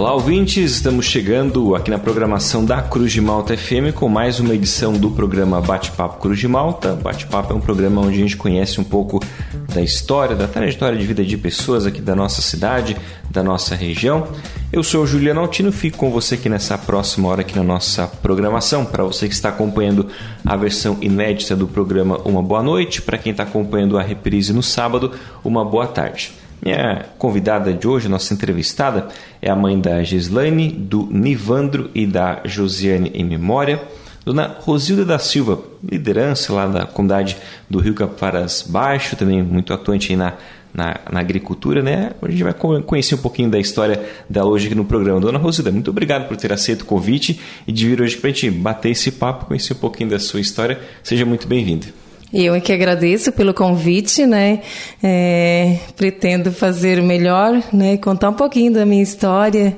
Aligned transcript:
Olá, 0.00 0.14
ouvintes! 0.14 0.76
Estamos 0.76 1.04
chegando 1.04 1.74
aqui 1.74 1.90
na 1.90 1.98
programação 1.98 2.64
da 2.64 2.80
Cruz 2.80 3.12
de 3.12 3.20
Malta 3.20 3.54
FM 3.54 3.92
com 3.94 4.08
mais 4.08 4.40
uma 4.40 4.54
edição 4.54 4.94
do 4.94 5.10
programa 5.10 5.60
Bate-Papo 5.60 6.18
Cruz 6.18 6.38
de 6.38 6.48
Malta. 6.48 6.94
Bate-Papo 6.94 7.52
é 7.52 7.56
um 7.56 7.60
programa 7.60 8.00
onde 8.00 8.16
a 8.16 8.22
gente 8.22 8.34
conhece 8.34 8.80
um 8.80 8.82
pouco 8.82 9.20
da 9.74 9.82
história, 9.82 10.34
da 10.34 10.48
trajetória 10.48 10.98
de 10.98 11.06
vida 11.06 11.22
de 11.22 11.36
pessoas 11.36 11.84
aqui 11.84 12.00
da 12.00 12.16
nossa 12.16 12.40
cidade, 12.40 12.96
da 13.30 13.42
nossa 13.42 13.74
região. 13.74 14.26
Eu 14.72 14.82
sou 14.82 15.04
o 15.04 15.06
Juliano 15.06 15.40
Altino, 15.40 15.70
fico 15.70 15.98
com 15.98 16.10
você 16.10 16.36
aqui 16.36 16.48
nessa 16.48 16.78
próxima 16.78 17.28
hora 17.28 17.42
aqui 17.42 17.54
na 17.54 17.62
nossa 17.62 18.06
programação. 18.06 18.86
Para 18.86 19.04
você 19.04 19.28
que 19.28 19.34
está 19.34 19.50
acompanhando 19.50 20.06
a 20.46 20.56
versão 20.56 20.96
inédita 21.02 21.54
do 21.54 21.68
programa, 21.68 22.16
uma 22.24 22.42
boa 22.42 22.62
noite. 22.62 23.02
Para 23.02 23.18
quem 23.18 23.32
está 23.32 23.42
acompanhando 23.42 23.98
a 23.98 24.02
reprise 24.02 24.54
no 24.54 24.62
sábado, 24.62 25.12
uma 25.44 25.62
boa 25.62 25.86
tarde. 25.86 26.32
Minha 26.62 27.06
convidada 27.16 27.72
de 27.72 27.88
hoje, 27.88 28.08
nossa 28.08 28.34
entrevistada, 28.34 29.08
é 29.40 29.50
a 29.50 29.56
mãe 29.56 29.80
da 29.80 30.02
Gislaine, 30.02 30.70
do 30.70 31.08
Nivandro 31.10 31.90
e 31.94 32.06
da 32.06 32.42
Josiane 32.44 33.10
em 33.14 33.24
memória. 33.24 33.80
Dona 34.24 34.56
Rosilda 34.60 35.04
da 35.04 35.18
Silva, 35.18 35.58
liderança 35.82 36.52
lá 36.52 36.66
da 36.66 36.84
comunidade 36.84 37.38
do 37.68 37.78
Rio 37.78 37.94
Caparas 37.94 38.62
Baixo, 38.68 39.16
também 39.16 39.42
muito 39.42 39.72
atuante 39.72 40.14
na, 40.14 40.34
na, 40.74 41.00
na, 41.10 41.20
agricultura, 41.20 41.82
né? 41.82 42.12
A 42.20 42.30
gente 42.30 42.42
vai 42.42 42.52
conhecer 42.52 43.14
um 43.14 43.18
pouquinho 43.18 43.48
da 43.48 43.58
história 43.58 44.04
dela 44.28 44.50
hoje 44.50 44.66
aqui 44.66 44.74
no 44.74 44.84
programa. 44.84 45.18
Dona 45.18 45.38
Rosilda, 45.38 45.72
muito 45.72 45.90
obrigado 45.90 46.28
por 46.28 46.36
ter 46.36 46.52
aceito 46.52 46.82
o 46.82 46.84
convite 46.84 47.40
e 47.66 47.72
de 47.72 47.88
vir 47.88 48.02
hoje 48.02 48.18
para 48.18 48.28
a 48.28 48.32
gente 48.32 48.50
bater 48.50 48.90
esse 48.90 49.10
papo, 49.12 49.46
conhecer 49.46 49.72
um 49.72 49.78
pouquinho 49.78 50.10
da 50.10 50.18
sua 50.18 50.40
história. 50.40 50.78
Seja 51.02 51.24
muito 51.24 51.48
bem-vinda. 51.48 51.86
Eu 52.32 52.54
é 52.54 52.60
que 52.60 52.72
agradeço 52.72 53.32
pelo 53.32 53.52
convite, 53.52 54.24
né? 54.24 54.60
É, 55.02 55.78
pretendo 55.96 56.52
fazer 56.52 57.00
o 57.00 57.02
melhor, 57.02 57.60
né? 57.72 57.96
Contar 57.96 58.30
um 58.30 58.34
pouquinho 58.34 58.72
da 58.72 58.86
minha 58.86 59.02
história. 59.02 59.76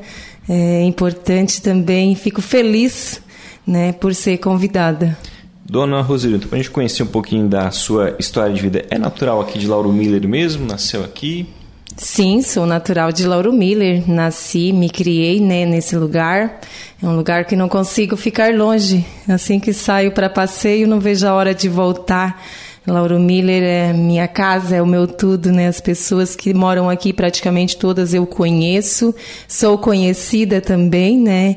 É 0.49 0.83
importante 0.83 1.63
também. 1.63 2.15
Fico 2.15 2.43
feliz, 2.43 3.23
né? 3.67 3.93
Por 3.93 4.15
ser 4.15 4.37
convidada. 4.39 5.17
Dona 5.65 6.03
Rosilito, 6.03 6.49
para 6.49 6.59
a 6.59 6.63
gente 6.63 6.71
conhecer 6.71 7.03
um 7.03 7.07
pouquinho 7.07 7.49
da 7.49 7.71
sua 7.71 8.15
história 8.19 8.53
de 8.53 8.61
vida, 8.61 8.85
é 8.91 8.99
natural 8.99 9.41
aqui 9.41 9.59
de 9.59 9.67
Lauro 9.67 9.91
Miller 9.91 10.29
mesmo? 10.29 10.67
Nasceu 10.67 11.03
aqui? 11.03 11.49
Sim, 11.97 12.43
sou 12.43 12.67
natural 12.67 13.13
de 13.13 13.27
Lauro 13.27 13.53
Miller. 13.53 14.09
Nasci, 14.11 14.73
me 14.73 14.89
criei 14.89 15.41
né, 15.41 15.65
nesse 15.67 15.97
lugar. 15.97 16.61
É 17.03 17.07
um 17.07 17.17
lugar 17.17 17.45
que 17.45 17.55
não 17.55 17.69
consigo 17.69 18.17
ficar 18.17 18.55
longe. 18.55 19.05
Assim 19.29 19.61
que 19.61 19.73
saio 19.73 20.13
para 20.13 20.31
passeio, 20.31 20.89
não 20.89 21.01
vejo 21.01 21.27
a 21.27 21.35
hora 21.35 21.55
de 21.55 21.69
voltar. 21.69 22.43
Lauro 22.87 23.21
Miller 23.21 23.63
é 23.63 23.93
minha 23.93 24.27
casa, 24.27 24.77
é 24.77 24.83
o 24.83 24.87
meu 24.87 25.07
tudo, 25.07 25.53
né? 25.53 25.69
As 25.69 25.81
pessoas 25.81 26.35
que 26.35 26.53
moram 26.53 26.91
aqui, 26.91 27.13
praticamente 27.13 27.77
todas 27.77 28.13
eu 28.13 28.27
conheço. 28.27 29.15
Sou 29.47 29.79
conhecida 29.79 30.61
também, 30.61 31.17
né? 31.17 31.57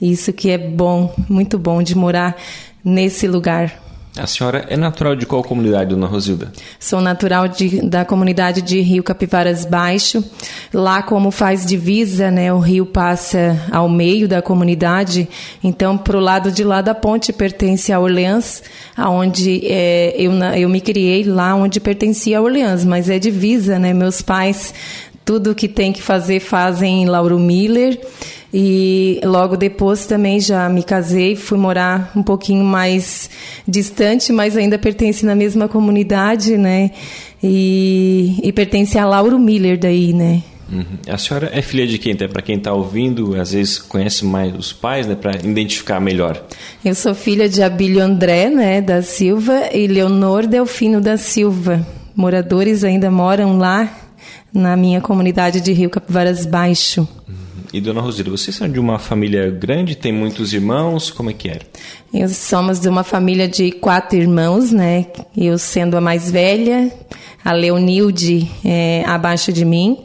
Isso 0.00 0.32
que 0.32 0.50
é 0.50 0.58
bom, 0.58 1.14
muito 1.28 1.58
bom 1.58 1.82
de 1.82 1.94
morar 1.94 2.36
nesse 2.84 3.28
lugar. 3.28 3.83
A 4.16 4.28
senhora 4.28 4.64
é 4.68 4.76
natural 4.76 5.16
de 5.16 5.26
qual 5.26 5.42
comunidade, 5.42 5.90
dona 5.90 6.06
Rosilda? 6.06 6.52
Sou 6.78 7.00
natural 7.00 7.48
de, 7.48 7.82
da 7.82 8.04
comunidade 8.04 8.62
de 8.62 8.80
Rio 8.80 9.02
Capivaras 9.02 9.64
Baixo. 9.64 10.22
Lá, 10.72 11.02
como 11.02 11.32
faz 11.32 11.66
divisa, 11.66 12.30
né, 12.30 12.52
o 12.52 12.60
rio 12.60 12.86
passa 12.86 13.60
ao 13.72 13.88
meio 13.88 14.28
da 14.28 14.40
comunidade. 14.40 15.28
Então, 15.64 15.98
para 15.98 16.16
o 16.16 16.20
lado 16.20 16.52
de 16.52 16.62
lá 16.62 16.80
da 16.80 16.94
ponte 16.94 17.32
pertence 17.32 17.92
a 17.92 17.98
Orleans, 17.98 18.62
aonde 18.96 19.66
é, 19.66 20.14
eu, 20.16 20.32
eu 20.32 20.68
me 20.68 20.80
criei 20.80 21.24
lá 21.24 21.56
onde 21.56 21.80
pertencia 21.80 22.38
a 22.38 22.42
Orleans, 22.42 22.84
mas 22.84 23.10
é 23.10 23.18
divisa, 23.18 23.80
né? 23.80 23.92
Meus 23.92 24.22
pais 24.22 24.72
tudo 25.24 25.54
que 25.54 25.66
tem 25.66 25.92
que 25.92 26.02
fazer 26.02 26.38
fazem 26.38 27.02
em 27.02 27.06
Lauro 27.06 27.38
Miller. 27.38 27.98
E 28.56 29.18
logo 29.24 29.56
depois 29.56 30.06
também 30.06 30.38
já 30.38 30.68
me 30.68 30.84
casei, 30.84 31.34
fui 31.34 31.58
morar 31.58 32.12
um 32.14 32.22
pouquinho 32.22 32.64
mais 32.64 33.28
distante, 33.66 34.32
mas 34.32 34.56
ainda 34.56 34.78
pertence 34.78 35.26
na 35.26 35.34
mesma 35.34 35.66
comunidade, 35.66 36.56
né? 36.56 36.92
E, 37.42 38.38
e 38.44 38.52
pertence 38.52 38.96
a 38.96 39.04
Lauro 39.04 39.40
Miller 39.40 39.76
daí, 39.76 40.12
né? 40.12 40.40
Uhum. 40.70 40.84
A 41.08 41.18
senhora 41.18 41.50
é 41.52 41.60
filha 41.60 41.84
de 41.84 41.98
quem? 41.98 42.14
Para 42.14 42.40
quem 42.40 42.56
está 42.56 42.72
ouvindo, 42.72 43.34
às 43.34 43.50
vezes 43.50 43.76
conhece 43.76 44.24
mais 44.24 44.54
os 44.54 44.72
pais, 44.72 45.08
né? 45.08 45.16
Para 45.16 45.34
identificar 45.34 45.98
melhor. 45.98 46.40
Eu 46.84 46.94
sou 46.94 47.12
filha 47.12 47.48
de 47.48 47.60
Abílio 47.60 48.00
André, 48.00 48.50
né? 48.50 48.80
Da 48.80 49.02
Silva 49.02 49.68
e 49.72 49.88
Leonor 49.88 50.46
Delfino 50.46 51.00
da 51.00 51.16
Silva. 51.16 51.84
Moradores 52.14 52.84
ainda 52.84 53.10
moram 53.10 53.58
lá 53.58 53.92
na 54.52 54.76
minha 54.76 55.00
comunidade 55.00 55.60
de 55.60 55.72
Rio 55.72 55.90
Capivaras 55.90 56.46
Baixo. 56.46 57.00
Uhum. 57.28 57.43
E 57.74 57.80
dona 57.80 58.00
Rosilda, 58.00 58.30
vocês 58.30 58.54
são 58.54 58.68
de 58.68 58.78
uma 58.78 59.00
família 59.00 59.50
grande? 59.50 59.96
Tem 59.96 60.12
muitos 60.12 60.52
irmãos? 60.52 61.10
Como 61.10 61.28
é 61.28 61.32
que 61.32 61.48
era? 61.48 61.62
Eu 62.12 62.28
somos 62.28 62.78
de 62.78 62.88
uma 62.88 63.02
família 63.02 63.48
de 63.48 63.72
quatro 63.72 64.16
irmãos, 64.16 64.70
né? 64.70 65.06
Eu 65.36 65.58
sendo 65.58 65.96
a 65.96 66.00
mais 66.00 66.30
velha, 66.30 66.88
a 67.44 67.52
Leonilde 67.52 68.48
é, 68.64 69.02
abaixo 69.08 69.52
de 69.52 69.64
mim. 69.64 69.98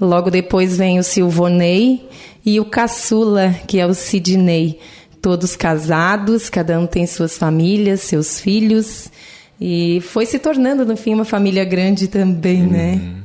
Logo 0.00 0.32
depois 0.32 0.76
vem 0.76 0.98
o 0.98 1.04
Silvonei 1.04 2.08
e 2.44 2.58
o 2.58 2.64
caçula, 2.64 3.54
que 3.68 3.78
é 3.78 3.86
o 3.86 3.94
Sidney. 3.94 4.80
Todos 5.20 5.54
casados, 5.54 6.50
cada 6.50 6.76
um 6.76 6.88
tem 6.88 7.06
suas 7.06 7.38
famílias, 7.38 8.00
seus 8.00 8.40
filhos. 8.40 9.12
E 9.60 10.00
foi 10.00 10.26
se 10.26 10.40
tornando, 10.40 10.84
no 10.84 10.96
fim, 10.96 11.14
uma 11.14 11.24
família 11.24 11.64
grande 11.64 12.08
também, 12.08 12.64
né? 12.64 12.92
uhum. 12.94 12.98
né? 12.98 13.21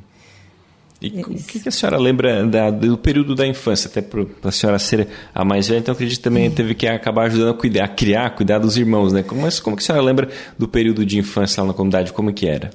E 0.99 1.21
o 1.21 1.35
que, 1.35 1.59
que, 1.59 1.69
a 1.69 1.71
senhora 1.71 1.97
lembra 1.97 2.43
da, 2.47 2.71
do 2.71 2.97
período 2.97 3.35
da 3.35 3.45
infância, 3.45 3.87
até 3.87 4.01
para 4.01 4.25
a 4.43 4.51
senhora 4.51 4.79
ser 4.79 5.07
a 5.33 5.45
mais 5.45 5.67
velha, 5.67 5.79
então 5.79 5.93
acredito 5.93 6.17
que 6.17 6.23
também 6.23 6.49
teve 6.49 6.73
que 6.73 6.87
acabar 6.87 7.25
ajudando 7.25 7.51
a, 7.51 7.53
cuidar, 7.53 7.83
a 7.83 7.87
criar, 7.87 8.31
cuidar 8.31 8.57
dos 8.57 8.77
irmãos, 8.77 9.13
né? 9.13 9.21
Como, 9.21 9.41
como 9.61 9.75
que 9.75 9.83
a 9.83 9.85
senhora 9.85 10.03
lembra 10.03 10.29
do 10.57 10.67
período 10.67 11.05
de 11.05 11.19
infância 11.19 11.61
lá 11.61 11.67
na 11.67 11.73
comunidade, 11.73 12.11
como 12.11 12.33
que 12.33 12.47
era? 12.47 12.71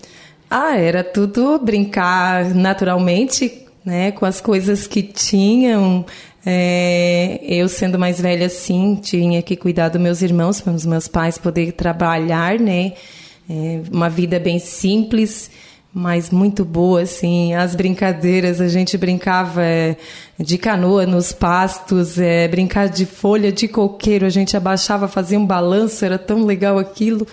Ah, 0.48 0.76
era 0.76 1.02
tudo 1.02 1.58
brincar 1.58 2.54
naturalmente, 2.54 3.66
né? 3.84 4.12
Com 4.12 4.24
as 4.24 4.40
coisas 4.40 4.86
que 4.86 5.02
tinham. 5.02 6.06
É, 6.44 7.40
eu 7.42 7.68
sendo 7.68 7.98
mais 7.98 8.20
velha 8.20 8.46
assim, 8.46 8.98
tinha 9.00 9.42
que 9.42 9.56
cuidar 9.56 9.88
dos 9.88 10.00
meus 10.00 10.22
irmãos, 10.22 10.60
para 10.60 10.72
os 10.72 10.86
meus 10.86 11.08
pais 11.08 11.38
poderem 11.38 11.72
trabalhar, 11.72 12.58
né? 12.60 12.92
É, 13.50 13.80
uma 13.92 14.08
vida 14.08 14.38
bem 14.38 14.60
simples 14.60 15.50
mas 15.94 16.30
muito 16.30 16.64
boa, 16.64 17.02
assim, 17.02 17.52
as 17.54 17.74
brincadeiras, 17.74 18.62
a 18.62 18.68
gente 18.68 18.96
brincava 18.96 19.62
é, 19.62 19.96
de 20.38 20.56
canoa 20.56 21.04
nos 21.06 21.32
pastos, 21.32 22.18
é, 22.18 22.48
brincar 22.48 22.88
de 22.88 23.04
folha 23.04 23.52
de 23.52 23.68
coqueiro, 23.68 24.24
a 24.24 24.30
gente 24.30 24.56
abaixava, 24.56 25.06
fazia 25.06 25.38
um 25.38 25.44
balanço, 25.44 26.04
era 26.04 26.18
tão 26.18 26.44
legal 26.44 26.78
aquilo. 26.78 27.26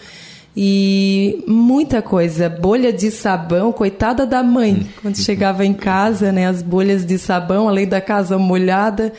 E 0.57 1.41
muita 1.47 2.01
coisa, 2.01 2.49
bolha 2.49 2.91
de 2.91 3.09
sabão, 3.11 3.71
coitada 3.71 4.25
da 4.25 4.43
mãe, 4.43 4.89
quando 5.01 5.17
chegava 5.17 5.65
em 5.65 5.73
casa, 5.73 6.33
né, 6.33 6.47
as 6.47 6.61
bolhas 6.61 7.05
de 7.05 7.17
sabão, 7.17 7.69
além 7.69 7.87
da 7.87 8.01
casa 8.01 8.37
molhada, 8.37 9.13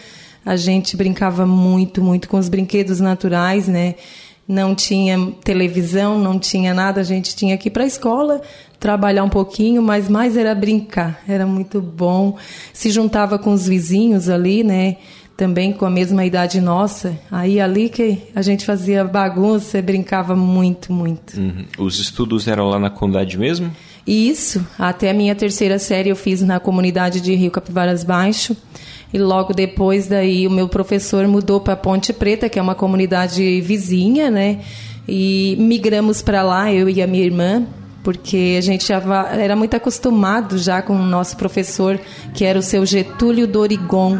a 0.44 0.54
gente 0.54 0.98
brincava 0.98 1.46
muito, 1.46 2.02
muito 2.02 2.28
com 2.28 2.36
os 2.38 2.48
brinquedos 2.48 3.00
naturais, 3.00 3.68
né? 3.68 3.94
Não 4.50 4.74
tinha 4.74 5.16
televisão, 5.44 6.18
não 6.18 6.36
tinha 6.36 6.74
nada, 6.74 7.00
a 7.00 7.04
gente 7.04 7.36
tinha 7.36 7.56
que 7.56 7.68
ir 7.68 7.70
para 7.70 7.84
a 7.84 7.86
escola, 7.86 8.42
trabalhar 8.80 9.22
um 9.22 9.28
pouquinho, 9.28 9.80
mas 9.80 10.08
mais 10.08 10.36
era 10.36 10.52
brincar. 10.56 11.22
Era 11.28 11.46
muito 11.46 11.80
bom. 11.80 12.36
Se 12.72 12.90
juntava 12.90 13.38
com 13.38 13.52
os 13.52 13.68
vizinhos 13.68 14.28
ali, 14.28 14.64
né? 14.64 14.96
Também 15.36 15.72
com 15.72 15.86
a 15.86 15.90
mesma 15.90 16.24
idade 16.24 16.60
nossa. 16.60 17.16
Aí 17.30 17.60
ali 17.60 17.88
que 17.88 18.18
a 18.34 18.42
gente 18.42 18.64
fazia 18.64 19.04
bagunça 19.04 19.78
e 19.78 19.82
brincava 19.82 20.34
muito, 20.34 20.92
muito. 20.92 21.38
Uhum. 21.38 21.66
Os 21.78 22.00
estudos 22.00 22.48
eram 22.48 22.68
lá 22.68 22.80
na 22.80 22.90
comunidade 22.90 23.38
mesmo? 23.38 23.70
Isso. 24.04 24.66
Até 24.76 25.10
a 25.10 25.14
minha 25.14 25.36
terceira 25.36 25.78
série 25.78 26.10
eu 26.10 26.16
fiz 26.16 26.42
na 26.42 26.58
comunidade 26.58 27.20
de 27.20 27.36
Rio 27.36 27.52
Capivaras 27.52 28.02
Baixo. 28.02 28.56
E 29.12 29.18
logo 29.18 29.52
depois 29.52 30.06
daí 30.06 30.46
o 30.46 30.50
meu 30.50 30.68
professor 30.68 31.26
mudou 31.26 31.60
para 31.60 31.76
Ponte 31.76 32.12
Preta, 32.12 32.48
que 32.48 32.58
é 32.58 32.62
uma 32.62 32.74
comunidade 32.74 33.60
vizinha, 33.60 34.30
né? 34.30 34.60
E 35.08 35.56
migramos 35.58 36.22
para 36.22 36.42
lá, 36.42 36.72
eu 36.72 36.88
e 36.88 37.02
a 37.02 37.06
minha 37.06 37.24
irmã 37.24 37.66
porque 38.02 38.56
a 38.58 38.60
gente 38.60 38.86
já 38.88 39.00
era 39.32 39.54
muito 39.54 39.74
acostumado 39.74 40.58
já 40.58 40.80
com 40.80 40.94
o 40.94 41.02
nosso 41.02 41.36
professor, 41.36 42.00
que 42.32 42.44
era 42.44 42.58
o 42.58 42.62
seu 42.62 42.84
Getúlio 42.86 43.46
Dorigon. 43.46 44.18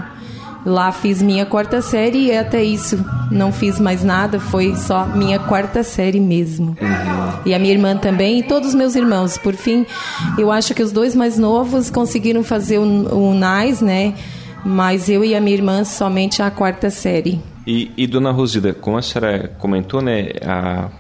Lá 0.67 0.93
fiz 0.93 1.23
minha 1.23 1.47
quarta 1.47 1.81
série 1.81 2.27
e 2.27 2.37
até 2.37 2.63
isso 2.63 3.03
não 3.31 3.51
fiz 3.51 3.81
mais 3.81 4.05
nada, 4.05 4.39
foi 4.39 4.77
só 4.77 5.07
minha 5.07 5.39
quarta 5.39 5.83
série 5.83 6.21
mesmo. 6.21 6.77
Uhum. 6.79 7.41
E 7.47 7.55
a 7.55 7.59
minha 7.59 7.73
irmã 7.73 7.97
também 7.97 8.41
e 8.41 8.43
todos 8.43 8.69
os 8.69 8.75
meus 8.75 8.95
irmãos. 8.95 9.39
Por 9.39 9.55
fim, 9.55 9.87
eu 10.37 10.53
acho 10.53 10.75
que 10.75 10.83
os 10.83 10.93
dois 10.93 11.15
mais 11.15 11.39
novos 11.39 11.89
conseguiram 11.89 12.45
fazer 12.45 12.77
o, 12.77 12.83
o 12.85 13.35
NAIS, 13.35 13.81
né? 13.81 14.13
Mas 14.65 15.09
eu 15.09 15.25
e 15.25 15.35
a 15.35 15.41
minha 15.41 15.57
irmã 15.57 15.85
somente 15.85 16.43
a 16.43 16.51
quarta 16.51 16.91
série. 16.91 17.41
E, 17.67 17.91
e 17.97 18.07
dona 18.07 18.31
Rosilda, 18.31 18.73
como 18.75 18.97
a 18.97 19.03
senhora 19.03 19.49
comentou, 19.59 20.01
né? 20.01 20.31
A 20.43 20.91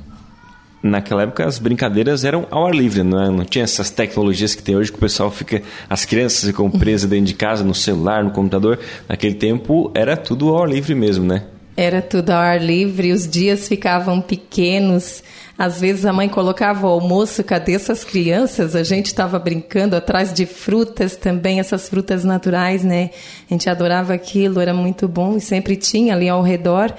naquela 0.82 1.22
época 1.22 1.44
as 1.44 1.58
brincadeiras 1.58 2.24
eram 2.24 2.46
ao 2.50 2.66
ar 2.66 2.74
livre, 2.74 3.02
não, 3.02 3.22
é? 3.22 3.28
não 3.28 3.44
tinha 3.44 3.64
essas 3.64 3.90
tecnologias 3.90 4.54
que 4.54 4.62
tem 4.62 4.76
hoje 4.76 4.90
que 4.90 4.96
o 4.96 5.00
pessoal 5.00 5.30
fica, 5.30 5.62
as 5.88 6.04
crianças 6.04 6.48
ficam 6.48 6.70
presas 6.70 7.08
dentro 7.08 7.26
de 7.26 7.34
casa, 7.34 7.62
no 7.62 7.74
celular, 7.74 8.24
no 8.24 8.30
computador. 8.30 8.78
Naquele 9.08 9.34
tempo 9.34 9.90
era 9.94 10.16
tudo 10.16 10.48
ao 10.48 10.62
ar 10.62 10.68
livre 10.68 10.94
mesmo, 10.94 11.24
né? 11.24 11.44
Era 11.76 12.02
tudo 12.02 12.30
ao 12.30 12.38
ar 12.38 12.60
livre, 12.60 13.12
os 13.12 13.28
dias 13.28 13.68
ficavam 13.68 14.20
pequenos. 14.20 15.22
Às 15.56 15.80
vezes 15.80 16.06
a 16.06 16.12
mãe 16.12 16.28
colocava 16.28 16.86
o 16.86 16.90
almoço, 16.90 17.44
cadê 17.44 17.74
essas 17.74 18.02
crianças? 18.02 18.74
A 18.74 18.82
gente 18.82 19.06
estava 19.06 19.38
brincando 19.38 19.94
atrás 19.94 20.32
de 20.32 20.46
frutas 20.46 21.16
também, 21.16 21.60
essas 21.60 21.88
frutas 21.88 22.24
naturais, 22.24 22.82
né? 22.82 23.10
A 23.48 23.54
gente 23.54 23.68
adorava 23.68 24.14
aquilo, 24.14 24.60
era 24.60 24.72
muito 24.72 25.06
bom 25.06 25.36
e 25.36 25.40
sempre 25.40 25.76
tinha 25.76 26.14
ali 26.14 26.28
ao 26.28 26.42
redor. 26.42 26.94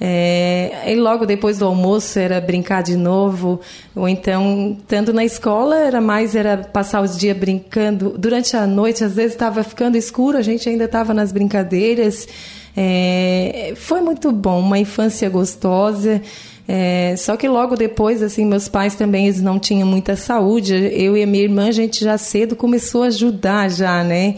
É, 0.00 0.82
e 0.86 0.96
logo 0.96 1.24
depois 1.24 1.58
do 1.58 1.66
almoço 1.66 2.18
era 2.18 2.40
brincar 2.40 2.82
de 2.82 2.96
novo, 2.96 3.60
ou 3.94 4.08
então, 4.08 4.76
estando 4.78 5.12
na 5.12 5.24
escola, 5.24 5.78
era 5.78 6.00
mais 6.00 6.34
era 6.34 6.58
passar 6.58 7.00
os 7.00 7.16
dias 7.16 7.36
brincando. 7.36 8.14
Durante 8.18 8.56
a 8.56 8.66
noite, 8.66 9.04
às 9.04 9.14
vezes 9.14 9.32
estava 9.32 9.62
ficando 9.62 9.96
escuro, 9.96 10.36
a 10.36 10.42
gente 10.42 10.68
ainda 10.68 10.84
estava 10.84 11.14
nas 11.14 11.32
brincadeiras. 11.32 12.26
É, 12.76 13.72
foi 13.76 14.00
muito 14.00 14.32
bom, 14.32 14.60
uma 14.60 14.78
infância 14.78 15.28
gostosa. 15.28 16.20
É, 16.66 17.14
só 17.16 17.36
que 17.36 17.46
logo 17.46 17.76
depois, 17.76 18.22
assim, 18.22 18.44
meus 18.44 18.68
pais 18.68 18.94
também 18.94 19.26
eles 19.26 19.42
não 19.42 19.58
tinham 19.58 19.86
muita 19.86 20.16
saúde. 20.16 20.74
Eu 20.74 21.16
e 21.16 21.22
a 21.22 21.26
minha 21.26 21.44
irmã, 21.44 21.68
a 21.68 21.72
gente 21.72 22.02
já 22.02 22.16
cedo 22.18 22.56
começou 22.56 23.02
a 23.02 23.06
ajudar 23.06 23.70
já, 23.70 24.02
né? 24.02 24.36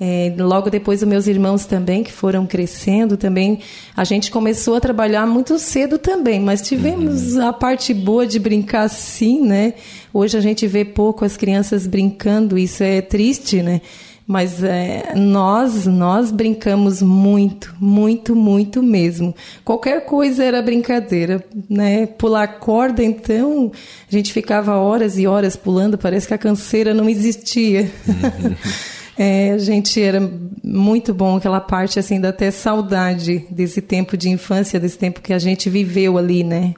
É, 0.00 0.34
logo 0.38 0.70
depois, 0.70 1.02
os 1.02 1.08
meus 1.08 1.26
irmãos 1.28 1.66
também, 1.66 2.02
que 2.02 2.10
foram 2.10 2.46
crescendo 2.46 3.16
também, 3.16 3.60
a 3.96 4.02
gente 4.02 4.30
começou 4.30 4.74
a 4.74 4.80
trabalhar 4.80 5.24
muito 5.24 5.56
cedo 5.58 5.98
também, 5.98 6.40
mas 6.40 6.62
tivemos 6.62 7.36
uhum. 7.36 7.48
a 7.48 7.52
parte 7.52 7.94
boa 7.94 8.26
de 8.26 8.40
brincar 8.40 8.88
sim, 8.88 9.40
né? 9.40 9.74
Hoje 10.12 10.36
a 10.36 10.40
gente 10.40 10.66
vê 10.66 10.84
pouco 10.84 11.24
as 11.24 11.36
crianças 11.36 11.86
brincando, 11.86 12.58
isso 12.58 12.82
é 12.82 13.00
triste, 13.00 13.62
né? 13.62 13.80
Mas 14.26 14.64
é, 14.64 15.12
nós, 15.14 15.86
nós 15.86 16.30
brincamos 16.30 17.02
muito, 17.02 17.74
muito, 17.78 18.34
muito 18.34 18.82
mesmo. 18.82 19.34
Qualquer 19.62 20.06
coisa 20.06 20.42
era 20.42 20.62
brincadeira, 20.62 21.44
né? 21.68 22.06
Pular 22.06 22.58
corda, 22.58 23.04
então, 23.04 23.70
a 24.10 24.14
gente 24.14 24.32
ficava 24.32 24.76
horas 24.76 25.18
e 25.18 25.26
horas 25.26 25.56
pulando, 25.56 25.98
parece 25.98 26.26
que 26.26 26.32
a 26.32 26.38
canseira 26.38 26.94
não 26.94 27.08
existia. 27.08 27.90
Uhum. 28.08 28.54
É, 29.16 29.52
a 29.52 29.58
gente 29.58 30.02
era 30.02 30.28
muito 30.62 31.14
bom 31.14 31.36
aquela 31.36 31.60
parte 31.60 32.00
assim, 32.00 32.20
da 32.20 32.30
até 32.30 32.50
saudade 32.50 33.46
desse 33.48 33.80
tempo 33.80 34.16
de 34.16 34.28
infância, 34.28 34.80
desse 34.80 34.98
tempo 34.98 35.20
que 35.20 35.32
a 35.32 35.38
gente 35.38 35.70
viveu 35.70 36.18
ali, 36.18 36.42
né? 36.42 36.74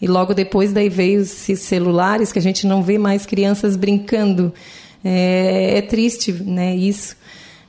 E 0.00 0.06
logo 0.06 0.34
depois 0.34 0.72
daí 0.72 0.88
veio 0.88 1.20
os 1.20 1.28
celulares 1.28 2.32
que 2.32 2.38
a 2.38 2.42
gente 2.42 2.66
não 2.66 2.82
vê 2.82 2.98
mais 2.98 3.26
crianças 3.26 3.76
brincando. 3.76 4.52
É, 5.04 5.78
é 5.78 5.82
triste, 5.82 6.32
né? 6.32 6.74
Isso. 6.74 7.16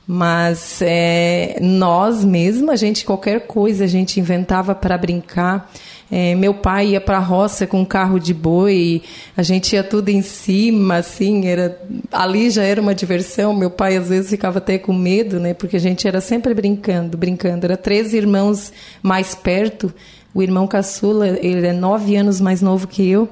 Mas 0.06 0.80
é, 0.82 1.58
nós 1.60 2.24
mesmo, 2.24 2.72
a 2.72 2.76
gente 2.76 3.04
qualquer 3.04 3.46
coisa 3.46 3.84
a 3.84 3.86
gente 3.86 4.18
inventava 4.18 4.74
para 4.74 4.98
brincar. 4.98 5.70
É, 6.10 6.34
meu 6.34 6.52
pai 6.52 6.88
ia 6.88 7.00
para 7.00 7.18
a 7.18 7.20
roça 7.20 7.64
com 7.64 7.82
um 7.82 7.84
carro 7.84 8.18
de 8.18 8.34
boi, 8.34 9.02
a 9.36 9.44
gente 9.44 9.76
ia 9.76 9.84
tudo 9.84 10.08
em 10.08 10.20
cima, 10.22 10.96
assim, 10.96 11.46
era 11.46 11.80
ali 12.10 12.50
já 12.50 12.64
era 12.64 12.80
uma 12.80 12.92
diversão. 12.92 13.54
Meu 13.54 13.70
pai 13.70 13.96
às 13.96 14.08
vezes 14.08 14.30
ficava 14.30 14.58
até 14.58 14.76
com 14.76 14.92
medo, 14.92 15.38
né? 15.38 15.54
Porque 15.54 15.76
a 15.76 15.80
gente 15.80 16.08
era 16.08 16.20
sempre 16.20 16.52
brincando, 16.52 17.16
brincando. 17.16 17.64
Era 17.64 17.76
três 17.76 18.12
irmãos 18.12 18.72
mais 19.00 19.36
perto. 19.36 19.94
O 20.34 20.42
irmão 20.42 20.66
caçula, 20.66 21.28
ele 21.28 21.66
é 21.66 21.72
nove 21.72 22.16
anos 22.16 22.40
mais 22.40 22.60
novo 22.60 22.88
que 22.88 23.08
eu, 23.08 23.28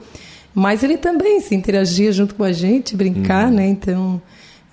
mas 0.58 0.82
ele 0.82 0.98
também 0.98 1.40
se 1.40 1.54
interagia 1.54 2.10
junto 2.10 2.34
com 2.34 2.42
a 2.42 2.52
gente, 2.52 2.96
brincar, 2.96 3.48
uhum. 3.48 3.54
né? 3.54 3.68
Então 3.68 4.20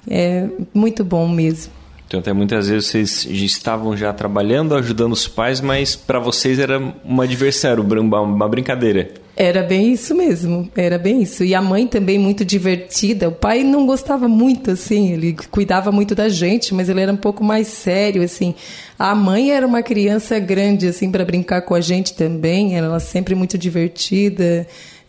é 0.10 0.48
muito 0.74 1.04
bom 1.04 1.28
mesmo. 1.28 1.72
Então, 2.08 2.20
até 2.20 2.34
muitas 2.34 2.68
vezes 2.70 2.88
vocês 2.88 3.26
estavam 3.26 3.98
já 3.98 4.14
trabalhando, 4.14 4.76
ajudando 4.76 5.14
os 5.14 5.28
pais, 5.28 5.60
mas 5.60 5.96
para 5.96 6.20
vocês 6.20 6.60
era 6.60 6.80
uma 7.04 7.28
diversão, 7.28 7.76
uma 7.82 8.48
brincadeira. 8.48 9.10
Era 9.36 9.64
bem 9.64 9.92
isso 9.92 10.16
mesmo, 10.16 10.70
era 10.78 10.98
bem 10.98 11.22
isso. 11.22 11.44
E 11.44 11.54
a 11.54 11.62
mãe 11.62 11.86
também 11.86 12.18
muito 12.18 12.46
divertida. 12.46 13.28
O 13.28 13.34
pai 13.34 13.64
não 13.64 13.86
gostava 13.86 14.28
muito, 14.28 14.72
assim, 14.72 15.12
ele 15.12 15.36
cuidava 15.52 15.92
muito 15.92 16.16
da 16.16 16.30
gente, 16.30 16.74
mas 16.74 16.90
ele 16.90 17.02
era 17.02 17.12
um 17.12 17.18
pouco 17.18 17.44
mais 17.44 17.68
sério, 17.68 18.22
assim. 18.22 18.56
A 18.98 19.14
mãe 19.14 19.52
era 19.52 19.68
uma 19.68 19.84
criança 19.84 20.40
grande, 20.40 20.88
assim, 20.88 21.12
para 21.12 21.26
brincar 21.26 21.64
com 21.64 21.76
a 21.76 21.82
gente 21.82 22.14
também. 22.14 22.78
Ela 22.78 23.00
sempre 23.00 23.36
muito 23.36 23.58
divertida, 23.58 24.66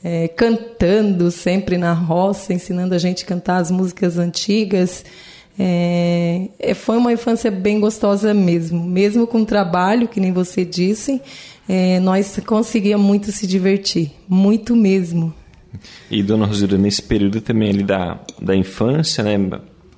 é, 0.08 0.28
cantando 0.28 1.32
sempre 1.32 1.76
na 1.76 1.92
roça, 1.92 2.54
ensinando 2.54 2.94
a 2.94 2.98
gente 2.98 3.24
a 3.24 3.26
cantar 3.26 3.56
as 3.56 3.72
músicas 3.72 4.18
antigas. 4.18 5.04
É, 5.58 6.48
é, 6.60 6.74
foi 6.74 6.96
uma 6.96 7.12
infância 7.12 7.50
bem 7.50 7.80
gostosa 7.80 8.32
mesmo, 8.32 8.84
mesmo 8.84 9.26
com 9.26 9.44
trabalho, 9.44 10.06
que 10.06 10.20
nem 10.20 10.30
você 10.30 10.64
disse, 10.64 11.20
é, 11.68 11.98
nós 11.98 12.38
conseguíamos 12.46 13.04
muito 13.04 13.32
se 13.32 13.48
divertir, 13.48 14.12
muito 14.28 14.76
mesmo. 14.76 15.34
E 16.08 16.22
Dona 16.22 16.46
Rosura, 16.46 16.78
nesse 16.78 17.02
período 17.02 17.40
também 17.40 17.70
ali 17.70 17.82
da, 17.82 18.20
da 18.40 18.54
infância, 18.54 19.24
né, 19.24 19.36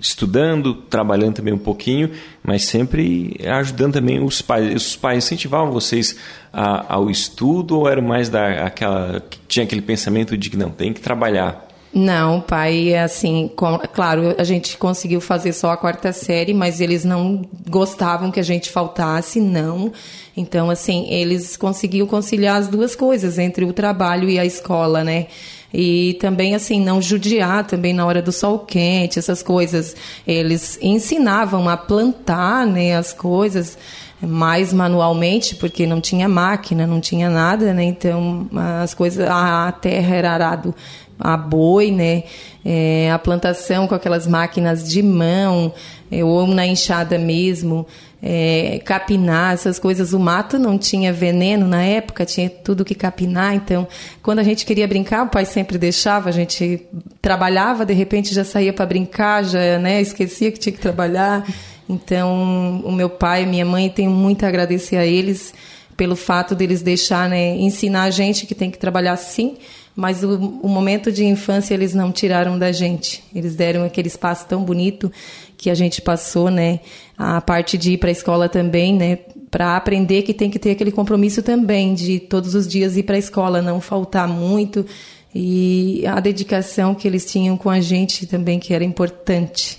estudando, 0.01 0.75
trabalhando 0.75 1.35
também 1.35 1.53
um 1.53 1.59
pouquinho, 1.59 2.11
mas 2.43 2.65
sempre 2.65 3.37
ajudando 3.45 3.95
também 3.95 4.23
os 4.23 4.41
pais. 4.41 4.75
Os 4.75 4.97
pais 4.97 5.25
incentivavam 5.25 5.73
vocês 5.73 6.17
a, 6.53 6.95
ao 6.95 7.11
estudo 7.11 7.79
ou 7.79 7.89
era 7.89 8.01
mais 8.01 8.29
da 8.29 8.67
aquela 8.67 9.23
tinha 9.47 9.65
aquele 9.65 9.83
pensamento 9.83 10.37
de 10.37 10.51
que 10.51 10.57
não 10.57 10.71
tem 10.71 10.93
que 10.93 11.01
trabalhar? 11.01 11.69
Não, 11.93 12.41
pai, 12.41 12.95
assim, 12.95 13.51
com, 13.57 13.79
claro, 13.79 14.35
a 14.37 14.45
gente 14.45 14.77
conseguiu 14.77 15.23
fazer 15.23 15.55
só 15.55 15.71
a 15.71 15.77
quarta 15.77 16.13
série, 16.13 16.53
mas 16.53 16.83
eles 16.83 17.03
não 17.03 17.43
gostavam 17.69 18.31
que 18.31 18.39
a 18.39 18.43
gente 18.43 18.71
faltasse, 18.71 19.41
não. 19.41 19.91
Então, 20.37 20.69
assim, 20.69 21.09
eles 21.09 21.57
conseguiam 21.57 22.07
conciliar 22.07 22.57
as 22.57 22.69
duas 22.69 22.95
coisas, 22.95 23.39
entre 23.39 23.65
o 23.65 23.73
trabalho 23.73 24.29
e 24.29 24.39
a 24.39 24.45
escola, 24.45 25.03
né? 25.03 25.29
E 25.73 26.17
também, 26.21 26.55
assim, 26.55 26.81
não 26.81 27.01
judiar 27.01 27.67
também 27.67 27.93
na 27.93 28.07
hora 28.07 28.23
do 28.23 28.33
sol 28.33 28.61
quente, 28.61 29.19
essas 29.19 29.43
coisas. 29.43 29.95
Eles 30.27 30.79
ensinavam 30.81 31.69
a 31.69 31.77
plantar, 31.77 32.67
né, 32.67 32.97
as 32.97 33.13
coisas 33.13 33.77
mais 34.21 34.73
manualmente, 34.73 35.55
porque 35.55 35.87
não 35.87 36.01
tinha 36.01 36.29
máquina, 36.29 36.87
não 36.87 37.01
tinha 37.01 37.31
nada, 37.31 37.73
né? 37.73 37.85
Então, 37.85 38.49
as 38.83 38.93
coisas, 38.93 39.29
a 39.29 39.71
terra 39.71 40.17
era 40.17 40.33
arado 40.33 40.75
a 41.19 41.37
boi, 41.37 41.91
né? 41.91 42.25
É, 42.65 43.11
a 43.13 43.19
plantação 43.19 43.87
com 43.87 43.95
aquelas 43.95 44.27
máquinas 44.27 44.89
de 44.89 45.03
mão, 45.03 45.73
é, 46.11 46.25
ou 46.25 46.47
na 46.47 46.67
enxada 46.67 47.19
mesmo, 47.19 47.87
é, 48.23 48.81
capinar, 48.85 49.55
essas 49.55 49.79
coisas. 49.79 50.13
O 50.13 50.19
mato 50.19 50.59
não 50.59 50.77
tinha 50.77 51.13
veneno 51.13 51.67
na 51.67 51.83
época, 51.83 52.25
tinha 52.25 52.51
tudo 52.51 52.85
que 52.85 52.95
capinar. 52.95 53.55
Então, 53.55 53.87
quando 54.23 54.41
a 54.41 54.43
gente 54.43 54.67
queria 54.67 54.87
brincar, 54.89 55.25
o 55.25 55.29
pai 55.29 55.45
sempre 55.45 55.79
deixava, 55.79 56.29
a 56.29 56.33
gente 56.33 56.87
trabalhava, 57.23 57.85
de 57.87 57.95
repente 57.95 58.35
já 58.35 58.45
saía 58.45 58.73
para 58.73 58.87
brincar, 58.87 59.45
já 59.45 59.79
né, 59.79 60.01
esquecia 60.01 60.51
que 60.51 60.59
tinha 60.59 60.73
que 60.73 60.81
trabalhar. 60.81 61.47
Então, 61.89 62.83
o 62.85 62.93
meu 62.93 63.09
pai 63.09 63.45
e 63.45 63.47
minha 63.47 63.65
mãe, 63.65 63.89
tenho 63.89 64.11
muito 64.11 64.45
a 64.45 64.49
agradecer 64.49 64.97
a 64.97 65.07
eles 65.07 65.55
pelo 65.99 66.15
fato 66.15 66.55
deles 66.55 66.81
deixar, 66.81 67.29
né, 67.29 67.57
ensinar 67.57 68.05
a 68.05 68.11
gente 68.11 68.47
que 68.47 68.55
tem 68.55 68.71
que 68.71 68.79
trabalhar 68.79 69.17
sim, 69.17 69.57
mas 69.97 70.23
o, 70.23 70.37
o, 70.63 70.69
momento 70.69 71.11
de 71.11 71.25
infância 71.25 71.75
eles 71.75 71.93
não 71.93 72.13
tiraram 72.13 72.57
da 72.57 72.71
gente. 72.71 73.21
Eles 73.35 73.57
deram 73.57 73.83
aquele 73.83 74.07
espaço 74.07 74.47
tão 74.47 74.63
bonito 74.63 75.11
que 75.57 75.69
a 75.69 75.75
gente 75.75 76.01
passou, 76.01 76.53
né? 76.53 76.79
A 77.19 77.41
parte 77.41 77.77
de 77.77 77.95
ir 77.95 77.99
para 77.99 78.09
a 78.09 78.13
escola 78.13 78.49
também, 78.49 78.95
né? 78.95 79.19
Para 79.51 79.77
aprender 79.77 80.23
que 80.23 80.33
tem 80.33 80.49
que 80.49 80.59
ter 80.61 80.71
aquele 80.71 80.93
compromisso 80.93 81.43
também 81.43 81.95
de 81.95 82.21
todos 82.21 82.55
os 82.55 82.69
dias 82.69 82.97
ir 82.97 83.03
para 83.03 83.17
a 83.17 83.19
escola, 83.19 83.61
não 83.61 83.81
faltar 83.81 84.29
muito 84.29 84.87
e 85.35 86.05
a 86.07 86.21
dedicação 86.21 86.95
que 86.95 87.09
eles 87.09 87.25
tinham 87.25 87.57
com 87.57 87.69
a 87.69 87.81
gente 87.81 88.25
também 88.25 88.61
que 88.61 88.73
era 88.73 88.85
importante. 88.85 89.79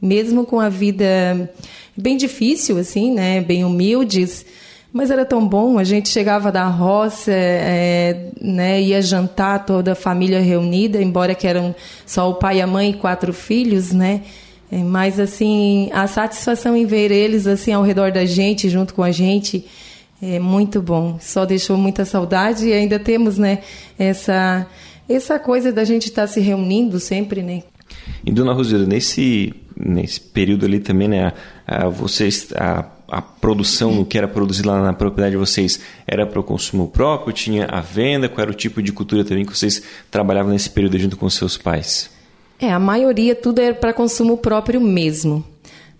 Mesmo 0.00 0.44
com 0.44 0.60
a 0.60 0.68
vida 0.68 1.50
bem 1.96 2.18
difícil 2.18 2.76
assim, 2.76 3.14
né? 3.14 3.40
Bem 3.40 3.64
humildes 3.64 4.44
mas 4.92 5.10
era 5.10 5.24
tão 5.24 5.46
bom, 5.46 5.78
a 5.78 5.84
gente 5.84 6.08
chegava 6.08 6.50
da 6.50 6.66
roça, 6.66 7.30
é, 7.32 8.30
né, 8.40 8.80
ia 8.80 9.02
jantar, 9.02 9.66
toda 9.66 9.92
a 9.92 9.94
família 9.94 10.40
reunida, 10.40 11.02
embora 11.02 11.34
que 11.34 11.46
eram 11.46 11.74
só 12.06 12.30
o 12.30 12.34
pai, 12.34 12.60
a 12.60 12.66
mãe 12.66 12.90
e 12.90 12.94
quatro 12.94 13.32
filhos, 13.32 13.92
né? 13.92 14.22
É, 14.70 14.78
mas 14.78 15.18
assim, 15.18 15.90
a 15.92 16.06
satisfação 16.06 16.76
em 16.76 16.84
ver 16.86 17.10
eles 17.10 17.46
assim 17.46 17.72
ao 17.72 17.82
redor 17.82 18.12
da 18.12 18.24
gente, 18.24 18.68
junto 18.68 18.94
com 18.94 19.02
a 19.02 19.10
gente, 19.10 19.64
é 20.22 20.38
muito 20.38 20.82
bom. 20.82 21.18
Só 21.20 21.44
deixou 21.44 21.76
muita 21.76 22.04
saudade 22.04 22.68
e 22.68 22.72
ainda 22.72 22.98
temos, 22.98 23.38
né, 23.38 23.60
essa 23.98 24.66
essa 25.08 25.38
coisa 25.38 25.72
da 25.72 25.84
gente 25.84 26.08
estar 26.08 26.22
tá 26.22 26.28
se 26.28 26.38
reunindo 26.38 27.00
sempre, 27.00 27.42
né? 27.42 27.62
E 28.24 28.30
dona 28.30 28.52
Rosilda, 28.52 28.86
nesse, 28.86 29.54
nesse 29.74 30.20
período 30.20 30.66
ali 30.66 30.80
também, 30.80 31.08
né, 31.08 31.32
a, 31.66 31.86
a 31.86 31.88
vocês, 31.88 32.48
a, 32.54 32.84
a 33.08 33.22
produção, 33.22 33.94
no 33.94 34.04
que 34.04 34.18
era 34.18 34.28
produzido 34.28 34.68
lá 34.68 34.82
na 34.82 34.92
propriedade 34.92 35.32
de 35.32 35.38
vocês, 35.38 35.80
era 36.06 36.26
para 36.26 36.38
o 36.38 36.44
consumo 36.44 36.88
próprio, 36.88 37.32
tinha 37.32 37.64
a 37.66 37.80
venda, 37.80 38.28
qual 38.28 38.42
era 38.42 38.50
o 38.50 38.54
tipo 38.54 38.82
de 38.82 38.92
cultura 38.92 39.24
também 39.24 39.44
que 39.44 39.56
vocês 39.56 39.82
trabalhavam 40.10 40.52
nesse 40.52 40.68
período 40.68 40.98
junto 40.98 41.16
com 41.16 41.28
seus 41.30 41.56
pais? 41.56 42.10
É, 42.60 42.70
a 42.70 42.78
maioria 42.78 43.34
tudo 43.34 43.60
era 43.60 43.74
para 43.74 43.92
consumo 43.92 44.36
próprio 44.36 44.80
mesmo. 44.80 45.44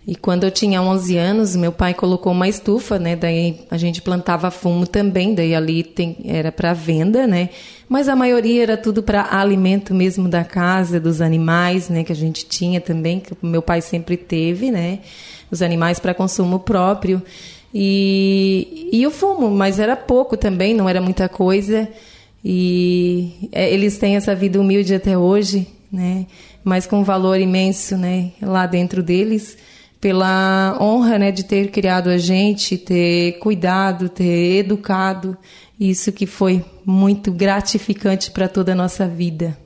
E 0.06 0.16
quando 0.16 0.44
eu 0.44 0.50
tinha 0.50 0.80
11 0.80 1.18
anos, 1.18 1.54
meu 1.54 1.70
pai 1.70 1.92
colocou 1.92 2.32
uma 2.32 2.48
estufa, 2.48 2.98
né? 2.98 3.14
Daí 3.14 3.60
a 3.70 3.76
gente 3.76 4.00
plantava 4.00 4.50
fumo 4.50 4.86
também, 4.86 5.34
daí 5.34 5.54
ali 5.54 5.82
tem, 5.84 6.16
era 6.24 6.50
para 6.50 6.72
venda, 6.72 7.26
né? 7.26 7.50
Mas 7.86 8.08
a 8.08 8.16
maioria 8.16 8.62
era 8.62 8.76
tudo 8.78 9.02
para 9.02 9.38
alimento 9.38 9.94
mesmo 9.94 10.26
da 10.26 10.44
casa, 10.44 10.98
dos 10.98 11.20
animais, 11.20 11.90
né? 11.90 12.04
Que 12.04 12.12
a 12.12 12.16
gente 12.16 12.46
tinha 12.46 12.80
também, 12.80 13.20
que 13.20 13.36
meu 13.42 13.60
pai 13.60 13.82
sempre 13.82 14.16
teve, 14.16 14.70
né? 14.70 15.00
Os 15.50 15.62
animais 15.62 15.98
para 15.98 16.14
consumo 16.14 16.58
próprio. 16.58 17.22
E, 17.72 18.88
e 18.92 19.06
o 19.06 19.10
fumo, 19.10 19.50
mas 19.50 19.78
era 19.78 19.96
pouco 19.96 20.36
também, 20.36 20.74
não 20.74 20.88
era 20.88 21.00
muita 21.00 21.28
coisa. 21.28 21.88
E 22.44 23.48
é, 23.52 23.72
eles 23.72 23.98
têm 23.98 24.16
essa 24.16 24.34
vida 24.34 24.60
humilde 24.60 24.94
até 24.94 25.16
hoje, 25.18 25.66
né? 25.92 26.26
Mas 26.64 26.86
com 26.86 27.00
um 27.00 27.04
valor 27.04 27.38
imenso, 27.38 27.96
né? 27.96 28.32
Lá 28.40 28.66
dentro 28.66 29.02
deles 29.02 29.56
pela 30.00 30.78
honra 30.80 31.18
né, 31.18 31.32
de 31.32 31.44
ter 31.44 31.70
criado 31.70 32.08
a 32.08 32.18
gente, 32.18 32.78
ter 32.78 33.38
cuidado, 33.38 34.08
ter 34.08 34.58
educado. 34.58 35.36
Isso 35.78 36.12
que 36.12 36.26
foi 36.26 36.64
muito 36.84 37.30
gratificante 37.32 38.30
para 38.30 38.48
toda 38.48 38.72
a 38.72 38.74
nossa 38.74 39.06
vida. 39.06 39.56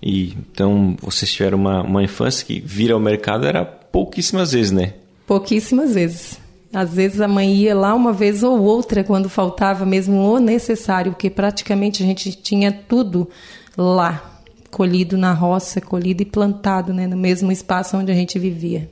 E 0.00 0.36
então 0.50 0.96
vocês 1.00 1.32
tiveram 1.32 1.58
uma, 1.58 1.82
uma 1.82 2.02
infância 2.02 2.46
que 2.46 2.60
vir 2.60 2.92
ao 2.92 3.00
mercado 3.00 3.46
era 3.46 3.64
pouquíssimas 3.64 4.52
vezes, 4.52 4.70
né? 4.70 4.94
Pouquíssimas 5.28 5.94
vezes. 5.94 6.40
Às 6.72 6.92
vezes 6.92 7.20
a 7.20 7.28
mãe 7.28 7.54
ia 7.54 7.74
lá 7.76 7.94
uma 7.94 8.12
vez 8.12 8.42
ou 8.42 8.60
outra 8.60 9.04
quando 9.04 9.28
faltava 9.28 9.86
mesmo 9.86 10.16
o 10.16 10.40
necessário, 10.40 11.12
porque 11.12 11.30
praticamente 11.30 12.02
a 12.02 12.06
gente 12.06 12.32
tinha 12.32 12.72
tudo 12.72 13.28
lá, 13.76 14.42
colhido 14.70 15.16
na 15.16 15.32
roça, 15.32 15.80
colhido 15.80 16.22
e 16.22 16.26
plantado, 16.26 16.92
né, 16.92 17.06
no 17.06 17.16
mesmo 17.16 17.52
espaço 17.52 17.96
onde 17.96 18.10
a 18.10 18.14
gente 18.14 18.38
vivia 18.40 18.90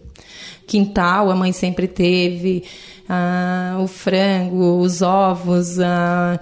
quintal, 0.66 1.30
a 1.30 1.36
mãe 1.36 1.52
sempre 1.52 1.86
teve, 1.86 2.64
ah, 3.08 3.78
o 3.80 3.86
frango, 3.86 4.80
os 4.80 5.00
ovos, 5.00 5.78
ah, 5.78 6.38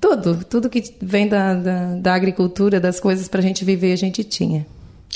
tudo, 0.00 0.44
tudo 0.44 0.70
que 0.70 0.82
vem 1.00 1.26
da, 1.26 1.54
da, 1.54 1.94
da 1.96 2.14
agricultura, 2.14 2.78
das 2.78 3.00
coisas 3.00 3.26
para 3.26 3.40
a 3.40 3.42
gente 3.42 3.64
viver, 3.64 3.92
a 3.92 3.96
gente 3.96 4.22
tinha. 4.22 4.66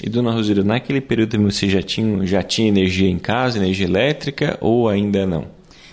E 0.02 0.08
dona 0.08 0.30
Rosília, 0.30 0.62
naquele 0.62 1.00
período 1.00 1.40
você 1.42 1.68
já 1.68 1.82
tinha, 1.82 2.24
já 2.26 2.42
tinha 2.42 2.68
energia 2.68 3.08
em 3.08 3.18
casa, 3.18 3.58
energia 3.58 3.86
elétrica 3.86 4.56
ou 4.60 4.88
ainda 4.88 5.26
não? 5.26 5.46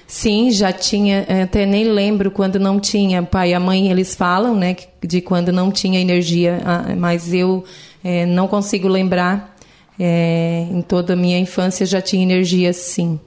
Sim, 0.07 0.51
já 0.51 0.71
tinha, 0.71 1.25
eh, 1.27 1.41
até 1.41 1.65
nem 1.65 1.85
lembro 1.85 2.29
quando 2.29 2.59
não 2.59 2.79
tinha. 2.79 3.23
Pai 3.23 3.51
e 3.51 3.53
a 3.55 3.59
mãe, 3.59 3.89
eles 3.89 4.13
falam, 4.13 4.55
né, 4.55 4.75
de 5.03 5.19
quando 5.21 5.51
não 5.51 5.71
tinha 5.71 5.99
energia, 5.99 6.61
ah, 6.63 6.95
mas 6.95 7.33
eu 7.33 7.63
é, 8.03 8.25
não 8.25 8.47
consigo 8.47 8.87
lembrar 8.87 9.55
é, 9.99 10.67
em 10.71 10.81
toda 10.81 11.13
a 11.13 11.15
minha 11.15 11.39
infância 11.39 11.85
já 11.85 12.01
tinha 12.01 12.21
energia 12.21 12.71
sim. 12.71 13.19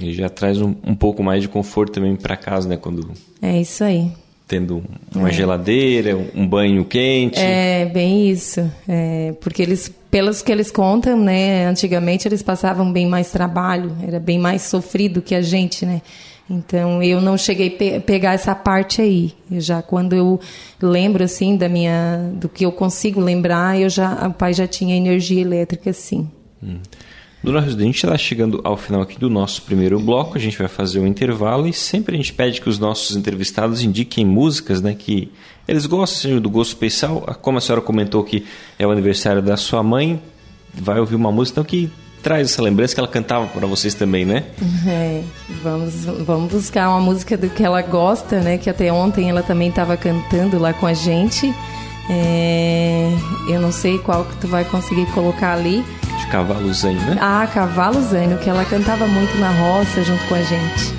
E 0.00 0.12
já 0.12 0.28
traz 0.28 0.60
um, 0.60 0.74
um 0.84 0.94
pouco 0.94 1.22
mais 1.22 1.42
de 1.42 1.48
conforto 1.48 1.94
também 1.94 2.14
para 2.14 2.36
casa, 2.36 2.68
né? 2.68 2.76
Quando 2.76 3.10
é 3.40 3.60
isso 3.60 3.82
aí. 3.82 4.12
Tendo 4.48 4.82
uma 5.14 5.28
é. 5.28 5.32
geladeira, 5.32 6.16
um 6.34 6.46
banho 6.46 6.82
quente. 6.84 7.38
É, 7.38 7.84
bem 7.84 8.30
isso. 8.30 8.68
É, 8.88 9.34
porque 9.42 9.60
eles, 9.60 9.92
pelos 10.10 10.40
que 10.40 10.50
eles 10.50 10.70
contam, 10.70 11.22
né? 11.22 11.66
Antigamente 11.66 12.26
eles 12.26 12.42
passavam 12.42 12.90
bem 12.90 13.06
mais 13.06 13.30
trabalho, 13.30 13.94
era 14.02 14.18
bem 14.18 14.38
mais 14.38 14.62
sofrido 14.62 15.20
que 15.20 15.34
a 15.34 15.42
gente, 15.42 15.84
né? 15.84 16.00
Então 16.50 17.02
eu 17.02 17.20
não 17.20 17.36
cheguei 17.36 17.68
a 17.68 17.70
pe 17.72 18.00
pegar 18.00 18.32
essa 18.32 18.54
parte 18.54 19.02
aí. 19.02 19.34
Eu 19.50 19.60
já 19.60 19.82
quando 19.82 20.14
eu 20.14 20.40
lembro 20.80 21.22
assim 21.22 21.56
da 21.56 21.68
minha 21.68 22.30
do 22.34 22.48
que 22.48 22.64
eu 22.64 22.72
consigo 22.72 23.20
lembrar, 23.20 23.78
eu 23.78 23.90
já 23.90 24.26
o 24.26 24.32
pai 24.32 24.54
já 24.54 24.66
tinha 24.66 24.96
energia 24.96 25.42
elétrica 25.42 25.92
sim. 25.92 26.30
Hum. 26.62 26.78
Dona 27.42 27.60
Residente 27.60 28.04
está 28.04 28.18
chegando 28.18 28.60
ao 28.64 28.76
final 28.76 29.00
aqui 29.02 29.18
do 29.18 29.30
nosso 29.30 29.62
primeiro 29.62 29.98
bloco. 30.00 30.36
A 30.36 30.40
gente 30.40 30.58
vai 30.58 30.68
fazer 30.68 30.98
um 30.98 31.06
intervalo 31.06 31.66
e 31.66 31.72
sempre 31.72 32.14
a 32.14 32.18
gente 32.18 32.32
pede 32.32 32.60
que 32.60 32.68
os 32.68 32.78
nossos 32.78 33.16
entrevistados 33.16 33.82
indiquem 33.82 34.24
músicas, 34.24 34.80
né, 34.80 34.94
que 34.94 35.30
eles 35.66 35.86
gostam, 35.86 36.22
seja 36.22 36.40
do 36.40 36.50
gosto 36.50 36.70
especial. 36.70 37.20
Como 37.40 37.58
a 37.58 37.60
senhora 37.60 37.80
comentou 37.80 38.24
que 38.24 38.44
é 38.78 38.86
o 38.86 38.90
aniversário 38.90 39.40
da 39.40 39.56
sua 39.56 39.82
mãe, 39.82 40.20
vai 40.74 40.98
ouvir 40.98 41.14
uma 41.14 41.30
música 41.30 41.60
então 41.60 41.64
que 41.64 41.90
traz 42.22 42.50
essa 42.50 42.60
lembrança 42.60 42.94
que 42.94 43.00
ela 43.00 43.08
cantava 43.08 43.46
para 43.46 43.66
vocês 43.66 43.94
também, 43.94 44.24
né? 44.24 44.44
É, 44.86 45.22
vamos, 45.62 46.04
vamos 46.04 46.52
buscar 46.52 46.88
uma 46.88 47.00
música 47.00 47.36
do 47.36 47.48
que 47.48 47.62
ela 47.62 47.82
gosta, 47.82 48.40
né? 48.40 48.58
Que 48.58 48.70
até 48.70 48.92
ontem 48.92 49.28
ela 49.28 49.42
também 49.42 49.68
estava 49.68 49.96
cantando 49.96 50.58
lá 50.58 50.72
com 50.72 50.86
a 50.86 50.94
gente. 50.94 51.54
É, 52.10 53.12
eu 53.48 53.60
não 53.60 53.70
sei 53.70 53.98
qual 53.98 54.24
que 54.24 54.36
tu 54.38 54.48
vai 54.48 54.64
conseguir 54.64 55.06
colocar 55.12 55.52
ali. 55.52 55.84
Cavalo 56.30 56.72
Zânio, 56.72 57.00
né? 57.02 57.16
Ah, 57.20 57.46
Cavalo 57.52 58.02
Zânio, 58.02 58.38
que 58.38 58.48
ela 58.48 58.64
cantava 58.64 59.06
muito 59.06 59.36
na 59.38 59.50
roça 59.50 60.02
junto 60.02 60.24
com 60.24 60.34
a 60.34 60.42
gente. 60.42 60.94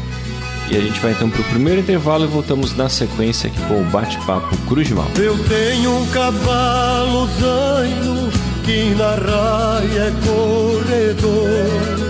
E 0.71 0.77
a 0.77 0.81
gente 0.81 0.99
vai 0.99 1.11
então 1.13 1.29
para 1.29 1.41
o 1.41 1.43
primeiro 1.45 1.79
intervalo 1.81 2.25
e 2.25 2.27
voltamos 2.27 2.75
na 2.75 2.87
sequência 2.89 3.49
aqui 3.49 3.59
com 3.63 3.81
o 3.81 3.85
bate-papo 3.85 4.55
Cruz 4.67 4.87
de 4.87 4.93
Mal. 4.93 5.07
Eu 5.15 5.37
tenho 5.45 5.97
um 5.97 6.05
cavalo 6.07 7.27
zaino 7.39 8.29
que 8.63 8.93
na 8.95 9.15
raia 9.15 10.07
é 10.07 10.13
corredor. 10.27 12.09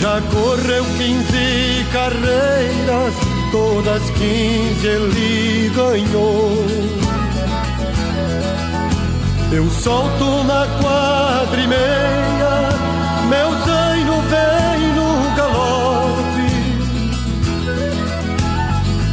Já 0.00 0.20
correu 0.30 0.84
quinze 0.96 1.84
carreiras, 1.92 3.14
todas 3.50 4.02
quinze 4.10 4.86
ele 4.86 5.72
ganhou. 5.74 7.05
Eu 9.56 9.70
solto 9.70 10.44
na 10.44 10.66
quadra 10.82 11.58
e 11.58 11.66
meia, 11.66 12.68
meu 13.30 13.50
zaino 13.64 14.20
vem 14.28 14.92
no 14.92 15.34
galope. 15.34 16.50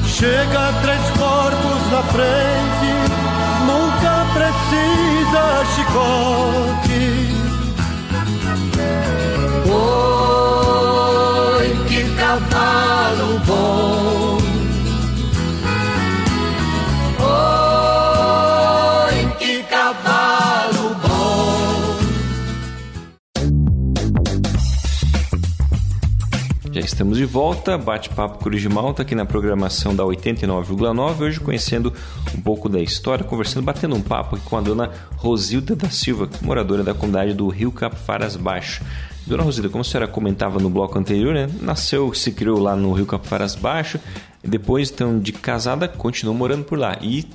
Chega 0.05 0.73
três 0.81 1.09
corpos 1.11 1.91
na 1.93 2.03
frente, 2.11 2.91
nunca 3.67 4.25
precisa 4.33 5.63
chicote. 5.75 7.22
Estamos 26.93 27.17
de 27.17 27.25
volta, 27.25 27.75
bate-papo 27.75 28.37
Cruz 28.37 28.61
de 28.61 28.69
Malta 28.69 29.01
aqui 29.01 29.15
na 29.15 29.25
programação 29.25 29.95
da 29.95 30.03
89,9. 30.03 31.21
Hoje 31.21 31.39
conhecendo 31.39 31.91
um 32.37 32.39
pouco 32.39 32.69
da 32.69 32.79
história, 32.79 33.25
conversando, 33.25 33.63
batendo 33.63 33.95
um 33.95 34.01
papo 34.01 34.35
aqui 34.35 34.45
com 34.45 34.55
a 34.55 34.61
dona 34.61 34.91
Rosilda 35.15 35.75
da 35.75 35.89
Silva, 35.89 36.29
moradora 36.39 36.83
da 36.83 36.93
comunidade 36.93 37.33
do 37.33 37.47
Rio 37.47 37.71
Capivaras 37.71 38.35
Baixo. 38.35 38.83
Dona 39.25 39.41
Rosilda, 39.41 39.69
como 39.69 39.81
a 39.81 39.83
senhora 39.83 40.07
comentava 40.07 40.59
no 40.59 40.69
bloco 40.69 40.99
anterior, 40.99 41.33
né? 41.33 41.49
nasceu, 41.61 42.13
se 42.13 42.31
criou 42.31 42.59
lá 42.59 42.75
no 42.75 42.93
Rio 42.93 43.07
Capivaras 43.07 43.55
Baixo, 43.55 43.99
depois 44.43 44.91
então 44.91 45.17
de 45.17 45.33
casada 45.33 45.87
continuou 45.87 46.37
morando 46.37 46.63
por 46.63 46.77
lá 46.77 46.99
e 47.01 47.25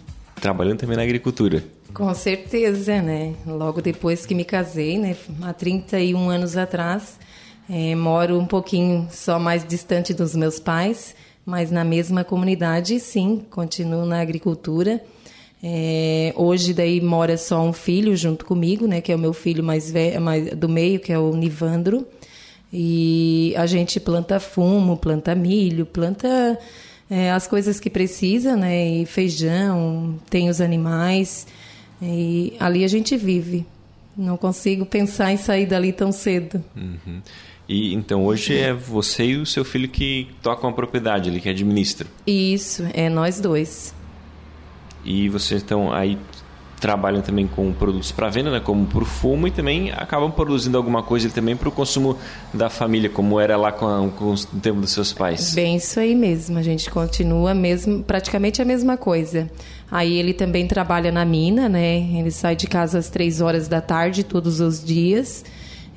trabalhando 0.40 0.78
também 0.78 0.96
na 0.96 1.02
agricultura. 1.02 1.64
Com 1.92 2.14
certeza, 2.14 3.02
né? 3.02 3.34
Logo 3.44 3.82
depois 3.82 4.24
que 4.24 4.36
me 4.36 4.44
casei, 4.44 4.98
né? 4.98 5.16
Há 5.42 5.52
31 5.52 6.30
anos 6.30 6.56
atrás, 6.56 7.18
é, 7.68 7.94
moro 7.94 8.38
um 8.38 8.46
pouquinho 8.46 9.06
só 9.10 9.38
mais 9.38 9.66
distante 9.66 10.14
dos 10.14 10.34
meus 10.34 10.58
pais, 10.58 11.14
mas 11.44 11.70
na 11.70 11.84
mesma 11.84 12.24
comunidade, 12.24 12.98
sim, 12.98 13.44
continuo 13.50 14.06
na 14.06 14.20
agricultura. 14.20 15.02
É, 15.62 16.32
hoje 16.36 16.72
daí 16.72 17.00
mora 17.00 17.36
só 17.36 17.60
um 17.62 17.72
filho 17.72 18.16
junto 18.16 18.44
comigo, 18.44 18.86
né, 18.86 19.00
que 19.00 19.12
é 19.12 19.16
o 19.16 19.18
meu 19.18 19.32
filho 19.32 19.62
mais 19.62 19.90
velho, 19.90 20.20
mais, 20.20 20.54
do 20.54 20.68
meio, 20.68 21.00
que 21.00 21.12
é 21.12 21.18
o 21.18 21.34
Nivandro. 21.34 22.06
E 22.72 23.54
a 23.56 23.66
gente 23.66 23.98
planta 23.98 24.38
fumo, 24.38 24.96
planta 24.96 25.34
milho, 25.34 25.84
planta 25.84 26.58
é, 27.10 27.32
as 27.32 27.46
coisas 27.46 27.80
que 27.80 27.90
precisa, 27.90 28.56
né, 28.56 28.86
e 28.86 29.06
feijão, 29.06 30.14
tem 30.30 30.48
os 30.48 30.60
animais. 30.60 31.46
E 32.00 32.54
ali 32.60 32.84
a 32.84 32.88
gente 32.88 33.16
vive. 33.16 33.66
Não 34.16 34.36
consigo 34.36 34.84
pensar 34.84 35.32
em 35.32 35.36
sair 35.36 35.66
dali 35.66 35.92
tão 35.92 36.12
cedo. 36.12 36.62
Uhum. 36.76 37.20
E 37.68 37.92
então 37.94 38.24
hoje 38.24 38.56
é 38.56 38.72
você 38.72 39.24
e 39.26 39.36
o 39.36 39.44
seu 39.44 39.64
filho 39.64 39.88
que 39.88 40.28
tocam 40.42 40.70
a 40.70 40.72
propriedade 40.72 41.28
ali, 41.28 41.40
que 41.40 41.48
administra. 41.48 42.06
Isso, 42.26 42.84
é 42.94 43.10
nós 43.10 43.40
dois. 43.40 43.94
E 45.04 45.28
vocês 45.28 45.60
estão 45.60 45.92
aí 45.92 46.18
trabalham 46.78 47.20
também 47.20 47.46
com 47.46 47.72
produtos 47.72 48.12
para 48.12 48.28
venda, 48.28 48.50
né, 48.50 48.60
como 48.60 48.86
por 48.86 49.04
fumo, 49.04 49.46
e 49.46 49.50
também 49.50 49.90
acabam 49.92 50.30
produzindo 50.30 50.76
alguma 50.76 51.02
coisa 51.02 51.28
também 51.28 51.56
para 51.56 51.68
o 51.68 51.72
consumo 51.72 52.16
da 52.54 52.70
família, 52.70 53.10
como 53.10 53.38
era 53.38 53.56
lá 53.56 53.72
com, 53.72 53.86
a, 53.86 54.08
com 54.08 54.32
o 54.32 54.36
tempo 54.60 54.80
dos 54.80 54.90
seus 54.90 55.12
pais. 55.12 55.54
Bem, 55.54 55.76
isso 55.76 55.98
aí 55.98 56.14
mesmo. 56.14 56.58
A 56.58 56.62
gente 56.62 56.90
continua 56.90 57.52
mesmo, 57.52 58.02
praticamente 58.02 58.62
a 58.62 58.64
mesma 58.64 58.96
coisa. 58.96 59.50
Aí 59.90 60.18
ele 60.18 60.32
também 60.32 60.66
trabalha 60.66 61.10
na 61.10 61.24
mina, 61.24 61.68
né? 61.68 61.98
Ele 61.98 62.30
sai 62.30 62.54
de 62.54 62.66
casa 62.66 62.98
às 62.98 63.08
três 63.08 63.40
horas 63.40 63.68
da 63.68 63.80
tarde 63.80 64.22
todos 64.22 64.60
os 64.60 64.84
dias. 64.84 65.44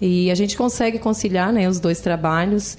E 0.01 0.31
a 0.31 0.35
gente 0.35 0.57
consegue 0.57 0.97
conciliar 0.97 1.53
né, 1.53 1.69
os 1.69 1.79
dois 1.79 2.01
trabalhos. 2.01 2.77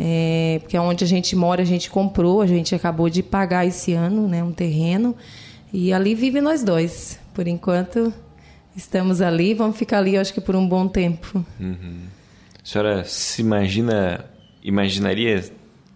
É, 0.00 0.58
porque 0.60 0.78
onde 0.78 1.02
a 1.02 1.06
gente 1.06 1.34
mora, 1.34 1.62
a 1.62 1.64
gente 1.64 1.90
comprou, 1.90 2.40
a 2.40 2.46
gente 2.46 2.72
acabou 2.72 3.10
de 3.10 3.20
pagar 3.20 3.66
esse 3.66 3.94
ano 3.94 4.28
né, 4.28 4.44
um 4.44 4.52
terreno. 4.52 5.16
E 5.72 5.92
ali 5.92 6.14
vive 6.14 6.40
nós 6.40 6.62
dois. 6.62 7.18
Por 7.34 7.48
enquanto, 7.48 8.12
estamos 8.76 9.20
ali, 9.20 9.54
vamos 9.54 9.76
ficar 9.76 9.98
ali, 9.98 10.16
acho 10.16 10.32
que 10.32 10.40
por 10.40 10.54
um 10.54 10.68
bom 10.68 10.86
tempo. 10.86 11.44
Uhum. 11.58 12.02
A 12.62 12.66
senhora 12.66 13.04
se 13.04 13.40
imagina, 13.40 14.24
imaginaria 14.62 15.44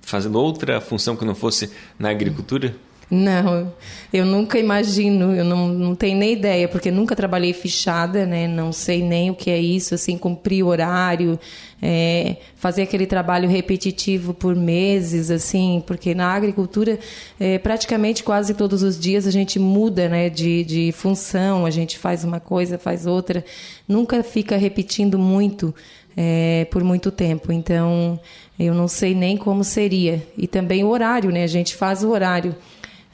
fazendo 0.01 0.39
outra 0.39 0.81
função 0.81 1.15
que 1.17 1.25
não 1.25 1.35
fosse 1.35 1.71
na 1.99 2.11
agricultura? 2.11 2.75
Não, 3.15 3.71
eu 4.11 4.25
nunca 4.25 4.59
imagino, 4.59 5.35
eu 5.35 5.45
não, 5.45 5.69
não 5.69 5.95
tenho 5.95 6.17
nem 6.17 6.33
ideia, 6.33 6.67
porque 6.67 6.91
nunca 6.91 7.15
trabalhei 7.15 7.53
fichada, 7.53 8.25
né? 8.25 8.49
Não 8.49 8.73
sei 8.73 9.03
nem 9.03 9.31
o 9.31 9.35
que 9.35 9.51
é 9.51 9.59
isso, 9.61 9.95
assim, 9.95 10.17
cumprir 10.17 10.63
horário, 10.63 11.39
é, 11.83 12.37
fazer 12.57 12.81
aquele 12.81 13.05
trabalho 13.05 13.51
repetitivo 13.51 14.33
por 14.33 14.57
meses, 14.57 15.31
assim, 15.31 15.85
porque 15.87 16.15
na 16.15 16.33
agricultura, 16.33 16.99
é, 17.39 17.59
praticamente 17.59 18.25
quase 18.25 18.55
todos 18.55 18.83
os 18.83 18.99
dias 18.99 19.27
a 19.27 19.31
gente 19.31 19.59
muda, 19.59 20.09
né? 20.09 20.31
De, 20.31 20.65
de 20.65 20.91
função, 20.93 21.67
a 21.67 21.71
gente 21.71 21.99
faz 21.99 22.25
uma 22.25 22.41
coisa, 22.41 22.79
faz 22.79 23.05
outra, 23.05 23.45
nunca 23.87 24.23
fica 24.23 24.57
repetindo 24.57 25.19
muito 25.19 25.75
é, 26.17 26.67
por 26.71 26.83
muito 26.83 27.11
tempo. 27.11 27.53
Então, 27.53 28.19
eu 28.59 28.73
não 28.73 28.89
sei 28.89 29.15
nem 29.15 29.37
como 29.37 29.63
seria. 29.63 30.27
E 30.35 30.47
também 30.47 30.83
o 30.83 30.89
horário, 30.89 31.31
né? 31.31 31.45
A 31.45 31.47
gente 31.47 31.75
faz 31.75 32.03
o 32.03 32.09
horário. 32.09 32.57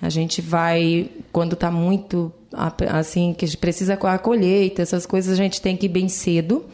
A 0.01 0.09
gente 0.09 0.41
vai, 0.41 1.11
quando 1.33 1.55
está 1.55 1.71
muito, 1.71 2.33
assim, 2.91 3.35
que 3.37 3.57
precisa 3.57 3.97
com 3.97 4.07
a 4.07 4.19
colheita, 4.19 4.83
essas 4.83 5.05
coisas, 5.05 5.33
a 5.33 5.43
gente 5.43 5.61
tem 5.61 5.77
que 5.77 5.87
ir 5.87 5.89
bem 5.89 6.09
cedo, 6.09 6.65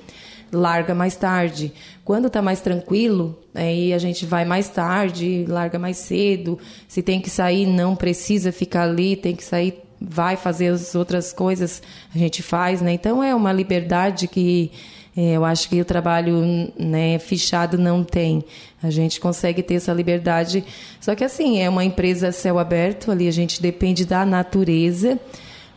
larga 0.52 0.94
mais 0.94 1.16
tarde. 1.16 1.72
Quando 2.04 2.26
está 2.26 2.42
mais 2.42 2.60
tranquilo, 2.60 3.38
aí 3.54 3.92
a 3.92 3.98
gente 3.98 4.26
vai 4.26 4.44
mais 4.44 4.68
tarde, 4.68 5.44
larga 5.48 5.78
mais 5.78 5.96
cedo. 5.96 6.58
Se 6.86 7.02
tem 7.02 7.20
que 7.20 7.30
sair, 7.30 7.66
não 7.66 7.96
precisa 7.96 8.52
ficar 8.52 8.82
ali, 8.82 9.16
tem 9.16 9.34
que 9.34 9.42
sair, 9.42 9.82
vai 10.00 10.36
fazer 10.36 10.68
as 10.68 10.94
outras 10.94 11.32
coisas, 11.32 11.82
a 12.14 12.18
gente 12.18 12.42
faz, 12.42 12.82
né? 12.82 12.92
Então 12.92 13.22
é 13.24 13.34
uma 13.34 13.52
liberdade 13.52 14.28
que 14.28 14.70
eu 15.16 15.44
acho 15.44 15.68
que 15.68 15.80
o 15.80 15.85
trabalho 15.85 16.73
né, 16.78 17.18
fichado 17.18 17.78
não 17.78 18.02
tem. 18.02 18.44
A 18.83 18.90
gente 18.90 19.21
consegue 19.21 19.62
ter 19.62 19.75
essa 19.75 19.92
liberdade. 19.92 20.64
Só 21.00 21.14
que 21.14 21.23
assim, 21.23 21.61
é 21.61 21.68
uma 21.68 21.85
empresa 21.85 22.33
céu 22.33 22.59
aberto, 22.59 23.12
ali 23.12 23.28
a 23.28 23.33
gente 23.33 23.62
depende 23.62 24.04
da 24.04 24.26
natureza, 24.26 25.18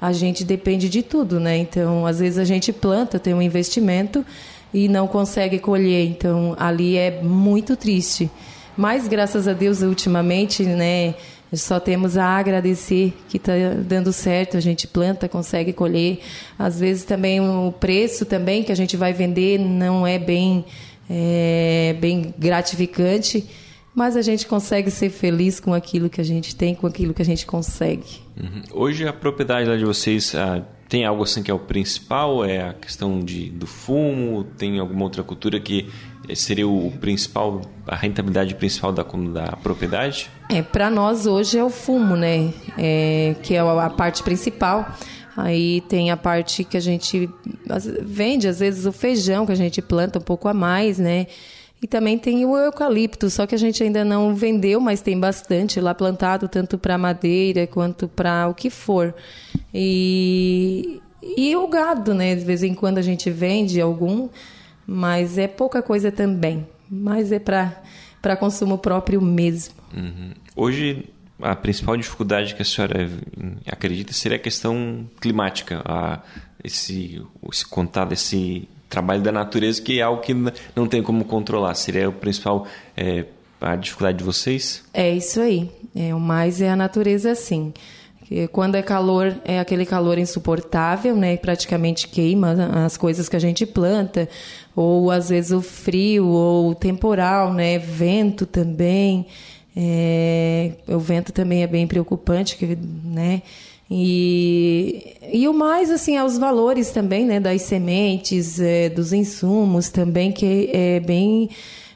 a 0.01 0.11
gente 0.11 0.43
depende 0.43 0.89
de 0.89 1.03
tudo, 1.03 1.39
né? 1.39 1.57
Então, 1.57 2.05
às 2.05 2.19
vezes 2.19 2.39
a 2.39 2.45
gente 2.45 2.73
planta, 2.73 3.19
tem 3.19 3.33
um 3.33 3.41
investimento 3.41 4.25
e 4.73 4.87
não 4.87 5.07
consegue 5.07 5.59
colher. 5.59 6.07
Então, 6.07 6.55
ali 6.57 6.97
é 6.97 7.21
muito 7.21 7.75
triste. 7.75 8.29
Mas 8.75 9.07
graças 9.07 9.47
a 9.47 9.53
Deus, 9.53 9.81
ultimamente, 9.81 10.63
né? 10.63 11.15
Só 11.53 11.79
temos 11.79 12.17
a 12.17 12.25
agradecer 12.25 13.13
que 13.29 13.37
está 13.37 13.53
dando 13.81 14.11
certo, 14.11 14.57
a 14.57 14.59
gente 14.59 14.85
planta, 14.85 15.29
consegue 15.29 15.71
colher. 15.71 16.19
Às 16.59 16.79
vezes 16.79 17.05
também 17.05 17.39
o 17.39 17.71
preço 17.71 18.25
também 18.25 18.63
que 18.63 18.71
a 18.71 18.75
gente 18.75 18.97
vai 18.97 19.13
vender 19.13 19.57
não 19.57 20.05
é 20.05 20.19
bem, 20.19 20.65
é, 21.09 21.95
bem 22.01 22.33
gratificante, 22.37 23.47
mas 23.95 24.17
a 24.17 24.21
gente 24.21 24.45
consegue 24.45 24.91
ser 24.91 25.09
feliz 25.09 25.59
com 25.59 25.73
aquilo 25.73 26.09
que 26.09 26.19
a 26.19 26.23
gente 26.23 26.55
tem, 26.55 26.75
com 26.75 26.85
aquilo 26.85 27.13
que 27.13 27.21
a 27.21 27.25
gente 27.25 27.45
consegue. 27.45 28.21
Uhum. 28.35 28.61
Hoje 28.73 29.07
a 29.07 29.13
propriedade 29.13 29.69
lá 29.69 29.77
de 29.77 29.85
vocês 29.85 30.35
ah, 30.35 30.63
tem 30.89 31.05
algo 31.05 31.23
assim 31.23 31.41
que 31.41 31.49
é 31.49 31.53
o 31.53 31.59
principal? 31.59 32.45
É 32.45 32.69
a 32.69 32.73
questão 32.73 33.19
de, 33.19 33.49
do 33.49 33.65
fumo? 33.65 34.43
Tem 34.43 34.79
alguma 34.79 35.03
outra 35.03 35.23
cultura 35.23 35.59
que 35.59 35.89
seria 36.35 36.67
o 36.67 36.91
principal, 36.99 37.61
a 37.85 37.95
rentabilidade 37.95 38.55
principal 38.55 38.91
da, 38.91 39.03
da 39.03 39.55
propriedade? 39.57 40.29
É, 40.49 40.61
para 40.61 40.89
nós 40.89 41.25
hoje 41.25 41.57
é 41.57 41.63
o 41.63 41.69
fumo, 41.69 42.15
né? 42.15 42.53
É, 42.77 43.35
que 43.43 43.55
é 43.55 43.59
a 43.59 43.89
parte 43.89 44.23
principal. 44.23 44.95
Aí 45.35 45.81
tem 45.81 46.09
a 46.09 46.17
parte 46.17 46.63
que 46.63 46.75
a 46.75 46.79
gente 46.79 47.29
vende, 48.01 48.47
às 48.47 48.59
vezes 48.59 48.87
o 48.87 48.91
feijão 48.91 49.45
que 49.45 49.51
a 49.51 49.55
gente 49.55 49.81
planta 49.83 50.17
um 50.17 50.21
pouco 50.21 50.47
a 50.47 50.53
mais, 50.53 50.97
né? 50.97 51.27
E 51.79 51.85
também 51.85 52.17
tem 52.17 52.43
o 52.43 52.57
eucalipto, 52.57 53.29
só 53.29 53.45
que 53.45 53.53
a 53.53 53.57
gente 53.57 53.83
ainda 53.83 54.03
não 54.03 54.33
vendeu, 54.33 54.79
mas 54.79 54.99
tem 54.99 55.19
bastante 55.19 55.79
lá 55.79 55.93
plantado, 55.93 56.47
tanto 56.47 56.75
para 56.75 56.97
madeira 56.97 57.67
quanto 57.67 58.07
para 58.07 58.47
o 58.47 58.55
que 58.55 58.71
for. 58.71 59.13
E, 59.71 60.99
e 61.21 61.55
o 61.55 61.67
gado, 61.67 62.15
né? 62.15 62.33
De 62.33 62.43
vez 62.43 62.63
em 62.63 62.73
quando 62.73 62.97
a 62.97 63.03
gente 63.03 63.29
vende 63.29 63.79
algum, 63.79 64.27
mas 64.87 65.37
é 65.37 65.47
pouca 65.47 65.81
coisa 65.81 66.11
também. 66.11 66.65
Mas 66.89 67.33
é 67.33 67.39
para 67.39 68.37
consumo 68.39 68.77
próprio 68.77 69.21
mesmo. 69.21 69.75
Uhum. 69.93 70.31
Hoje, 70.55 71.09
a 71.41 71.53
principal 71.55 71.97
dificuldade 71.97 72.55
que 72.55 72.61
a 72.61 72.65
senhora 72.65 73.09
acredita 73.69 74.13
seria 74.13 74.37
a 74.37 74.39
questão 74.39 75.05
climática, 75.19 75.81
a, 75.85 76.21
esse, 76.63 77.21
esse 77.51 77.65
contato, 77.65 78.13
esse 78.13 78.67
trabalho 78.89 79.21
da 79.21 79.31
natureza, 79.31 79.81
que 79.81 79.99
é 79.99 80.01
algo 80.01 80.21
que 80.21 80.33
não 80.75 80.87
tem 80.87 81.03
como 81.03 81.25
controlar. 81.25 81.75
Seria 81.75 82.07
o 82.07 82.13
principal 82.13 82.65
é, 82.95 83.25
a 83.59 83.75
dificuldade 83.75 84.19
de 84.19 84.23
vocês? 84.23 84.83
É 84.93 85.13
isso 85.13 85.41
aí. 85.41 85.69
É, 85.93 86.15
o 86.15 86.19
mais 86.19 86.61
é 86.61 86.69
a 86.69 86.75
natureza, 86.75 87.35
sim. 87.35 87.73
Quando 88.51 88.75
é 88.75 88.81
calor, 88.81 89.35
é 89.45 89.59
aquele 89.59 89.85
calor 89.85 90.17
insuportável, 90.17 91.15
né? 91.15 91.37
Praticamente 91.37 92.07
queima 92.07 92.55
as 92.85 92.97
coisas 92.97 93.29
que 93.29 93.35
a 93.35 93.39
gente 93.39 93.65
planta, 93.65 94.27
ou 94.75 95.09
às 95.09 95.29
vezes 95.29 95.51
o 95.51 95.61
frio, 95.61 96.27
ou 96.27 96.71
o 96.71 96.75
temporal, 96.75 97.53
né? 97.53 97.79
Vento 97.79 98.45
também. 98.45 99.25
É... 99.75 100.71
o 100.87 100.99
vento 100.99 101.31
também 101.31 101.63
é 101.63 101.67
bem 101.67 101.87
preocupante, 101.87 102.57
né? 103.03 103.43
E, 103.89 105.15
e 105.31 105.47
o 105.47 105.53
mais, 105.53 105.89
assim, 105.89 106.17
é 106.17 106.23
os 106.23 106.37
valores 106.37 106.91
também, 106.91 107.25
né? 107.25 107.39
Das 107.39 107.61
sementes, 107.61 108.59
é, 108.59 108.89
dos 108.89 109.13
insumos 109.13 109.89
também, 109.89 110.31
que 110.31 110.69
é 110.73 110.99
bem, 110.99 111.49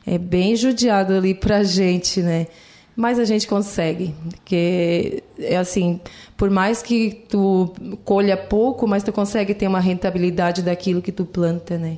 é 0.08 0.18
bem 0.18 0.56
judiado 0.56 1.14
ali 1.14 1.34
pra 1.34 1.64
gente, 1.64 2.22
né? 2.22 2.48
Mas 2.96 3.20
a 3.20 3.26
gente 3.26 3.48
consegue, 3.48 4.14
porque 4.30 5.24
é 5.40 5.58
assim, 5.58 6.00
por 6.36 6.50
mais 6.50 6.82
que 6.82 7.26
tu 7.30 7.74
colha 8.04 8.36
pouco, 8.36 8.88
mas 8.88 9.04
tu 9.04 9.12
consegue 9.12 9.54
ter 9.54 9.68
uma 9.68 9.80
rentabilidade 9.80 10.62
daquilo 10.62 11.02
que 11.02 11.12
tu 11.12 11.26
planta, 11.26 11.78
né? 11.78 11.98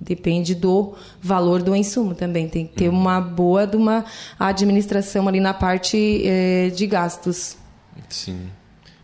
Depende 0.00 0.54
do 0.54 0.94
valor 1.20 1.62
do 1.62 1.76
insumo 1.76 2.14
também. 2.14 2.48
Tem 2.48 2.66
que 2.66 2.74
ter 2.74 2.88
uhum. 2.88 2.98
uma 2.98 3.20
boa 3.20 3.66
de 3.66 3.76
uma 3.76 4.04
administração 4.38 5.28
ali 5.28 5.40
na 5.40 5.52
parte 5.52 6.22
é, 6.24 6.70
de 6.70 6.86
gastos. 6.86 7.56
Sim. 8.08 8.48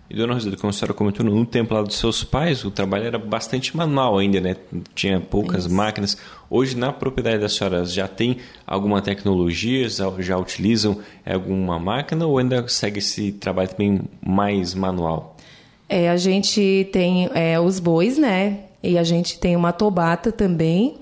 E, 0.09 0.14
dona 0.14 0.35
Rosilda, 0.35 0.57
como 0.57 0.71
a 0.71 0.73
senhora 0.73 0.95
comentou, 0.95 1.27
no 1.27 1.45
tempo 1.45 1.75
lá 1.75 1.83
dos 1.83 1.97
seus 1.97 2.23
pais, 2.23 2.64
o 2.64 2.71
trabalho 2.71 3.07
era 3.07 3.19
bastante 3.19 3.77
manual 3.77 4.19
ainda, 4.19 4.40
né? 4.40 4.57
Tinha 4.95 5.21
poucas 5.21 5.66
máquinas. 5.66 6.16
Hoje, 6.49 6.77
na 6.77 6.92
propriedade 6.92 7.38
das 7.38 7.55
senhoras, 7.55 7.92
já 7.92 8.07
tem 8.07 8.38
alguma 8.64 9.03
tecnologia? 9.03 9.88
Já 9.88 10.38
utilizam 10.38 11.01
alguma 11.25 11.79
máquina 11.79 12.25
ou 12.25 12.38
ainda 12.38 12.66
segue 12.69 13.01
esse 13.01 13.33
trabalho 13.33 13.69
também 13.69 14.01
mais 14.25 14.75
manual? 14.75 15.37
É, 15.88 16.09
a 16.09 16.16
gente 16.16 16.88
tem 16.92 17.29
é, 17.35 17.59
os 17.59 17.81
bois, 17.81 18.16
né? 18.16 18.61
E 18.83 18.97
a 18.97 19.03
gente 19.03 19.38
tem 19.40 19.57
uma 19.57 19.73
tobata 19.73 20.31
também. 20.31 20.97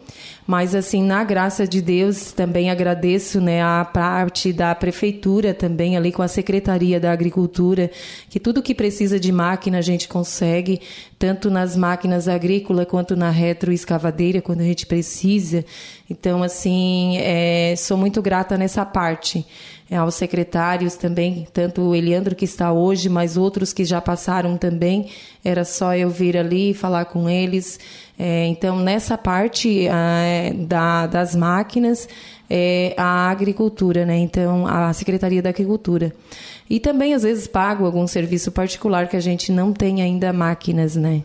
Mas 0.47 0.75
assim, 0.75 1.03
na 1.03 1.25
graça 1.25 1.67
de 1.67 1.81
Deus, 1.81 2.31
também 2.33 2.71
agradeço, 2.71 3.41
né, 3.41 3.63
a 3.63 3.83
parte 3.85 4.53
da 4.53 4.75
prefeitura 4.75 5.55
também 5.55 5.97
ali 5.97 6.13
com 6.13 6.21
a 6.21 6.29
Secretaria 6.29 7.01
da 7.01 7.11
Agricultura, 7.11 7.91
que 8.29 8.39
tudo 8.39 8.63
que 8.63 8.75
precisa 8.75 9.19
de 9.19 9.33
máquina 9.33 9.79
a 9.79 9.83
gente 9.83 10.07
consegue, 10.07 10.83
tanto 11.19 11.51
nas 11.51 11.77
máquinas 11.77 12.29
agrícolas 12.29 12.87
quanto 12.87 13.17
na 13.17 13.31
retroescavadeira 13.31 14.43
quando 14.43 14.61
a 14.61 14.65
gente 14.65 14.85
precisa. 14.85 15.65
Então, 16.11 16.43
assim, 16.43 17.17
é, 17.19 17.75
sou 17.77 17.97
muito 17.97 18.21
grata 18.21 18.59
nessa 18.59 18.85
parte. 18.85 19.47
É, 19.91 19.97
aos 19.97 20.15
secretários 20.15 20.95
também, 20.97 21.47
tanto 21.53 21.83
o 21.83 21.95
Eliandro 21.95 22.35
que 22.35 22.47
está 22.47 22.73
hoje, 22.73 23.11
mas 23.11 23.37
outros 23.37 23.71
que 23.71 23.85
já 23.85 24.01
passaram 24.01 24.57
também. 24.57 25.11
Era 25.45 25.63
só 25.63 25.95
eu 25.95 26.09
vir 26.09 26.39
ali 26.39 26.73
falar 26.73 27.05
com 27.05 27.29
eles 27.29 27.79
É, 28.19 28.47
então, 28.47 28.79
nessa 28.79 29.19
parte 29.19 29.89
é, 29.89 30.53
da, 30.55 31.07
das 31.07 31.35
máquinas, 31.35 32.09
é 32.49 32.95
a 32.97 33.29
agricultura, 33.29 34.07
né? 34.07 34.17
Então, 34.19 34.67
a 34.67 34.93
Secretaria 34.93 35.43
da 35.43 35.51
Agricultura. 35.51 36.15
E 36.71 36.79
também, 36.79 37.13
às 37.13 37.25
vezes, 37.25 37.47
pago 37.47 37.85
algum 37.85 38.07
serviço 38.07 38.53
particular 38.53 39.09
que 39.09 39.17
a 39.17 39.21
gente 39.21 39.51
não 39.51 39.73
tem 39.73 40.01
ainda 40.01 40.33
máquinas, 40.33 40.95
né? 40.95 41.23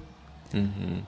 Uhum. 0.54 1.02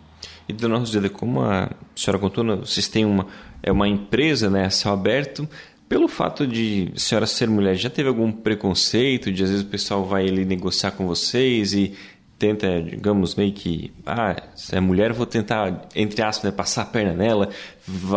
E, 0.48 0.54
dona 0.54 0.78
Rosida, 0.78 1.10
como 1.10 1.42
a 1.42 1.72
senhora 1.96 2.20
contou, 2.20 2.46
vocês 2.58 2.88
têm 2.88 3.06
uma, 3.06 3.26
é 3.64 3.72
uma 3.72 3.88
empresa, 3.88 4.50
né, 4.50 4.66
a 4.66 4.70
céu 4.70 4.94
aberto, 4.94 5.48
pelo 5.92 6.08
fato 6.08 6.48
de 6.48 6.90
senhora 6.96 7.28
ser 7.28 7.50
mulher, 7.50 7.76
já 7.76 7.90
teve 7.90 8.08
algum 8.08 8.32
preconceito 8.32 9.30
de 9.30 9.44
às 9.44 9.50
vezes 9.50 9.66
o 9.66 9.68
pessoal 9.68 10.06
vai 10.06 10.26
ali 10.26 10.46
negociar 10.46 10.92
com 10.92 11.06
vocês 11.06 11.74
e 11.74 11.94
tenta, 12.40 12.82
digamos, 12.82 13.36
meio 13.36 13.52
que, 13.52 13.92
ah, 14.06 14.42
se 14.56 14.74
é 14.74 14.80
mulher, 14.80 15.12
vou 15.12 15.26
tentar, 15.26 15.90
entre 15.94 16.22
aspas, 16.24 16.50
né, 16.50 16.56
passar 16.56 16.84
a 16.84 16.86
perna 16.86 17.14
nela, 17.14 17.50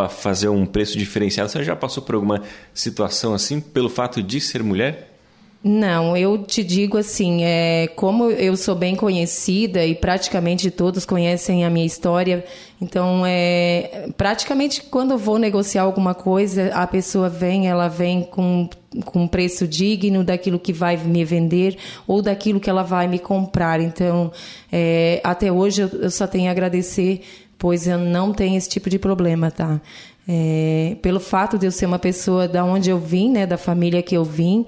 fazer 0.09 0.49
um 0.49 0.65
preço 0.65 0.97
diferenciado. 0.97 1.51
Você 1.51 1.65
já 1.65 1.75
passou 1.75 2.01
por 2.05 2.15
alguma 2.15 2.45
situação 2.73 3.35
assim, 3.35 3.61
pelo 3.61 3.89
fato 3.89 4.23
de 4.23 4.41
ser 4.41 4.63
mulher? 4.63 5.14
Não, 5.67 6.15
eu 6.15 6.37
te 6.37 6.63
digo 6.63 6.99
assim, 6.99 7.43
é, 7.43 7.89
como 7.97 8.31
eu 8.31 8.55
sou 8.55 8.75
bem 8.75 8.95
conhecida 8.95 9.83
e 9.83 9.95
praticamente 9.95 10.71
todos 10.71 11.07
conhecem 11.07 11.65
a 11.65 11.71
minha 11.71 11.87
história, 11.87 12.45
então 12.79 13.25
é, 13.27 14.11
praticamente 14.15 14.83
quando 14.83 15.13
eu 15.13 15.19
vou 15.19 15.39
negociar 15.39 15.85
alguma 15.85 16.15
coisa, 16.15 16.71
a 16.75 16.87
pessoa 16.87 17.31
vem, 17.31 17.67
ela 17.67 17.89
vem 17.89 18.25
com, 18.25 18.69
com 19.07 19.23
um 19.23 19.27
preço 19.27 19.67
digno 19.67 20.23
daquilo 20.23 20.59
que 20.59 20.71
vai 20.71 20.99
me 20.99 21.25
vender 21.25 21.79
ou 22.07 22.21
daquilo 22.21 22.61
que 22.61 22.69
ela 22.69 22.83
vai 22.83 23.09
me 23.09 23.19
comprar. 23.19 23.81
Então, 23.81 24.31
é, 24.71 25.19
até 25.25 25.51
hoje 25.51 25.81
eu, 25.81 25.89
eu 25.89 26.11
só 26.11 26.27
tenho 26.27 26.49
a 26.49 26.51
agradecer, 26.51 27.23
pois 27.59 27.87
eu 27.87 27.97
não 27.97 28.35
tenho 28.35 28.59
esse 28.59 28.69
tipo 28.69 28.91
de 28.91 28.99
problema, 28.99 29.51
tá? 29.51 29.81
É, 30.29 30.97
pelo 31.03 31.21
fato 31.21 31.59
de 31.59 31.67
eu 31.67 31.71
ser 31.71 31.87
uma 31.87 31.99
pessoa 31.99 32.49
da 32.49 32.65
onde 32.65 32.89
eu 32.91 32.99
vim, 32.99 33.31
né, 33.31 33.47
da 33.47 33.59
família 33.59 34.03
que 34.03 34.15
eu 34.15 34.25
vim, 34.25 34.67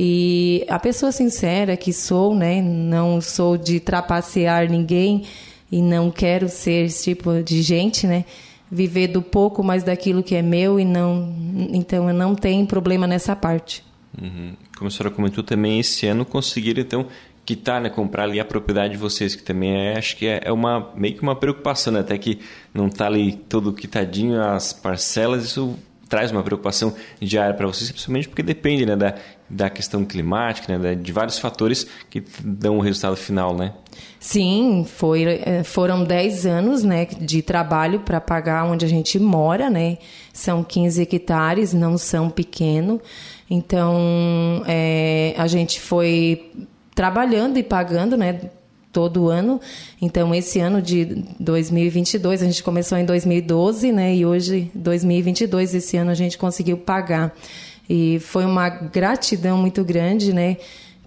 e 0.00 0.64
a 0.68 0.78
pessoa 0.78 1.10
sincera 1.10 1.76
que 1.76 1.92
sou, 1.92 2.32
né? 2.32 2.62
Não 2.62 3.20
sou 3.20 3.56
de 3.56 3.80
trapacear 3.80 4.70
ninguém 4.70 5.24
e 5.72 5.82
não 5.82 6.08
quero 6.08 6.48
ser 6.48 6.86
esse 6.86 7.10
tipo 7.10 7.42
de 7.42 7.60
gente, 7.62 8.06
né? 8.06 8.24
Viver 8.70 9.08
do 9.08 9.20
pouco, 9.20 9.60
mas 9.64 9.82
daquilo 9.82 10.22
que 10.22 10.36
é 10.36 10.42
meu 10.42 10.78
e 10.78 10.84
não. 10.84 11.34
Então 11.72 12.06
eu 12.08 12.14
não 12.14 12.36
tenho 12.36 12.64
problema 12.64 13.08
nessa 13.08 13.34
parte. 13.34 13.84
Uhum. 14.22 14.52
Como 14.76 14.86
a 14.86 14.90
senhora 14.90 15.10
comentou 15.12 15.42
também, 15.42 15.80
esse 15.80 16.06
ano 16.06 16.24
conseguiram 16.24 16.80
então 16.80 17.06
quitar, 17.44 17.80
né, 17.80 17.88
comprar 17.88 18.24
ali 18.24 18.38
a 18.38 18.44
propriedade 18.44 18.92
de 18.92 18.98
vocês, 18.98 19.34
que 19.34 19.42
também 19.42 19.74
é, 19.74 19.98
acho 19.98 20.16
que 20.16 20.26
é, 20.26 20.42
é 20.44 20.52
uma 20.52 20.92
meio 20.94 21.14
que 21.16 21.22
uma 21.22 21.34
preocupação, 21.34 21.92
né? 21.92 22.00
até 22.00 22.16
que 22.18 22.38
não 22.72 22.86
está 22.86 23.06
ali 23.06 23.32
todo 23.32 23.72
quitadinho 23.72 24.40
as 24.40 24.72
parcelas, 24.72 25.44
isso 25.44 25.76
traz 26.08 26.30
uma 26.30 26.42
preocupação 26.42 26.94
diária 27.20 27.54
para 27.54 27.66
vocês, 27.66 27.90
principalmente 27.90 28.28
porque 28.28 28.42
depende 28.42 28.86
né, 28.86 28.96
da, 28.96 29.14
da 29.48 29.70
questão 29.70 30.04
climática, 30.04 30.76
né, 30.76 30.94
de 30.94 31.12
vários 31.12 31.38
fatores 31.38 31.86
que 32.10 32.22
dão 32.42 32.78
o 32.78 32.80
resultado 32.80 33.16
final, 33.16 33.56
né? 33.56 33.72
Sim, 34.20 34.84
foi, 34.86 35.22
é, 35.24 35.62
foram 35.64 36.04
10 36.04 36.46
anos 36.46 36.82
né, 36.82 37.06
de 37.06 37.40
trabalho 37.40 38.00
para 38.00 38.20
pagar 38.20 38.64
onde 38.64 38.84
a 38.84 38.88
gente 38.88 39.18
mora, 39.18 39.70
né? 39.70 39.98
São 40.32 40.62
15 40.62 41.02
hectares, 41.02 41.72
não 41.72 41.96
são 41.96 42.28
pequeno. 42.28 43.00
Então, 43.48 44.62
é, 44.66 45.34
a 45.38 45.46
gente 45.46 45.80
foi 45.80 46.50
trabalhando 46.94 47.58
e 47.58 47.62
pagando, 47.62 48.16
né? 48.16 48.50
todo 48.92 49.28
ano. 49.28 49.60
Então, 50.00 50.34
esse 50.34 50.58
ano 50.58 50.82
de 50.82 51.24
2022, 51.38 52.42
a 52.42 52.46
gente 52.46 52.62
começou 52.62 52.98
em 52.98 53.04
2012, 53.04 53.92
né? 53.92 54.14
E 54.14 54.26
hoje, 54.26 54.70
2022, 54.74 55.74
esse 55.74 55.96
ano 55.96 56.10
a 56.10 56.14
gente 56.14 56.36
conseguiu 56.36 56.76
pagar. 56.76 57.32
E 57.88 58.18
foi 58.20 58.44
uma 58.44 58.68
gratidão 58.68 59.56
muito 59.56 59.82
grande, 59.82 60.32
né? 60.32 60.58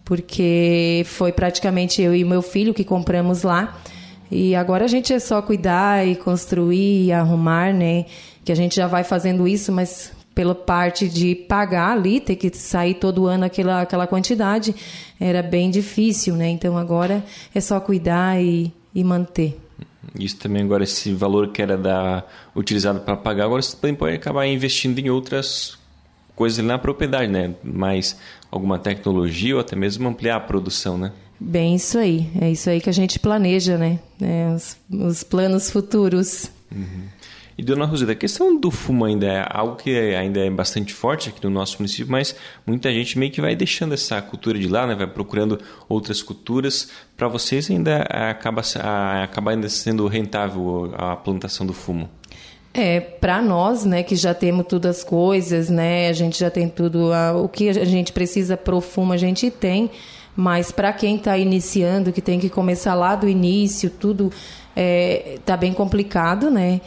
Porque 0.03 1.03
foi 1.05 1.31
praticamente 1.31 2.01
eu 2.01 2.15
e 2.15 2.23
meu 2.23 2.41
filho 2.41 2.73
que 2.73 2.83
compramos 2.83 3.43
lá. 3.43 3.79
E 4.31 4.55
agora 4.55 4.85
a 4.85 4.87
gente 4.87 5.13
é 5.13 5.19
só 5.19 5.41
cuidar 5.41 6.07
e 6.07 6.15
construir 6.15 7.05
e 7.05 7.11
arrumar, 7.11 7.73
né? 7.73 8.05
Que 8.43 8.51
a 8.51 8.55
gente 8.55 8.75
já 8.75 8.87
vai 8.87 9.03
fazendo 9.03 9.47
isso, 9.47 9.71
mas 9.71 10.11
pela 10.33 10.55
parte 10.55 11.09
de 11.09 11.35
pagar 11.35 11.91
ali, 11.91 12.19
ter 12.19 12.35
que 12.35 12.55
sair 12.55 12.95
todo 12.95 13.27
ano 13.27 13.45
aquela, 13.45 13.81
aquela 13.81 14.07
quantidade, 14.07 14.73
era 15.19 15.43
bem 15.43 15.69
difícil, 15.69 16.35
né? 16.35 16.49
Então 16.49 16.77
agora 16.77 17.23
é 17.53 17.59
só 17.59 17.79
cuidar 17.79 18.41
e, 18.41 18.73
e 18.95 19.03
manter. 19.03 19.59
Isso 20.17 20.37
também 20.37 20.63
agora, 20.63 20.83
esse 20.83 21.13
valor 21.13 21.49
que 21.49 21.61
era 21.61 21.77
da, 21.77 22.23
utilizado 22.55 23.01
para 23.01 23.15
pagar, 23.15 23.45
agora 23.45 23.61
você 23.61 23.75
também 23.75 23.95
pode 23.95 24.15
acabar 24.15 24.45
investindo 24.45 24.97
em 24.99 25.09
outras 25.09 25.77
coisas 26.41 26.65
na 26.65 26.79
propriedade, 26.79 27.31
né? 27.31 27.53
Mais 27.63 28.17
alguma 28.49 28.79
tecnologia 28.79 29.53
ou 29.53 29.61
até 29.61 29.75
mesmo 29.75 30.09
ampliar 30.09 30.37
a 30.37 30.39
produção, 30.39 30.97
né? 30.97 31.11
Bem, 31.39 31.75
isso 31.75 31.99
aí. 31.99 32.27
É 32.41 32.49
isso 32.49 32.67
aí 32.67 32.81
que 32.81 32.89
a 32.89 32.91
gente 32.91 33.19
planeja, 33.19 33.77
né? 33.77 33.99
É, 34.19 34.51
os, 34.51 34.75
os 34.89 35.21
planos 35.21 35.69
futuros. 35.69 36.51
Uhum. 36.71 37.03
E, 37.55 37.61
dona 37.61 37.85
Rosida, 37.85 38.13
a 38.13 38.15
questão 38.15 38.59
do 38.59 38.71
fumo 38.71 39.05
ainda 39.05 39.27
é 39.27 39.45
algo 39.47 39.75
que 39.75 39.95
ainda 40.15 40.39
é 40.39 40.49
bastante 40.49 40.95
forte 40.95 41.29
aqui 41.29 41.43
no 41.43 41.51
nosso 41.51 41.77
município, 41.77 42.11
mas 42.11 42.35
muita 42.65 42.91
gente 42.91 43.19
meio 43.19 43.31
que 43.31 43.39
vai 43.39 43.55
deixando 43.55 43.93
essa 43.93 44.19
cultura 44.19 44.57
de 44.57 44.67
lá, 44.67 44.87
né? 44.87 44.95
vai 44.95 45.05
procurando 45.05 45.59
outras 45.87 46.23
culturas. 46.23 46.89
Para 47.15 47.27
vocês 47.27 47.69
ainda 47.69 47.97
acaba, 48.01 48.63
acaba 49.23 49.51
ainda 49.51 49.69
sendo 49.69 50.07
rentável 50.07 50.91
a 50.97 51.15
plantação 51.15 51.67
do 51.67 51.73
fumo? 51.73 52.09
É, 52.73 53.01
para 53.01 53.41
nós, 53.41 53.83
né, 53.83 54.01
que 54.01 54.15
já 54.15 54.33
temos 54.33 54.65
todas 54.65 54.99
as 54.99 55.03
coisas, 55.03 55.69
né, 55.69 56.07
a 56.07 56.13
gente 56.13 56.39
já 56.39 56.49
tem 56.49 56.69
tudo, 56.69 57.11
a, 57.11 57.33
o 57.33 57.49
que 57.49 57.67
a 57.67 57.85
gente 57.85 58.13
precisa 58.13 58.55
pro 58.55 58.79
fumo 58.79 59.11
a 59.11 59.17
gente 59.17 59.51
tem, 59.51 59.91
mas 60.35 60.71
para 60.71 60.93
quem 60.93 61.17
está 61.17 61.37
iniciando, 61.37 62.13
que 62.13 62.21
tem 62.21 62.39
que 62.39 62.49
começar 62.49 62.95
lá 62.95 63.15
do 63.15 63.27
início, 63.27 63.89
tudo 63.89 64.31
é, 64.73 65.37
tá 65.45 65.57
bem 65.57 65.73
complicado, 65.73 66.49
né? 66.49 66.79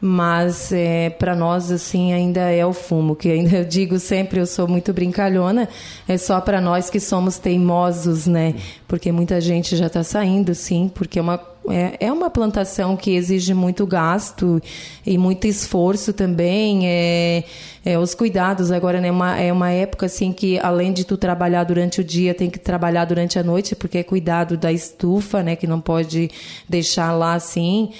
Mas 0.00 0.72
é, 0.72 1.10
para 1.10 1.36
nós 1.36 1.70
assim 1.70 2.12
ainda 2.12 2.40
é 2.40 2.64
o 2.64 2.72
fumo 2.72 3.14
que 3.14 3.30
ainda 3.30 3.56
eu 3.58 3.64
digo 3.64 3.98
sempre 3.98 4.40
eu 4.40 4.46
sou 4.46 4.66
muito 4.66 4.92
brincalhona 4.92 5.68
é 6.08 6.16
só 6.16 6.40
para 6.40 6.60
nós 6.60 6.88
que 6.88 6.98
somos 6.98 7.38
teimosos 7.38 8.26
né? 8.26 8.54
Porque 8.88 9.12
muita 9.12 9.40
gente 9.40 9.76
já 9.76 9.86
está 9.86 10.02
saindo 10.02 10.54
sim 10.54 10.90
porque 10.92 11.18
é 11.18 11.22
uma 11.22 11.38
é, 11.68 12.06
é 12.06 12.12
uma 12.12 12.30
plantação 12.30 12.96
que 12.96 13.14
exige 13.14 13.52
muito 13.52 13.86
gasto 13.86 14.60
e 15.04 15.18
muito 15.18 15.46
esforço 15.46 16.12
também 16.12 16.88
é, 16.88 17.44
é 17.84 17.98
os 17.98 18.14
cuidados. 18.14 18.72
Agora 18.72 19.00
né 19.00 19.10
uma, 19.10 19.38
é 19.38 19.52
uma 19.52 19.70
época 19.70 20.06
assim 20.06 20.32
que 20.32 20.58
além 20.60 20.92
de 20.92 21.04
tu 21.04 21.16
trabalhar 21.18 21.64
durante 21.64 22.00
o 22.00 22.04
dia 22.04 22.34
tem 22.34 22.48
que 22.48 22.58
trabalhar 22.58 23.04
durante 23.04 23.38
a 23.38 23.42
noite 23.42 23.76
porque 23.76 23.98
é 23.98 24.02
cuidado 24.02 24.56
da 24.56 24.72
estufa 24.72 25.42
né 25.42 25.54
que 25.54 25.66
não 25.66 25.80
pode 25.80 26.30
deixar 26.68 27.12
lá 27.12 27.34
assim 27.34 27.90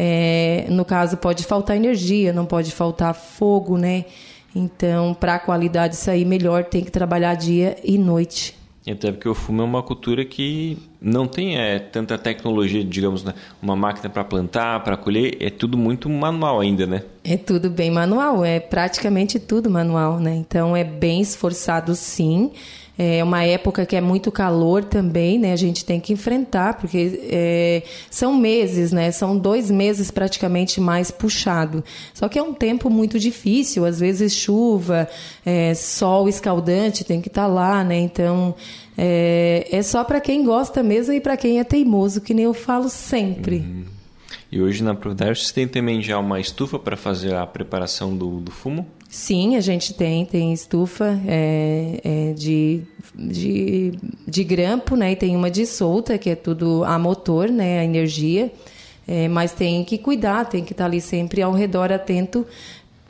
é, 0.00 0.66
no 0.70 0.84
caso, 0.84 1.16
pode 1.16 1.42
faltar 1.42 1.76
energia, 1.76 2.32
não 2.32 2.46
pode 2.46 2.70
faltar 2.70 3.12
fogo, 3.12 3.76
né? 3.76 4.04
Então, 4.54 5.12
para 5.12 5.34
a 5.34 5.38
qualidade 5.40 5.96
sair 5.96 6.24
melhor, 6.24 6.62
tem 6.66 6.84
que 6.84 6.90
trabalhar 6.90 7.34
dia 7.34 7.76
e 7.82 7.98
noite. 7.98 8.56
Até 8.88 9.10
porque 9.10 9.28
o 9.28 9.34
fumo 9.34 9.60
é 9.60 9.64
uma 9.64 9.82
cultura 9.82 10.24
que 10.24 10.78
não 11.00 11.26
tem 11.26 11.56
é, 11.56 11.78
tanta 11.78 12.18
tecnologia, 12.18 12.84
digamos, 12.84 13.22
né? 13.22 13.34
uma 13.62 13.76
máquina 13.76 14.10
para 14.10 14.24
plantar, 14.24 14.82
para 14.82 14.96
colher, 14.96 15.36
é 15.40 15.50
tudo 15.50 15.78
muito 15.78 16.08
manual 16.08 16.60
ainda, 16.60 16.86
né? 16.86 17.02
É 17.22 17.36
tudo 17.36 17.70
bem 17.70 17.90
manual, 17.90 18.44
é 18.44 18.58
praticamente 18.58 19.38
tudo 19.38 19.70
manual, 19.70 20.18
né? 20.18 20.34
Então 20.34 20.76
é 20.76 20.84
bem 20.84 21.20
esforçado 21.20 21.94
sim. 21.94 22.50
É 23.00 23.22
uma 23.22 23.44
época 23.44 23.86
que 23.86 23.94
é 23.94 24.00
muito 24.00 24.32
calor 24.32 24.82
também, 24.82 25.38
né? 25.38 25.52
A 25.52 25.56
gente 25.56 25.84
tem 25.84 26.00
que 26.00 26.12
enfrentar, 26.12 26.74
porque 26.74 27.20
é, 27.30 27.82
são 28.10 28.36
meses, 28.36 28.90
né? 28.90 29.12
São 29.12 29.38
dois 29.38 29.70
meses 29.70 30.10
praticamente 30.10 30.80
mais 30.80 31.08
puxado. 31.08 31.84
Só 32.12 32.28
que 32.28 32.36
é 32.36 32.42
um 32.42 32.52
tempo 32.52 32.90
muito 32.90 33.16
difícil, 33.20 33.84
às 33.84 34.00
vezes 34.00 34.32
chuva, 34.32 35.08
é, 35.46 35.74
sol 35.74 36.28
escaldante, 36.28 37.04
tem 37.04 37.20
que 37.20 37.28
estar 37.28 37.42
tá 37.42 37.46
lá, 37.46 37.84
né? 37.84 38.00
Então 38.00 38.56
é, 39.00 39.68
é 39.70 39.80
só 39.80 40.02
para 40.02 40.20
quem 40.20 40.44
gosta 40.44 40.82
mesmo 40.82 41.14
e 41.14 41.20
para 41.20 41.36
quem 41.36 41.60
é 41.60 41.64
teimoso, 41.64 42.20
que 42.20 42.34
nem 42.34 42.46
eu 42.46 42.52
falo 42.52 42.88
sempre. 42.88 43.58
Uhum. 43.58 43.84
E 44.50 44.60
hoje 44.60 44.82
na 44.82 44.92
Providade 44.92 45.38
você 45.38 45.54
tem 45.54 45.68
também 45.68 46.02
já 46.02 46.18
uma 46.18 46.40
estufa 46.40 46.80
para 46.80 46.96
fazer 46.96 47.32
a 47.34 47.46
preparação 47.46 48.16
do, 48.16 48.40
do 48.40 48.50
fumo? 48.50 48.84
Sim, 49.08 49.56
a 49.56 49.60
gente 49.60 49.94
tem, 49.94 50.26
tem 50.26 50.52
estufa 50.52 51.18
é, 51.26 52.00
é, 52.02 52.32
de, 52.32 52.82
de, 53.14 53.92
de 54.26 54.44
grampo, 54.44 54.96
né? 54.96 55.12
E 55.12 55.16
tem 55.16 55.36
uma 55.36 55.50
de 55.50 55.64
solta, 55.64 56.18
que 56.18 56.30
é 56.30 56.34
tudo 56.34 56.82
a 56.84 56.98
motor, 56.98 57.48
né? 57.48 57.78
A 57.78 57.84
energia. 57.84 58.50
É, 59.06 59.28
mas 59.28 59.52
tem 59.52 59.84
que 59.84 59.96
cuidar, 59.96 60.44
tem 60.46 60.64
que 60.64 60.72
estar 60.72 60.86
ali 60.86 61.00
sempre 61.00 61.40
ao 61.40 61.52
redor 61.52 61.92
atento 61.92 62.46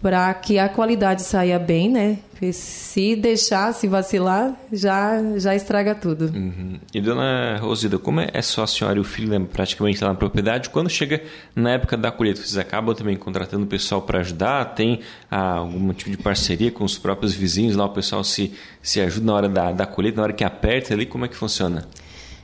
para 0.01 0.33
que 0.35 0.59
a 0.59 0.69
qualidade 0.69 1.23
saia 1.23 1.59
bem, 1.59 1.91
né? 1.91 2.19
Porque 2.31 2.53
se 2.53 3.17
deixar, 3.17 3.75
se 3.75 3.89
vacilar, 3.89 4.55
já, 4.73 5.21
já 5.37 5.57
estraga 5.57 5.93
tudo. 5.93 6.27
Uhum. 6.27 6.79
E 6.95 7.01
dona 7.01 7.59
Rosida, 7.59 7.99
como 7.99 8.21
é 8.21 8.41
só 8.41 8.63
a 8.63 8.67
senhora 8.69 8.97
e 8.97 9.01
o 9.01 9.05
filho 9.05 9.29
né, 9.29 9.45
praticamente 9.53 10.01
lá 10.03 10.11
na 10.11 10.15
propriedade? 10.15 10.71
Quando 10.71 10.89
chega 10.89 11.21
na 11.55 11.73
época 11.73 11.97
da 11.97 12.13
colheita, 12.13 12.41
vocês 12.41 12.57
acabam 12.57 12.95
também 12.95 13.17
contratando 13.17 13.65
o 13.65 13.67
pessoal 13.67 14.03
para 14.03 14.21
ajudar? 14.21 14.65
Tem 14.67 15.01
ah, 15.29 15.57
algum 15.57 15.93
tipo 15.93 16.11
de 16.11 16.17
parceria 16.17 16.71
com 16.71 16.85
os 16.85 16.97
próprios 16.97 17.35
vizinhos 17.35 17.75
lá? 17.75 17.87
O 17.87 17.91
pessoal 17.91 18.23
se, 18.23 18.53
se 18.81 19.01
ajuda 19.01 19.27
na 19.27 19.35
hora 19.35 19.49
da, 19.49 19.73
da 19.73 19.87
colheita, 19.87 20.19
na 20.19 20.23
hora 20.23 20.33
que 20.33 20.45
aperta 20.45 20.95
ali? 20.95 21.07
Como 21.07 21.25
é 21.25 21.29
que 21.29 21.37
funciona? 21.37 21.89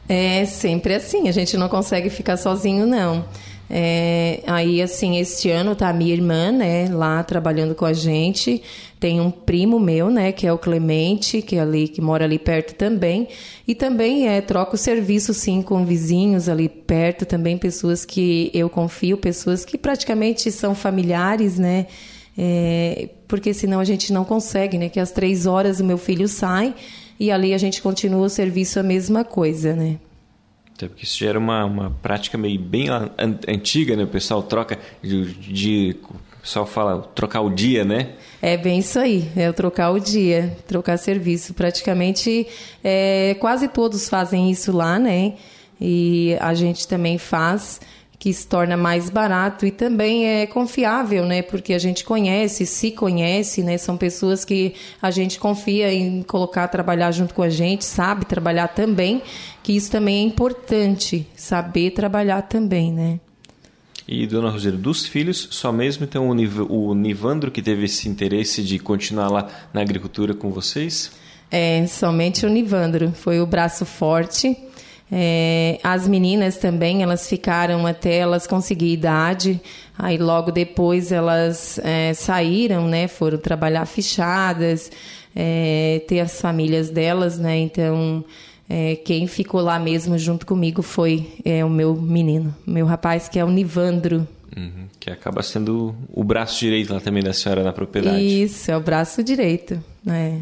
É 0.09 0.45
sempre 0.45 0.95
assim, 0.95 1.29
a 1.29 1.33
gente 1.33 1.57
não 1.57 1.69
consegue 1.69 2.11
ficar 2.11 2.37
sozinho, 2.37 2.85
não. 2.85 3.25
É, 3.77 4.41
aí, 4.47 4.81
assim, 4.81 5.19
este 5.19 5.51
ano 5.51 5.75
tá 5.75 5.89
a 5.89 5.93
minha 5.93 6.13
irmã, 6.13 6.53
né, 6.53 6.89
lá 6.93 7.25
trabalhando 7.25 7.75
com 7.75 7.85
a 7.85 7.93
gente. 7.93 8.63
Tem 9.01 9.21
um 9.21 9.33
primo 9.33 9.81
meu, 9.81 10.09
né, 10.09 10.31
que 10.31 10.47
é 10.47 10.53
o 10.53 10.57
Clemente, 10.57 11.43
que 11.43 11.57
é 11.57 11.61
ali, 11.61 11.89
que 11.89 12.01
mora 12.01 12.25
ali 12.25 12.39
perto 12.39 12.77
também. 12.77 13.27
E 13.67 13.75
também 13.75 14.29
é, 14.29 14.41
troco 14.41 14.77
serviço, 14.77 15.35
sim, 15.35 15.61
com 15.61 15.85
vizinhos 15.85 16.49
ali 16.49 16.69
perto, 16.69 17.27
também 17.27 17.59
pessoas 17.59 18.05
que 18.05 18.49
eu 18.55 18.71
confio, 18.71 19.17
pessoas 19.17 19.65
que 19.65 19.77
praticamente 19.77 20.53
são 20.53 20.73
familiares, 20.73 21.59
né, 21.59 21.89
é, 22.39 23.09
porque 23.27 23.53
senão 23.53 23.81
a 23.81 23.85
gente 23.85 24.13
não 24.13 24.25
consegue, 24.25 24.79
né, 24.79 24.89
que 24.89 25.01
às 25.01 25.11
três 25.11 25.47
horas 25.47 25.81
o 25.81 25.85
meu 25.85 25.99
filho 25.99 26.29
sai 26.29 26.77
e 27.19 27.29
ali 27.29 27.53
a 27.53 27.59
gente 27.59 27.83
continua 27.83 28.27
o 28.27 28.31
serviço 28.31 28.79
a 28.79 28.85
mesma 28.85 29.25
coisa, 29.25 29.75
né. 29.75 29.97
Até 30.77 30.89
porque 30.89 31.05
isso 31.05 31.19
já 31.19 31.29
era 31.29 31.39
uma, 31.39 31.65
uma 31.65 31.91
prática 32.03 32.37
meio 32.37 32.59
bem 32.59 32.89
antiga, 33.47 33.97
né? 33.97 34.03
O 34.03 34.09
pessoal 34.09 34.43
troca 34.43 34.79
de, 35.01 35.33
de 35.35 35.97
o 36.03 36.41
pessoal 36.41 36.67
fala 36.67 37.01
trocar 37.15 37.41
o 37.43 37.51
dia, 37.51 37.85
né? 37.85 38.11
É 38.43 38.57
bem 38.57 38.81
isso 38.81 38.99
aí, 38.99 39.31
é 39.37 39.51
trocar 39.53 39.93
o 39.93 40.01
dia, 40.01 40.57
trocar 40.67 40.99
serviço. 40.99 41.55
Praticamente 41.55 42.47
é, 42.83 43.37
quase 43.39 43.69
todos 43.69 44.09
fazem 44.09 44.51
isso 44.51 44.73
lá, 44.77 44.99
né? 44.99 45.35
E 45.81 46.37
a 46.41 46.53
gente 46.55 46.89
também 46.89 47.19
faz 47.19 47.81
que 48.25 48.33
se 48.33 48.47
torna 48.47 48.75
mais 48.75 49.11
barato 49.11 49.67
e 49.67 49.71
também 49.71 50.27
é 50.27 50.47
confiável, 50.47 51.27
né? 51.27 51.43
Porque 51.43 51.75
a 51.75 51.79
gente 51.79 52.03
conhece, 52.03 52.65
se 52.65 52.91
conhece, 52.91 53.63
né? 53.63 53.77
São 53.77 53.99
pessoas 53.99 54.47
que 54.47 54.73
a 55.03 55.11
gente 55.11 55.39
confia 55.39 55.93
em 55.93 56.23
colocar 56.23 56.67
trabalhar 56.69 57.13
junto 57.13 57.35
com 57.35 57.43
a 57.43 57.51
gente, 57.51 57.85
sabe 57.85 58.25
trabalhar 58.25 58.69
também, 58.69 59.21
que 59.63 59.77
isso 59.77 59.91
também 59.91 60.21
é 60.21 60.27
importante, 60.27 61.27
saber 61.37 61.91
trabalhar 61.91 62.41
também, 62.41 62.91
né? 62.91 63.21
E, 64.09 64.27
dona 64.27 64.49
Roseira, 64.49 64.79
dos 64.79 65.05
filhos, 65.05 65.47
só 65.51 65.71
mesmo 65.71 66.07
então 66.07 66.31
o 66.31 66.95
Nivandro 66.95 67.51
que 67.51 67.61
teve 67.61 67.85
esse 67.85 68.09
interesse 68.09 68.63
de 68.63 68.79
continuar 68.79 69.29
lá 69.29 69.51
na 69.71 69.83
agricultura 69.83 70.33
com 70.33 70.51
vocês? 70.51 71.13
É, 71.51 71.87
somente 71.87 72.47
o 72.47 72.49
Nivandro. 72.49 73.13
Foi 73.13 73.39
o 73.39 73.47
braço 73.47 73.85
forte 73.85 74.57
é, 75.13 75.79
as 75.83 76.09
meninas 76.09 76.57
também, 76.57 77.03
elas 77.03 77.29
ficaram 77.29 77.87
até 77.87 78.17
elas 78.17 78.47
conseguir 78.47 78.93
idade, 78.93 79.61
aí 79.99 80.17
logo 80.17 80.51
depois 80.51 81.13
elas 81.13 81.79
é, 81.83 82.15
saíram, 82.15 82.89
né, 82.89 83.07
foram 83.07 83.39
trabalhar 83.39 83.85
fichadas, 83.87 84.91
é, 85.37 86.03
ter 86.09 86.21
as 86.21 86.41
famílias 86.41 86.91
delas, 86.91 87.39
né, 87.39 87.59
então 87.59 88.25
é, 88.69 88.97
quem 88.97 89.27
ficou 89.27 89.61
lá 89.61 89.79
mesmo 89.79 90.17
junto 90.17 90.47
comigo 90.47 90.81
foi 90.81 91.35
é, 91.45 91.65
o 91.65 91.71
meu 91.71 91.95
menino, 91.95 92.55
meu 92.67 92.87
rapaz 92.87 93.29
que 93.29 93.39
é 93.39 93.45
o 93.45 93.51
Nivandro. 93.51 94.27
Uhum, 94.57 94.87
que 95.01 95.11
acaba 95.11 95.43
sendo 95.43 95.95
o 96.13 96.23
braço 96.23 96.61
direito 96.61 96.93
lá 96.95 97.01
também 97.01 97.23
da 97.23 97.33
senhora 97.33 97.63
na 97.63 97.73
propriedade. 97.73 98.43
Isso, 98.43 98.71
é 98.71 98.77
o 98.77 98.81
braço 98.81 99.23
direito, 99.23 99.83
né. 100.05 100.41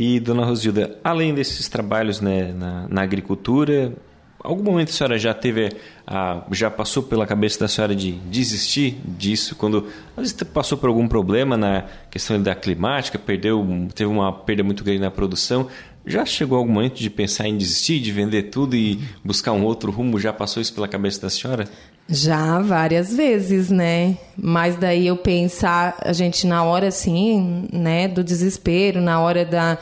E, 0.00 0.20
dona 0.20 0.44
Rosilda, 0.44 0.96
além 1.02 1.34
desses 1.34 1.68
trabalhos 1.68 2.20
né, 2.20 2.52
na, 2.52 2.86
na 2.88 3.02
agricultura, 3.02 3.92
algum 4.38 4.62
momento 4.62 4.90
a 4.90 4.92
senhora 4.92 5.18
já 5.18 5.34
teve, 5.34 5.72
a, 6.06 6.44
já 6.52 6.70
passou 6.70 7.02
pela 7.02 7.26
cabeça 7.26 7.58
da 7.58 7.66
senhora 7.66 7.96
de 7.96 8.12
desistir 8.12 8.96
disso 9.04 9.56
quando 9.56 9.88
às 10.16 10.32
vezes 10.32 10.32
passou 10.54 10.78
por 10.78 10.88
algum 10.88 11.08
problema 11.08 11.56
na 11.56 11.86
questão 12.08 12.40
da 12.40 12.54
climática, 12.54 13.18
perdeu, 13.18 13.66
teve 13.92 14.08
uma 14.08 14.32
perda 14.32 14.62
muito 14.62 14.84
grande 14.84 15.00
na 15.00 15.10
produção. 15.10 15.66
Já 16.06 16.24
chegou 16.24 16.58
algum 16.58 16.72
momento 16.72 16.98
de 16.98 17.10
pensar 17.10 17.46
em 17.46 17.56
desistir, 17.56 18.00
de 18.00 18.10
vender 18.10 18.44
tudo 18.44 18.74
e 18.74 18.98
buscar 19.22 19.52
um 19.52 19.64
outro 19.64 19.90
rumo? 19.90 20.18
Já 20.18 20.32
passou 20.32 20.60
isso 20.60 20.72
pela 20.72 20.88
cabeça 20.88 21.20
da 21.20 21.30
senhora? 21.30 21.68
Já 22.08 22.58
várias 22.60 23.14
vezes, 23.14 23.68
né? 23.68 24.16
Mas 24.34 24.76
daí 24.76 25.06
eu 25.06 25.16
pensar, 25.16 25.96
a 26.00 26.12
gente 26.14 26.46
na 26.46 26.64
hora 26.64 26.88
assim, 26.88 27.68
né, 27.70 28.08
do 28.08 28.24
desespero, 28.24 29.00
na 29.00 29.20
hora 29.20 29.44
da 29.44 29.76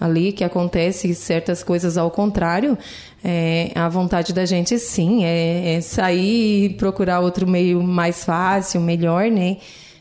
ali 0.00 0.32
que 0.32 0.42
acontece 0.42 1.14
certas 1.14 1.62
coisas 1.62 1.96
ao 1.96 2.10
contrário, 2.10 2.76
é, 3.22 3.70
a 3.74 3.88
vontade 3.88 4.32
da 4.32 4.44
gente 4.44 4.76
sim 4.78 5.24
é, 5.24 5.74
é 5.74 5.80
sair 5.80 6.64
e 6.64 6.68
procurar 6.70 7.20
outro 7.20 7.48
meio 7.48 7.80
mais 7.82 8.24
fácil, 8.24 8.80
melhor, 8.80 9.30
né? 9.30 9.58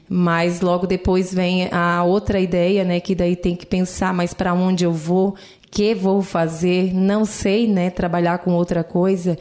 Mas 0.10 0.60
logo 0.60 0.88
depois 0.88 1.34
vem 1.34 1.69
a 1.71 2.03
outra 2.03 2.39
ideia, 2.39 2.84
né? 2.84 2.99
Que 2.99 3.15
daí 3.15 3.36
tem 3.36 3.55
que 3.55 3.65
pensar, 3.65 4.13
mas 4.13 4.34
para 4.34 4.53
onde 4.53 4.84
eu 4.84 4.91
vou? 4.91 5.36
Que 5.71 5.95
vou 5.95 6.21
fazer? 6.21 6.93
Não 6.93 7.25
sei, 7.25 7.67
né? 7.67 7.89
Trabalhar 7.89 8.39
com 8.39 8.51
outra 8.51 8.84
coisa. 8.84 9.38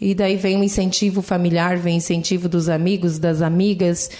E 0.00 0.14
daí 0.14 0.36
vem 0.36 0.58
o 0.58 0.64
incentivo 0.64 1.20
familiar, 1.20 1.76
vem 1.76 1.96
incentivo 1.96 2.48
dos 2.48 2.68
amigos, 2.68 3.18
das 3.18 3.42
amigas, 3.42 4.10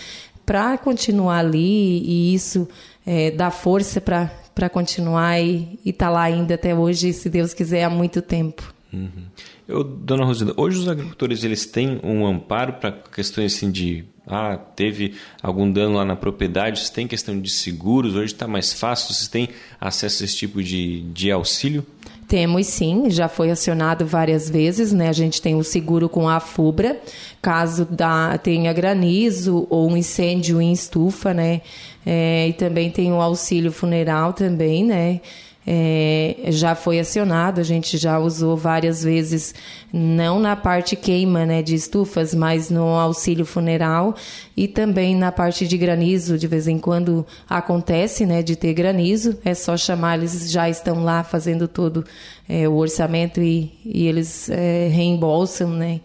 para 0.45 0.77
continuar 0.77 1.39
ali 1.39 2.03
e 2.05 2.35
isso 2.35 2.69
é, 3.07 3.31
dá 3.31 3.51
força 3.51 4.01
para 4.01 4.69
continuar 4.69 5.41
e 5.41 5.79
estar 5.85 6.07
tá 6.07 6.11
lá 6.11 6.23
ainda 6.23 6.55
até 6.55 6.75
hoje, 6.75 7.13
se 7.13 7.29
Deus 7.29 7.53
quiser, 7.53 7.85
há 7.85 7.91
muito 7.91 8.23
tempo. 8.23 8.73
Uhum. 8.93 9.25
Eu, 9.69 9.85
dona 9.85 10.25
Rosina, 10.25 10.53
hoje 10.57 10.79
os 10.79 10.89
agricultores 10.89 11.45
eles 11.45 11.65
têm 11.67 12.01
um 12.03 12.27
amparo 12.27 12.75
para 12.75 12.93
questões 12.93 13.55
assim 13.55 13.71
de 13.71 14.05
ah, 14.27 14.57
teve 14.57 15.15
algum 15.43 15.71
dano 15.71 15.97
lá 15.97 16.05
na 16.05 16.17
propriedade, 16.17 16.79
vocês 16.79 16.91
têm 16.91 17.07
questão 17.07 17.41
de 17.41 17.51
seguros, 17.51 18.15
hoje 18.15 18.33
está 18.33 18.47
mais 18.47 18.73
fácil, 18.73 19.13
vocês 19.13 19.29
têm 19.29 19.49
acesso 19.81 20.23
a 20.23 20.25
esse 20.25 20.37
tipo 20.37 20.63
de, 20.63 21.03
de 21.13 21.31
auxílio? 21.31 21.85
Temos 22.29 22.67
sim, 22.67 23.11
já 23.11 23.29
foi 23.29 23.51
acionado 23.51 24.07
várias 24.07 24.49
vezes, 24.49 24.93
né? 24.93 25.09
A 25.09 25.13
gente 25.13 25.43
tem 25.43 25.55
o 25.55 25.63
seguro 25.63 26.09
com 26.09 26.29
a 26.29 26.41
FUBRA, 26.41 26.97
caso 27.43 27.85
da, 27.85 28.39
tenha 28.39 28.73
granizo 28.73 29.67
ou 29.69 29.91
um 29.91 29.97
incêndio 29.97 30.61
em 30.61 30.73
estufa, 30.73 31.35
né? 31.35 31.61
É, 32.07 32.49
e 32.49 32.53
também 32.55 32.91
tem 32.91 33.13
o 33.13 33.21
auxílio 33.21 33.71
funeral 33.71 34.33
também, 34.33 34.85
né? 34.85 35.21
É, 35.67 36.37
já 36.49 36.75
foi 36.75 36.99
acionado, 36.99 37.61
a 37.61 37.65
gente 37.65 37.97
já 37.97 38.19
usou 38.19 38.57
várias 38.57 39.05
vezes, 39.05 39.55
não 39.93 40.41
na 40.41 40.57
parte 40.57 40.97
queima 40.97 41.47
né, 41.47 41.63
de 41.63 41.75
estufas, 41.75 42.35
mas 42.35 42.69
no 42.69 42.87
auxílio 42.89 43.47
funeral 43.47 44.15
e 44.57 44.67
também 44.67 45.15
na 45.15 45.31
parte 45.31 45.67
de 45.67 45.79
granizo, 45.79 46.37
de 46.37 46.49
vez 46.49 46.67
em 46.67 46.79
quando 46.79 47.25
acontece 47.49 48.27
né, 48.27 48.43
de 48.43 48.57
ter 48.57 48.75
granizo, 48.75 49.39
é 49.45 49.55
só 49.55 49.77
chamar, 49.77 50.19
eles 50.19 50.51
já 50.51 50.69
estão 50.69 51.05
lá 51.05 51.23
fazendo 51.23 51.69
todo 51.69 52.05
é, 52.49 52.69
o 52.69 52.75
orçamento 52.75 53.41
e, 53.41 53.73
e 53.85 54.07
eles 54.07 54.51
é, 54.51 54.89
reembolsam 54.89 55.71
né, 55.71 56.01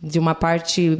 de 0.00 0.18
uma 0.18 0.34
parte 0.34 0.96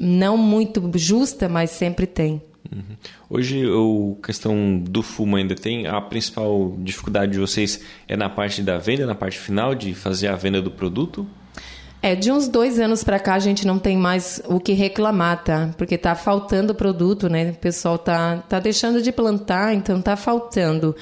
não 0.00 0.36
muito 0.36 0.90
justa, 0.96 1.48
mas 1.48 1.70
sempre 1.70 2.06
tem. 2.06 2.42
Uhum. 2.72 2.96
Hoje, 3.28 3.62
a 3.66 4.26
questão 4.26 4.78
do 4.78 5.02
fumo 5.02 5.36
ainda 5.36 5.54
tem. 5.54 5.86
A 5.86 6.00
principal 6.00 6.74
dificuldade 6.78 7.32
de 7.32 7.38
vocês 7.38 7.84
é 8.08 8.16
na 8.16 8.28
parte 8.28 8.62
da 8.62 8.78
venda, 8.78 9.04
na 9.04 9.14
parte 9.14 9.38
final, 9.38 9.74
de 9.74 9.94
fazer 9.94 10.28
a 10.28 10.36
venda 10.36 10.62
do 10.62 10.70
produto? 10.70 11.26
É, 12.00 12.16
de 12.16 12.32
uns 12.32 12.48
dois 12.48 12.80
anos 12.80 13.04
para 13.04 13.20
cá 13.20 13.34
a 13.34 13.38
gente 13.38 13.64
não 13.64 13.78
tem 13.78 13.96
mais 13.96 14.42
o 14.48 14.58
que 14.58 14.72
reclamar, 14.72 15.44
tá? 15.44 15.70
Porque 15.78 15.96
tá 15.96 16.16
faltando 16.16 16.74
produto, 16.74 17.28
né? 17.28 17.50
O 17.50 17.54
pessoal 17.54 17.96
tá, 17.96 18.38
tá 18.48 18.58
deixando 18.58 19.00
de 19.00 19.12
plantar, 19.12 19.72
então 19.72 20.02
tá 20.02 20.16
faltando. 20.16 20.96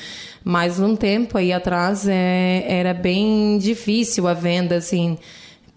Mas 0.44 0.78
um 0.78 0.94
tempo 0.94 1.38
aí 1.38 1.54
atrás 1.54 2.06
é, 2.06 2.66
era 2.68 2.92
bem 2.92 3.56
difícil 3.56 4.28
a 4.28 4.34
venda, 4.34 4.76
assim 4.76 5.16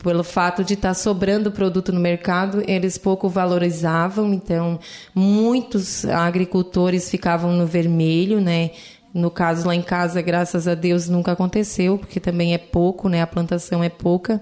pelo 0.03 0.23
fato 0.23 0.63
de 0.63 0.73
estar 0.73 0.89
tá 0.89 0.93
sobrando 0.93 1.51
produto 1.51 1.93
no 1.93 1.99
mercado, 1.99 2.61
eles 2.67 2.97
pouco 2.97 3.29
valorizavam, 3.29 4.33
então 4.33 4.77
muitos 5.15 6.03
agricultores 6.05 7.09
ficavam 7.09 7.53
no 7.53 7.65
vermelho, 7.65 8.41
né? 8.41 8.71
No 9.13 9.31
caso 9.31 9.65
lá 9.65 9.73
em 9.73 9.81
casa, 9.81 10.21
graças 10.21 10.67
a 10.67 10.75
Deus, 10.75 11.07
nunca 11.07 11.31
aconteceu, 11.31 11.97
porque 11.97 12.19
também 12.19 12.53
é 12.53 12.57
pouco, 12.57 13.07
né? 13.07 13.21
A 13.21 13.27
plantação 13.27 13.81
é 13.83 13.89
pouca, 13.89 14.41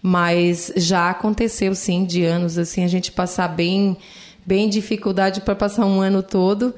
mas 0.00 0.72
já 0.76 1.10
aconteceu 1.10 1.74
sim 1.74 2.04
de 2.04 2.24
anos 2.24 2.56
assim 2.56 2.84
a 2.84 2.88
gente 2.88 3.10
passar 3.10 3.48
bem 3.48 3.96
bem 4.46 4.68
dificuldade 4.68 5.42
para 5.42 5.54
passar 5.54 5.86
um 5.86 6.00
ano 6.00 6.22
todo, 6.22 6.74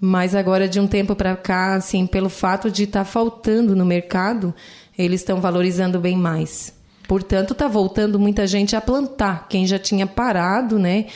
mas 0.00 0.34
agora 0.34 0.68
de 0.68 0.78
um 0.78 0.86
tempo 0.86 1.14
para 1.16 1.34
cá, 1.36 1.74
assim, 1.74 2.06
pelo 2.06 2.28
fato 2.28 2.70
de 2.70 2.84
estar 2.84 3.00
tá 3.00 3.04
faltando 3.04 3.74
no 3.74 3.84
mercado, 3.84 4.54
eles 4.96 5.20
estão 5.20 5.40
valorizando 5.40 5.98
bem 5.98 6.16
mais. 6.16 6.75
Portanto, 7.06 7.52
está 7.52 7.68
voltando 7.68 8.18
muita 8.18 8.46
gente 8.46 8.74
a 8.74 8.80
plantar. 8.80 9.48
Quem 9.48 9.66
já 9.66 9.78
tinha 9.78 10.06
parado, 10.06 10.78
né? 10.78 11.06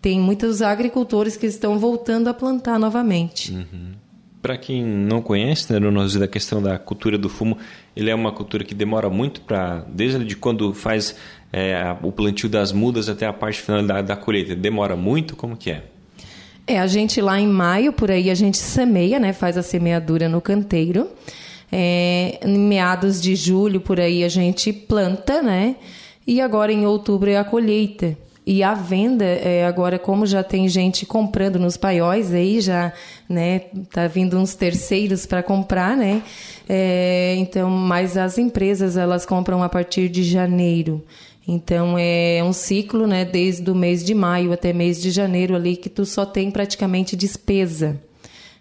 tem 0.00 0.18
muitos 0.18 0.62
agricultores 0.62 1.36
que 1.36 1.46
estão 1.46 1.78
voltando 1.78 2.28
a 2.28 2.34
plantar 2.34 2.78
novamente. 2.78 3.52
Uhum. 3.52 3.92
Para 4.40 4.56
quem 4.56 4.82
não 4.82 5.20
conhece, 5.20 5.70
né, 5.70 5.78
nós 5.78 6.14
da 6.14 6.26
questão 6.26 6.62
da 6.62 6.78
cultura 6.78 7.18
do 7.18 7.28
fumo, 7.28 7.58
ele 7.94 8.08
é 8.08 8.14
uma 8.14 8.32
cultura 8.32 8.64
que 8.64 8.74
demora 8.74 9.10
muito 9.10 9.42
para, 9.42 9.84
desde 9.88 10.24
de 10.24 10.34
quando 10.34 10.72
faz 10.72 11.14
é, 11.52 11.94
o 12.02 12.10
plantio 12.10 12.48
das 12.48 12.72
mudas 12.72 13.10
até 13.10 13.26
a 13.26 13.32
parte 13.34 13.60
final 13.60 13.82
da, 13.82 14.00
da 14.00 14.16
colheita, 14.16 14.56
demora 14.56 14.96
muito? 14.96 15.36
Como 15.36 15.54
que 15.56 15.70
é? 15.70 15.84
É, 16.66 16.78
a 16.78 16.86
gente 16.86 17.20
lá 17.20 17.38
em 17.38 17.46
maio, 17.46 17.92
por 17.92 18.10
aí, 18.10 18.30
a 18.30 18.34
gente 18.34 18.56
semeia, 18.56 19.18
né? 19.18 19.32
Faz 19.34 19.58
a 19.58 19.62
semeadura 19.62 20.28
no 20.28 20.40
canteiro. 20.40 21.10
É, 21.72 22.40
em 22.42 22.58
meados 22.58 23.20
de 23.20 23.36
julho, 23.36 23.80
por 23.80 24.00
aí, 24.00 24.24
a 24.24 24.28
gente 24.28 24.72
planta, 24.72 25.40
né? 25.42 25.76
E 26.26 26.40
agora 26.40 26.72
em 26.72 26.86
outubro 26.86 27.30
é 27.30 27.36
a 27.36 27.44
colheita. 27.44 28.16
E 28.46 28.62
a 28.62 28.74
venda, 28.74 29.24
é, 29.24 29.64
agora, 29.66 29.98
como 29.98 30.26
já 30.26 30.42
tem 30.42 30.68
gente 30.68 31.06
comprando 31.06 31.58
nos 31.58 31.76
paióis, 31.76 32.32
aí 32.32 32.60
já, 32.60 32.92
né, 33.28 33.60
tá 33.92 34.06
vindo 34.06 34.36
uns 34.38 34.54
terceiros 34.54 35.26
para 35.26 35.42
comprar, 35.42 35.96
né? 35.96 36.22
É, 36.68 37.36
então, 37.38 37.70
mas 37.70 38.16
as 38.16 38.38
empresas, 38.38 38.96
elas 38.96 39.24
compram 39.24 39.62
a 39.62 39.68
partir 39.68 40.08
de 40.08 40.24
janeiro. 40.24 41.04
Então 41.46 41.96
é 41.98 42.42
um 42.44 42.52
ciclo, 42.52 43.06
né, 43.06 43.24
desde 43.24 43.68
o 43.70 43.74
mês 43.74 44.04
de 44.04 44.14
maio 44.14 44.52
até 44.52 44.72
mês 44.72 45.00
de 45.00 45.10
janeiro 45.10 45.54
ali 45.54 45.76
que 45.76 45.88
tu 45.88 46.04
só 46.06 46.24
tem 46.24 46.50
praticamente 46.50 47.16
despesa. 47.16 48.00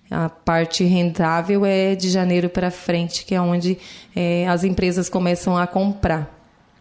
A 0.10 0.28
parte 0.30 0.84
rentável 0.84 1.65
é 1.65 1.95
de 1.95 2.10
janeiro 2.10 2.50
para 2.50 2.72
frente, 2.72 3.26
que 3.26 3.36
é 3.36 3.41
onde 3.41 3.78
é, 4.15 4.48
as 4.48 4.63
empresas 4.63 5.08
começam 5.10 5.58
a 5.58 5.67
comprar. 5.67 6.36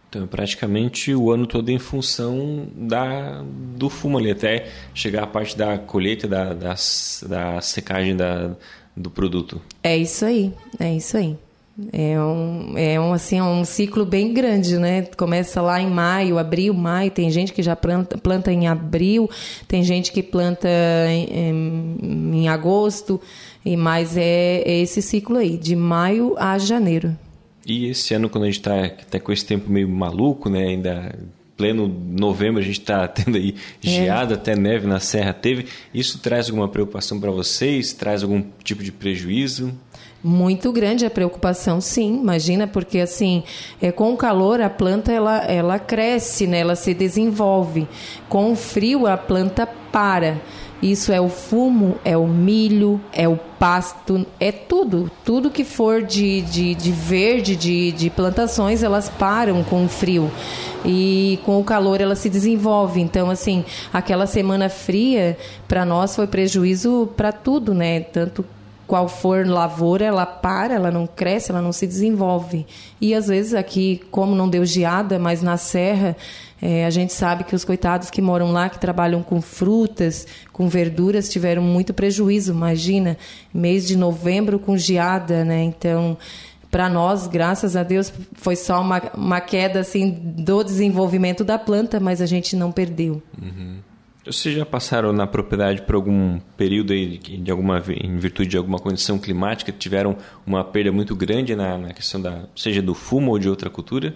Então, 0.09 0.23
é 0.23 0.25
praticamente 0.25 1.13
o 1.13 1.29
ano 1.29 1.45
todo 1.45 1.69
em 1.69 1.77
função 1.77 2.67
da, 2.75 3.43
do 3.43 3.89
fumo 3.91 4.17
ali, 4.17 4.31
até 4.31 4.67
chegar 4.93 5.23
a 5.23 5.27
parte 5.27 5.55
da 5.55 5.77
colheita, 5.77 6.27
da, 6.27 6.53
da, 6.53 6.75
da 7.27 7.61
secagem 7.61 8.15
da, 8.15 8.55
do 8.97 9.11
produto. 9.11 9.61
É 9.83 9.95
isso 9.95 10.25
aí, 10.25 10.51
é 10.79 10.95
isso 10.95 11.15
aí. 11.15 11.37
É 11.93 12.19
um, 12.19 12.77
é 12.77 12.99
um, 12.99 13.13
assim, 13.13 13.37
é 13.37 13.43
um 13.43 13.63
ciclo 13.63 14.05
bem 14.05 14.33
grande, 14.33 14.77
né? 14.77 15.03
Começa 15.17 15.61
lá 15.61 15.81
em 15.81 15.89
maio, 15.89 16.37
abril, 16.37 16.73
maio. 16.73 17.11
Tem 17.11 17.29
gente 17.29 17.53
que 17.53 17.63
já 17.63 17.75
planta, 17.75 18.17
planta 18.17 18.51
em 18.51 18.67
abril, 18.67 19.29
tem 19.67 19.83
gente 19.83 20.11
que 20.11 20.21
planta 20.21 20.69
em, 21.07 21.25
em, 21.25 22.41
em 22.41 22.47
agosto, 22.49 23.19
e 23.63 23.77
mas 23.77 24.17
é, 24.17 24.61
é, 24.65 24.81
esse 24.81 25.01
ciclo 25.01 25.37
aí, 25.37 25.57
de 25.57 25.75
maio 25.75 26.35
a 26.37 26.57
janeiro. 26.57 27.17
E 27.65 27.87
esse 27.87 28.13
ano, 28.13 28.29
quando 28.29 28.45
a 28.45 28.47
gente 28.47 28.59
está 28.59 28.89
tá 29.09 29.19
com 29.19 29.31
esse 29.31 29.45
tempo 29.45 29.69
meio 29.71 29.87
maluco, 29.87 30.49
né? 30.49 30.67
Ainda 30.67 31.15
pleno 31.59 31.89
novembro 31.89 32.61
a 32.61 32.63
gente 32.63 32.79
está 32.79 33.05
tendo 33.09 33.35
aí 33.35 33.53
geada, 33.81 34.33
é. 34.33 34.37
até 34.37 34.55
neve 34.55 34.87
na 34.87 34.99
serra 34.99 35.33
teve. 35.33 35.65
Isso 35.93 36.19
traz 36.19 36.47
alguma 36.47 36.69
preocupação 36.69 37.19
para 37.19 37.31
vocês? 37.31 37.93
Traz 37.93 38.23
algum 38.23 38.41
tipo 38.63 38.81
de 38.81 38.91
prejuízo? 38.91 39.73
Muito 40.21 40.71
grande 40.73 41.05
a 41.05 41.09
preocupação, 41.09 41.79
sim. 41.79 42.17
Imagina, 42.19 42.67
porque 42.67 42.99
assim, 42.99 43.43
é, 43.81 43.91
com 43.91 44.13
o 44.13 44.17
calor 44.17 44.59
a 44.59 44.69
planta 44.69 45.11
ela, 45.11 45.37
ela 45.45 45.79
cresce, 45.79 46.45
né? 46.45 46.59
ela 46.59 46.75
se 46.75 46.93
desenvolve. 46.93 47.87
Com 48.27 48.51
o 48.51 48.55
frio 48.55 49.07
a 49.07 49.15
planta 49.15 49.65
para. 49.91 50.37
Isso 50.81 51.11
é 51.11 51.19
o 51.19 51.27
fumo, 51.27 51.97
é 52.05 52.15
o 52.15 52.25
milho, 52.25 53.01
é 53.11 53.27
o 53.27 53.37
pasto, 53.57 54.25
é 54.39 54.51
tudo. 54.51 55.11
Tudo 55.25 55.49
que 55.49 55.65
for 55.65 56.01
de, 56.01 56.41
de, 56.41 56.73
de 56.73 56.91
verde, 56.91 57.55
de, 57.55 57.91
de 57.91 58.09
plantações, 58.09 58.81
elas 58.81 59.09
param 59.09 59.61
com 59.63 59.85
o 59.85 59.89
frio. 59.89 60.31
E 60.85 61.39
com 61.45 61.59
o 61.59 61.63
calor 61.65 61.99
ela 61.99 62.15
se 62.15 62.29
desenvolve. 62.29 63.01
Então, 63.01 63.29
assim, 63.29 63.65
aquela 63.91 64.25
semana 64.25 64.69
fria, 64.69 65.37
para 65.67 65.83
nós 65.83 66.15
foi 66.15 66.27
prejuízo 66.27 67.09
para 67.15 67.33
tudo, 67.33 67.73
né? 67.73 67.99
Tanto 67.99 68.45
qual 68.89 69.07
for 69.07 69.45
lavoura, 69.45 70.03
ela 70.03 70.25
para, 70.25 70.73
ela 70.73 70.89
não 70.89 71.05
cresce, 71.05 71.51
ela 71.51 71.61
não 71.61 71.71
se 71.71 71.85
desenvolve. 71.85 72.65
E 72.99 73.13
às 73.13 73.27
vezes 73.27 73.53
aqui, 73.53 74.01
como 74.09 74.35
não 74.35 74.49
deu 74.49 74.65
geada, 74.65 75.19
mas 75.19 75.43
na 75.43 75.57
serra, 75.57 76.17
é, 76.59 76.87
a 76.87 76.89
gente 76.89 77.13
sabe 77.13 77.43
que 77.43 77.53
os 77.53 77.63
coitados 77.63 78.09
que 78.09 78.19
moram 78.19 78.51
lá, 78.51 78.67
que 78.67 78.79
trabalham 78.79 79.21
com 79.21 79.39
frutas, 79.41 80.25
com 80.51 80.67
verduras, 80.67 81.29
tiveram 81.29 81.61
muito 81.61 81.93
prejuízo. 81.93 82.51
Imagina, 82.51 83.15
mês 83.53 83.87
de 83.87 83.95
novembro 83.95 84.57
com 84.57 84.75
geada, 84.75 85.45
né? 85.45 85.61
Então, 85.61 86.17
para 86.71 86.89
nós, 86.89 87.27
graças 87.27 87.75
a 87.75 87.83
Deus, 87.83 88.11
foi 88.33 88.55
só 88.55 88.81
uma, 88.81 89.03
uma 89.13 89.39
queda 89.39 89.81
assim 89.81 90.09
do 90.09 90.63
desenvolvimento 90.63 91.43
da 91.43 91.59
planta, 91.59 91.99
mas 91.99 92.23
a 92.23 92.25
gente 92.25 92.55
não 92.55 92.71
perdeu. 92.71 93.21
Uhum. 93.39 93.77
Vocês 94.25 94.55
já 94.55 94.65
passaram 94.65 95.13
na 95.13 95.25
propriedade 95.25 95.81
por 95.81 95.95
algum 95.95 96.39
período 96.57 96.93
aí 96.93 97.17
de 97.17 97.49
alguma 97.49 97.81
em 97.89 98.17
virtude 98.17 98.49
de 98.49 98.57
alguma 98.57 98.77
condição 98.77 99.17
climática 99.17 99.71
tiveram 99.71 100.17
uma 100.45 100.63
perda 100.63 100.91
muito 100.91 101.15
grande 101.15 101.55
na, 101.55 101.77
na 101.77 101.93
questão 101.93 102.21
da 102.21 102.43
seja 102.55 102.81
do 102.81 102.93
fumo 102.93 103.31
ou 103.31 103.39
de 103.39 103.49
outra 103.49 103.69
cultura? 103.69 104.13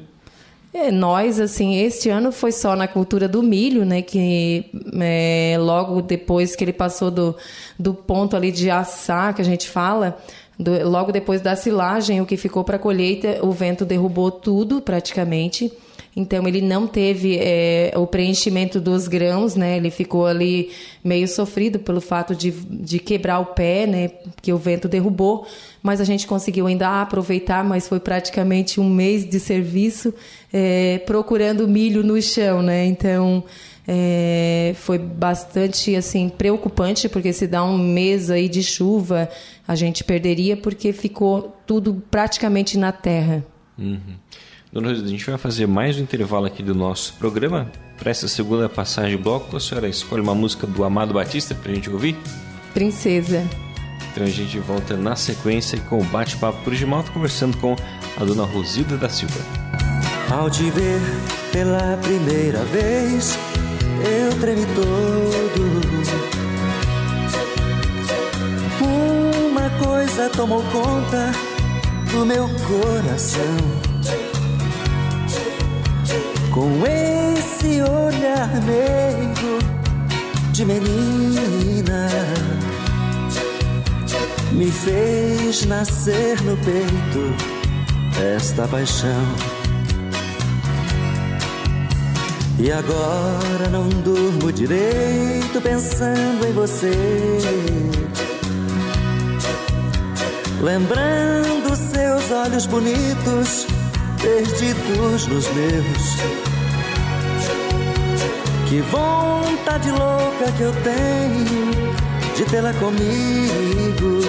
É, 0.73 0.91
nós, 0.91 1.39
assim, 1.39 1.75
este 1.75 2.09
ano 2.09 2.31
foi 2.31 2.51
só 2.51 2.75
na 2.75 2.87
cultura 2.87 3.27
do 3.27 3.43
milho, 3.43 3.85
né? 3.85 4.01
Que 4.01 4.65
é, 4.99 5.55
logo 5.59 6.01
depois 6.01 6.55
que 6.55 6.63
ele 6.63 6.73
passou 6.73 7.11
do, 7.11 7.35
do 7.77 7.93
ponto 7.93 8.35
ali 8.35 8.51
de 8.51 8.71
assar, 8.71 9.35
que 9.35 9.41
a 9.41 9.45
gente 9.45 9.69
fala, 9.69 10.17
do, 10.59 10.89
logo 10.89 11.11
depois 11.11 11.41
da 11.41 11.55
silagem, 11.55 12.21
o 12.21 12.25
que 12.25 12.35
ficou 12.37 12.63
para 12.63 12.79
colheita, 12.79 13.39
o 13.45 13.51
vento 13.51 13.85
derrubou 13.85 14.31
tudo 14.31 14.81
praticamente. 14.81 15.71
Então 16.15 16.47
ele 16.47 16.61
não 16.61 16.85
teve 16.85 17.37
é, 17.39 17.91
o 17.95 18.05
preenchimento 18.05 18.79
dos 18.79 19.07
grãos, 19.07 19.55
né? 19.55 19.77
Ele 19.77 19.89
ficou 19.89 20.27
ali 20.27 20.71
meio 21.03 21.27
sofrido 21.27 21.79
pelo 21.79 21.99
fato 21.99 22.35
de, 22.35 22.51
de 22.51 22.99
quebrar 22.99 23.39
o 23.39 23.47
pé, 23.47 23.87
né? 23.87 24.11
Que 24.41 24.53
o 24.53 24.57
vento 24.57 24.87
derrubou. 24.87 25.47
Mas 25.81 25.99
a 25.99 26.03
gente 26.03 26.27
conseguiu 26.27 26.67
ainda 26.67 27.01
aproveitar, 27.01 27.63
mas 27.63 27.87
foi 27.87 27.99
praticamente 27.99 28.79
um 28.79 28.89
mês 28.89 29.27
de 29.27 29.39
serviço 29.39 30.13
é, 30.51 30.99
procurando 30.99 31.67
milho 31.67 32.03
no 32.03 32.21
chão, 32.21 32.61
né? 32.61 32.85
Então 32.85 33.43
é, 33.87 34.73
foi 34.75 34.99
bastante 34.99 35.95
assim 35.95 36.29
preocupante 36.29 37.09
porque 37.09 37.33
se 37.33 37.47
dá 37.47 37.63
um 37.63 37.77
mês 37.77 38.29
aí 38.31 38.47
de 38.47 38.63
chuva 38.63 39.29
a 39.67 39.75
gente 39.75 40.03
perderia 40.03 40.55
porque 40.55 40.93
ficou 40.93 41.57
tudo 41.65 42.01
praticamente 42.09 42.77
na 42.77 42.91
terra. 42.91 43.43
Uhum. 43.77 44.15
Dona 44.73 44.89
Rosa, 44.89 45.05
a 45.05 45.07
gente 45.07 45.23
vai 45.23 45.37
fazer 45.37 45.67
mais 45.67 45.99
um 45.99 46.01
intervalo 46.01 46.47
aqui 46.47 46.63
do 46.63 46.73
nosso 46.73 47.13
programa. 47.13 47.71
Para 47.95 48.09
essa 48.09 48.27
segunda 48.27 48.67
passagem 48.67 49.15
de 49.15 49.23
bloco, 49.23 49.55
a 49.55 49.59
senhora 49.59 49.87
escolhe 49.87 50.23
uma 50.23 50.33
música 50.33 50.65
do 50.65 50.83
Amado 50.83 51.13
Batista 51.13 51.53
para 51.53 51.71
a 51.71 51.75
gente 51.75 51.91
ouvir? 51.91 52.17
Princesa. 52.73 53.47
Então 54.11 54.23
a 54.23 54.29
gente 54.29 54.57
volta 54.57 54.97
na 54.97 55.15
sequência 55.15 55.79
com 55.81 55.99
o 55.99 56.03
bate-papo 56.05 56.57
por 56.63 56.73
de 56.73 56.87
malta, 56.87 57.11
conversando 57.11 57.55
com 57.57 57.75
a 58.19 58.25
dona 58.25 58.45
Rosilda 58.45 58.97
da 58.97 59.07
Silva. 59.09 59.39
Ao 60.31 60.49
te 60.49 60.67
ver 60.71 60.99
pela 61.51 61.95
primeira 61.97 62.63
vez, 62.65 63.37
eu 64.03 64.39
tremi 64.39 64.65
todo. 64.73 65.83
Uma 69.51 69.69
coisa 69.85 70.29
tomou 70.31 70.63
conta 70.63 71.31
do 72.11 72.25
meu 72.25 72.49
coração 72.67 73.92
com 76.53 76.69
esse 76.85 77.81
olhar 77.81 78.47
meio 78.61 79.57
de 80.51 80.63
menina 80.63 82.07
me 84.51 84.69
fez 84.69 85.65
nascer 85.65 86.39
no 86.43 86.55
peito 86.57 87.35
esta 88.35 88.67
paixão. 88.67 89.25
E 92.59 92.71
agora 92.71 93.67
não 93.71 93.89
durmo 93.89 94.51
direito 94.51 95.59
pensando 95.59 96.45
em 96.47 96.53
você. 96.53 96.91
Lembrando 100.61 101.75
seus 101.75 102.31
olhos 102.31 102.67
bonitos 102.67 103.72
perdidos 104.23 105.27
nos 105.27 105.47
meus. 105.49 106.17
Que 108.67 108.81
vontade 108.81 109.91
louca 109.91 110.51
que 110.57 110.63
eu 110.63 110.73
tenho 110.81 111.93
de 112.35 112.45
tê-la 112.45 112.73
comigo. 112.75 114.21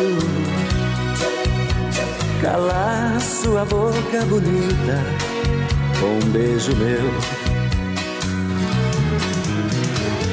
Calar 2.43 3.21
sua 3.21 3.65
boca 3.65 4.21
bonita 4.29 5.03
com 6.01 6.27
um 6.27 6.31
beijo 6.31 6.75
meu. 6.77 7.11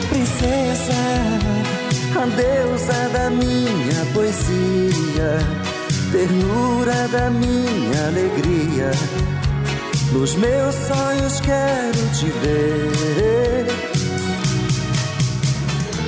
Princesa, 0.10 0.92
a 2.20 2.26
deusa 2.26 3.10
da 3.14 3.30
minha 3.30 4.06
poesia, 4.14 5.38
ternura 6.12 7.08
da 7.08 7.30
minha 7.30 8.08
alegria 8.08 8.92
nos 10.12 10.36
meus 10.36 10.76
sonhos 10.76 11.40
quero 11.42 12.10
te 12.20 12.26
ver. 12.26 12.92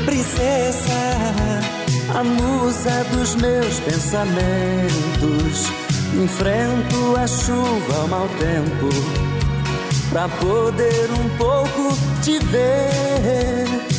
princesa, 0.06 2.20
a 2.20 2.24
musa 2.24 3.04
dos 3.12 3.36
meus 3.36 3.80
pensamentos. 3.80 5.72
Enfrento 6.16 7.16
a 7.18 7.28
chuva, 7.28 8.04
o 8.04 8.08
mau 8.08 8.28
tempo, 8.40 8.90
pra 10.10 10.28
poder 10.30 11.10
um 11.12 11.30
pouco 11.38 11.98
te 12.22 12.40
ver. 12.40 13.93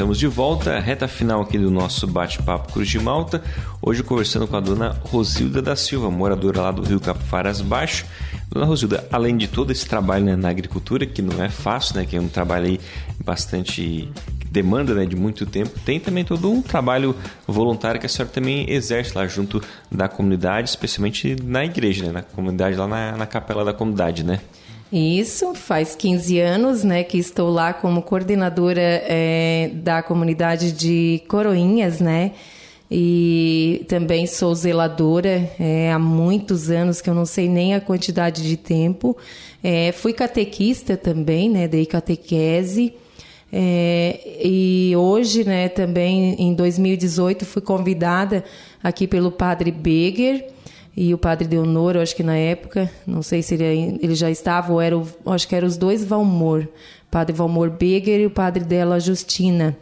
Estamos 0.00 0.18
de 0.18 0.26
volta, 0.26 0.80
reta 0.80 1.06
final 1.06 1.42
aqui 1.42 1.58
do 1.58 1.70
nosso 1.70 2.06
bate-papo 2.06 2.72
Cruz 2.72 2.88
de 2.88 2.98
Malta. 2.98 3.42
Hoje 3.82 4.02
conversando 4.02 4.48
com 4.48 4.56
a 4.56 4.60
dona 4.60 4.98
Rosilda 5.04 5.60
da 5.60 5.76
Silva, 5.76 6.10
moradora 6.10 6.62
lá 6.62 6.70
do 6.70 6.80
Rio 6.80 6.98
Capivaras 6.98 7.60
Baixo. 7.60 8.06
Dona 8.48 8.64
Rosilda, 8.64 9.06
além 9.12 9.36
de 9.36 9.46
todo 9.46 9.70
esse 9.70 9.86
trabalho 9.86 10.24
né, 10.24 10.36
na 10.36 10.48
agricultura, 10.48 11.04
que 11.04 11.20
não 11.20 11.44
é 11.44 11.50
fácil, 11.50 11.96
né, 11.96 12.06
que 12.06 12.16
é 12.16 12.20
um 12.20 12.28
trabalho 12.28 12.64
aí 12.64 12.80
bastante 13.22 14.10
demanda 14.50 14.94
né, 14.94 15.04
de 15.04 15.16
muito 15.16 15.44
tempo, 15.44 15.78
tem 15.84 16.00
também 16.00 16.24
todo 16.24 16.50
um 16.50 16.62
trabalho 16.62 17.14
voluntário 17.46 18.00
que 18.00 18.06
a 18.06 18.08
senhora 18.08 18.32
também 18.32 18.70
exerce 18.70 19.14
lá 19.14 19.26
junto 19.26 19.62
da 19.92 20.08
comunidade, 20.08 20.70
especialmente 20.70 21.36
na 21.44 21.62
igreja, 21.62 22.06
né, 22.06 22.12
na 22.12 22.22
comunidade, 22.22 22.74
lá 22.74 22.88
na, 22.88 23.18
na 23.18 23.26
capela 23.26 23.66
da 23.66 23.74
comunidade, 23.74 24.24
né? 24.24 24.40
Isso, 24.92 25.54
faz 25.54 25.94
15 25.94 26.40
anos 26.40 26.82
né, 26.82 27.04
que 27.04 27.16
estou 27.16 27.48
lá 27.48 27.72
como 27.72 28.02
coordenadora 28.02 28.80
é, 28.80 29.70
da 29.72 30.02
comunidade 30.02 30.72
de 30.72 31.22
Coroinhas, 31.28 32.00
né? 32.00 32.32
E 32.90 33.84
também 33.86 34.26
sou 34.26 34.52
zeladora 34.52 35.48
é, 35.60 35.92
há 35.92 35.98
muitos 35.98 36.70
anos, 36.70 37.00
que 37.00 37.08
eu 37.08 37.14
não 37.14 37.24
sei 37.24 37.48
nem 37.48 37.72
a 37.72 37.80
quantidade 37.80 38.42
de 38.42 38.56
tempo. 38.56 39.16
É, 39.62 39.92
fui 39.92 40.12
catequista 40.12 40.96
também, 40.96 41.48
né? 41.48 41.68
Dei 41.68 41.86
catequese. 41.86 42.92
É, 43.52 44.40
e 44.44 44.92
hoje, 44.96 45.44
né, 45.44 45.68
também 45.68 46.34
em 46.36 46.52
2018, 46.52 47.46
fui 47.46 47.62
convidada 47.62 48.44
aqui 48.82 49.06
pelo 49.06 49.30
padre 49.30 49.70
Beger 49.70 50.48
e 50.96 51.14
o 51.14 51.18
padre 51.18 51.46
Deonoro, 51.46 52.00
acho 52.00 52.14
que 52.16 52.22
na 52.22 52.36
época, 52.36 52.90
não 53.06 53.22
sei 53.22 53.42
se 53.42 53.54
ele, 53.54 53.98
ele 54.02 54.14
já 54.14 54.30
estava, 54.30 54.72
ou 54.72 54.80
era, 54.80 54.96
o, 54.98 55.06
acho 55.26 55.46
que 55.46 55.54
eram 55.54 55.68
os 55.68 55.76
dois 55.76 56.04
Valmor, 56.04 56.68
padre 57.10 57.34
Valmor 57.34 57.70
Beger 57.70 58.20
e 58.20 58.26
o 58.26 58.30
padre 58.30 58.64
dela 58.64 58.98
Justina. 58.98 59.76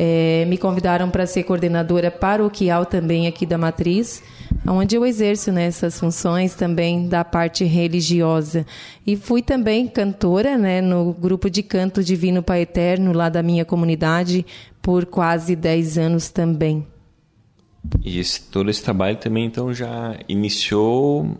É, 0.00 0.44
me 0.46 0.56
convidaram 0.56 1.10
para 1.10 1.26
ser 1.26 1.42
coordenadora 1.42 2.10
paroquial 2.10 2.86
também 2.86 3.26
aqui 3.26 3.44
da 3.44 3.58
Matriz, 3.58 4.22
onde 4.66 4.94
eu 4.94 5.04
exerço 5.04 5.50
né, 5.50 5.70
funções 5.72 6.54
também 6.54 7.08
da 7.08 7.24
parte 7.24 7.64
religiosa. 7.64 8.64
E 9.04 9.16
fui 9.16 9.42
também 9.42 9.88
cantora 9.88 10.56
né, 10.56 10.80
no 10.80 11.12
grupo 11.12 11.50
de 11.50 11.64
canto 11.64 12.02
Divino 12.02 12.44
Pai 12.44 12.62
Eterno, 12.62 13.12
lá 13.12 13.28
da 13.28 13.42
minha 13.42 13.64
comunidade, 13.64 14.46
por 14.80 15.04
quase 15.04 15.56
10 15.56 15.98
anos 15.98 16.28
também. 16.30 16.86
E 18.04 18.18
esse, 18.18 18.42
todo 18.42 18.70
esse 18.70 18.82
trabalho 18.82 19.16
também 19.16 19.44
então 19.44 19.72
já 19.72 20.16
iniciou 20.28 21.36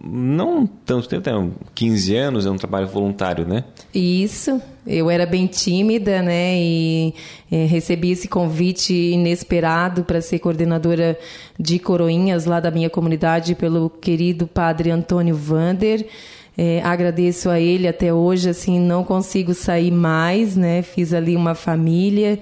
não 0.00 0.66
tanto 0.66 1.08
tempo, 1.20 1.54
15 1.74 2.14
anos, 2.14 2.46
é 2.46 2.50
um 2.50 2.56
trabalho 2.56 2.86
voluntário, 2.86 3.46
né? 3.46 3.64
Isso, 3.92 4.60
eu 4.86 5.10
era 5.10 5.26
bem 5.26 5.46
tímida, 5.46 6.22
né? 6.22 6.56
E 6.56 7.14
é, 7.50 7.64
recebi 7.64 8.12
esse 8.12 8.28
convite 8.28 8.94
inesperado 8.94 10.04
para 10.04 10.20
ser 10.20 10.38
coordenadora 10.38 11.18
de 11.58 11.78
coroinhas 11.80 12.44
lá 12.44 12.60
da 12.60 12.70
minha 12.70 12.88
comunidade 12.88 13.54
pelo 13.56 13.90
querido 13.90 14.46
padre 14.46 14.90
Antônio 14.90 15.34
Vander. 15.34 16.06
É, 16.56 16.80
agradeço 16.82 17.50
a 17.50 17.58
ele 17.58 17.88
até 17.88 18.12
hoje, 18.12 18.48
assim, 18.48 18.78
não 18.78 19.02
consigo 19.02 19.52
sair 19.52 19.90
mais, 19.90 20.56
né? 20.56 20.82
Fiz 20.82 21.12
ali 21.12 21.34
uma 21.34 21.54
família 21.54 22.38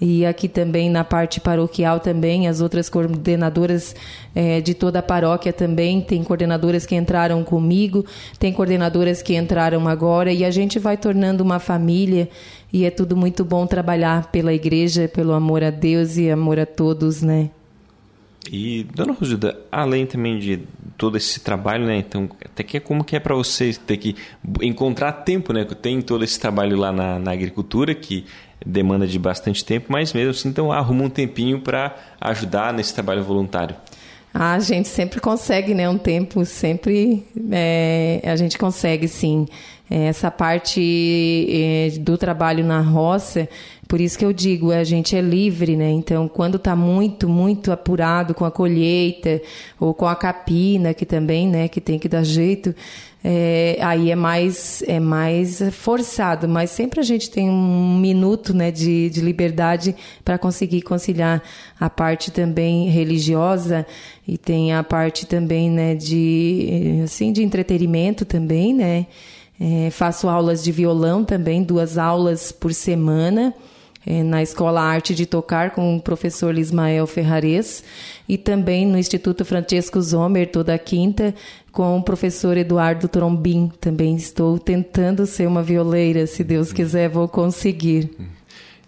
e 0.00 0.24
aqui 0.24 0.48
também 0.48 0.88
na 0.88 1.04
parte 1.04 1.40
paroquial 1.40 2.00
também, 2.00 2.48
as 2.48 2.60
outras 2.60 2.88
coordenadoras 2.88 3.94
é, 4.34 4.60
de 4.60 4.72
toda 4.72 5.00
a 5.00 5.02
paróquia 5.02 5.52
também, 5.52 6.00
tem 6.00 6.24
coordenadoras 6.24 6.86
que 6.86 6.94
entraram 6.94 7.44
comigo, 7.44 8.06
tem 8.38 8.52
coordenadoras 8.52 9.20
que 9.20 9.36
entraram 9.36 9.86
agora, 9.86 10.32
e 10.32 10.44
a 10.44 10.50
gente 10.50 10.78
vai 10.78 10.96
tornando 10.96 11.44
uma 11.44 11.58
família, 11.58 12.30
e 12.72 12.84
é 12.84 12.90
tudo 12.90 13.14
muito 13.16 13.44
bom 13.44 13.66
trabalhar 13.66 14.30
pela 14.30 14.54
igreja, 14.54 15.06
pelo 15.06 15.32
amor 15.32 15.62
a 15.62 15.70
Deus 15.70 16.16
e 16.16 16.30
amor 16.30 16.58
a 16.58 16.66
todos, 16.66 17.20
né? 17.20 17.50
E, 18.50 18.84
dona 18.94 19.12
Rosilda, 19.12 19.58
além 19.70 20.06
também 20.06 20.38
de 20.38 20.60
todo 20.96 21.16
esse 21.16 21.40
trabalho, 21.40 21.84
né? 21.86 21.98
Então, 21.98 22.28
até 22.44 22.62
que 22.62 22.76
é 22.76 22.80
como 22.80 23.04
que 23.04 23.14
é 23.14 23.20
para 23.20 23.34
você 23.34 23.74
ter 23.74 23.96
que 23.96 24.16
encontrar 24.62 25.12
tempo, 25.12 25.52
né? 25.52 25.64
Tem 25.64 26.00
todo 26.00 26.24
esse 26.24 26.40
trabalho 26.40 26.76
lá 26.76 26.90
na, 26.90 27.18
na 27.18 27.32
agricultura, 27.32 27.94
que 27.94 28.24
demanda 28.64 29.06
de 29.06 29.18
bastante 29.18 29.64
tempo, 29.64 29.86
mas 29.88 30.12
mesmo 30.12 30.30
assim, 30.30 30.48
então 30.48 30.70
arruma 30.70 31.04
um 31.04 31.10
tempinho 31.10 31.60
para 31.60 31.96
ajudar 32.20 32.72
nesse 32.72 32.94
trabalho 32.94 33.22
voluntário. 33.22 33.74
Ah, 34.32 34.54
a 34.54 34.60
gente 34.60 34.88
sempre 34.88 35.20
consegue, 35.20 35.74
né? 35.74 35.88
Um 35.88 35.98
tempo, 35.98 36.44
sempre 36.44 37.26
é, 37.50 38.20
a 38.24 38.36
gente 38.36 38.56
consegue, 38.56 39.08
sim. 39.08 39.48
É, 39.90 40.04
essa 40.04 40.30
parte 40.30 40.80
é, 41.50 41.98
do 41.98 42.16
trabalho 42.16 42.64
na 42.64 42.80
roça, 42.80 43.48
por 43.88 44.00
isso 44.00 44.16
que 44.16 44.24
eu 44.24 44.32
digo, 44.32 44.70
a 44.70 44.84
gente 44.84 45.16
é 45.16 45.20
livre, 45.20 45.74
né? 45.74 45.90
Então, 45.90 46.28
quando 46.28 46.58
está 46.58 46.76
muito, 46.76 47.28
muito 47.28 47.72
apurado 47.72 48.32
com 48.32 48.44
a 48.44 48.50
colheita 48.50 49.42
ou 49.80 49.92
com 49.92 50.06
a 50.06 50.14
capina, 50.14 50.94
que 50.94 51.04
também, 51.04 51.48
né, 51.48 51.66
que 51.66 51.80
tem 51.80 51.98
que 51.98 52.08
dar 52.08 52.22
jeito, 52.22 52.72
é, 53.24 53.78
aí 53.80 54.12
é 54.12 54.14
mais, 54.14 54.82
é 54.86 55.00
mais 55.00 55.60
forçado, 55.72 56.48
mas 56.48 56.70
sempre 56.70 57.00
a 57.00 57.02
gente 57.02 57.28
tem 57.28 57.50
um 57.50 57.98
minuto 57.98 58.54
né, 58.54 58.70
de, 58.70 59.10
de 59.10 59.20
liberdade 59.20 59.96
para 60.24 60.38
conseguir 60.38 60.82
conciliar 60.82 61.42
a 61.78 61.90
parte 61.90 62.30
também 62.30 62.88
religiosa 62.88 63.84
e 64.26 64.38
tem 64.38 64.72
a 64.72 64.84
parte 64.84 65.26
também 65.26 65.68
né, 65.68 65.96
de, 65.96 67.00
assim, 67.02 67.32
de 67.32 67.42
entretenimento 67.42 68.24
também, 68.24 68.72
né? 68.72 69.06
É, 69.60 69.90
faço 69.90 70.28
aulas 70.28 70.64
de 70.64 70.72
violão 70.72 71.22
também, 71.22 71.62
duas 71.62 71.98
aulas 71.98 72.50
por 72.50 72.72
semana 72.72 73.54
é, 74.06 74.22
na 74.22 74.42
Escola 74.42 74.80
Arte 74.80 75.14
de 75.14 75.26
Tocar 75.26 75.72
com 75.72 75.96
o 75.96 76.00
professor 76.00 76.54
Lismael 76.54 77.06
Ferrares 77.06 77.84
e 78.28 78.38
também 78.38 78.86
no 78.86 78.96
Instituto 78.96 79.44
Francesco 79.44 80.00
Zomer 80.00 80.50
toda 80.50 80.78
quinta 80.78 81.34
com 81.70 81.98
o 81.98 82.02
professor 82.02 82.56
Eduardo 82.56 83.08
Trombin. 83.08 83.70
Também 83.80 84.16
estou 84.16 84.58
tentando 84.58 85.26
ser 85.26 85.46
uma 85.46 85.62
violeira, 85.62 86.26
se 86.26 86.42
Deus 86.42 86.72
quiser, 86.72 87.08
vou 87.08 87.28
conseguir. 87.28 88.10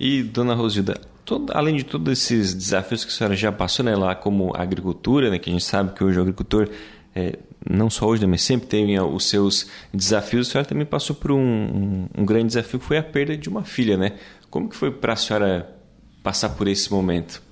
E, 0.01 0.23
dona 0.23 0.55
Rosilda, 0.55 0.99
todo, 1.25 1.53
além 1.55 1.77
de 1.77 1.85
todos 1.85 2.11
esses 2.13 2.55
desafios 2.55 3.05
que 3.05 3.11
a 3.11 3.15
senhora 3.15 3.37
já 3.37 3.53
passou 3.53 3.85
né, 3.85 3.95
lá 3.95 4.15
como 4.15 4.57
agricultura, 4.57 5.31
né, 5.31 5.39
que 5.39 5.51
a 5.51 5.53
gente 5.53 5.65
sabe 5.65 5.93
que 5.95 6.03
hoje 6.03 6.19
o 6.19 6.23
agricultor, 6.23 6.69
é, 7.15 7.39
não 7.69 7.91
só 7.91 8.07
hoje, 8.07 8.23
né, 8.23 8.29
mas 8.29 8.43
sempre 8.43 8.67
tem 8.67 8.99
os 9.01 9.29
seus 9.29 9.69
desafios, 9.93 10.49
a 10.49 10.53
senhora 10.53 10.69
também 10.69 10.87
passou 10.87 11.15
por 11.17 11.33
um, 11.33 11.39
um, 11.39 12.09
um 12.19 12.25
grande 12.25 12.49
desafio 12.49 12.79
que 12.79 12.87
foi 12.87 12.99
a 12.99 13.03
perda 13.03 13.37
de 13.37 13.49
uma 13.49 13.63
filha, 13.63 13.97
né? 13.97 14.13
Como 14.51 14.69
que 14.69 14.77
foi 14.77 14.91
para 14.91 15.13
a 15.15 15.17
senhora 15.17 15.75
passar 16.23 16.51
por 16.51 16.69
esse 16.69 16.93
momento? 16.93 17.43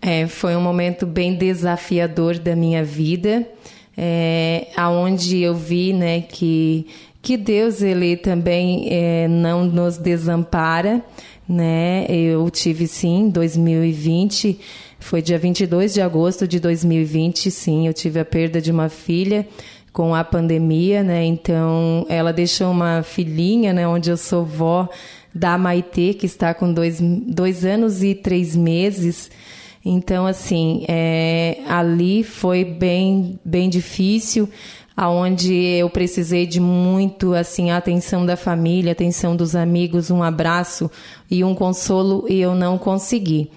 É, 0.00 0.26
foi 0.26 0.54
um 0.54 0.60
momento 0.60 1.06
bem 1.06 1.34
desafiador 1.34 2.38
da 2.38 2.54
minha 2.54 2.84
vida, 2.84 3.48
é, 3.96 4.68
aonde 4.76 5.40
eu 5.40 5.54
vi, 5.54 5.92
né, 5.92 6.20
que 6.20 6.86
que 7.24 7.38
Deus 7.38 7.80
ele 7.80 8.18
também 8.18 8.86
é, 8.90 9.26
não 9.26 9.64
nos 9.64 9.96
desampara, 9.96 11.02
né? 11.48 12.06
Eu 12.08 12.48
tive 12.50 12.86
sim, 12.86 13.28
2020, 13.28 14.58
foi 14.98 15.20
dia 15.20 15.38
22 15.38 15.94
de 15.94 16.00
agosto 16.00 16.48
de 16.48 16.58
2020, 16.58 17.50
sim, 17.50 17.86
eu 17.86 17.92
tive 17.92 18.20
a 18.20 18.24
perda 18.24 18.60
de 18.60 18.70
uma 18.70 18.88
filha 18.88 19.46
com 19.92 20.14
a 20.14 20.24
pandemia, 20.24 21.02
né? 21.04 21.24
Então, 21.24 22.04
ela 22.08 22.32
deixou 22.32 22.70
uma 22.70 23.02
filhinha, 23.02 23.72
né, 23.72 23.86
onde 23.86 24.10
eu 24.10 24.16
sou 24.16 24.44
vó 24.44 24.88
da 25.32 25.56
Maitê, 25.56 26.14
que 26.14 26.26
está 26.26 26.52
com 26.52 26.72
dois, 26.72 27.00
dois 27.00 27.64
anos 27.64 28.02
e 28.02 28.14
três 28.14 28.56
meses. 28.56 29.30
Então, 29.84 30.26
assim, 30.26 30.84
é, 30.88 31.58
ali 31.68 32.24
foi 32.24 32.64
bem, 32.64 33.38
bem 33.44 33.68
difícil, 33.68 34.48
aonde 34.96 35.52
eu 35.52 35.90
precisei 35.90 36.46
de 36.46 36.60
muito, 36.60 37.34
assim, 37.34 37.70
a 37.70 37.76
atenção 37.76 38.24
da 38.24 38.36
família, 38.36 38.92
atenção 38.92 39.34
dos 39.34 39.56
amigos, 39.56 40.10
um 40.10 40.22
abraço 40.22 40.90
e 41.30 41.42
um 41.42 41.54
consolo, 41.54 42.24
e 42.28 42.40
eu 42.40 42.54
não 42.54 42.78
consegui. 42.78 43.50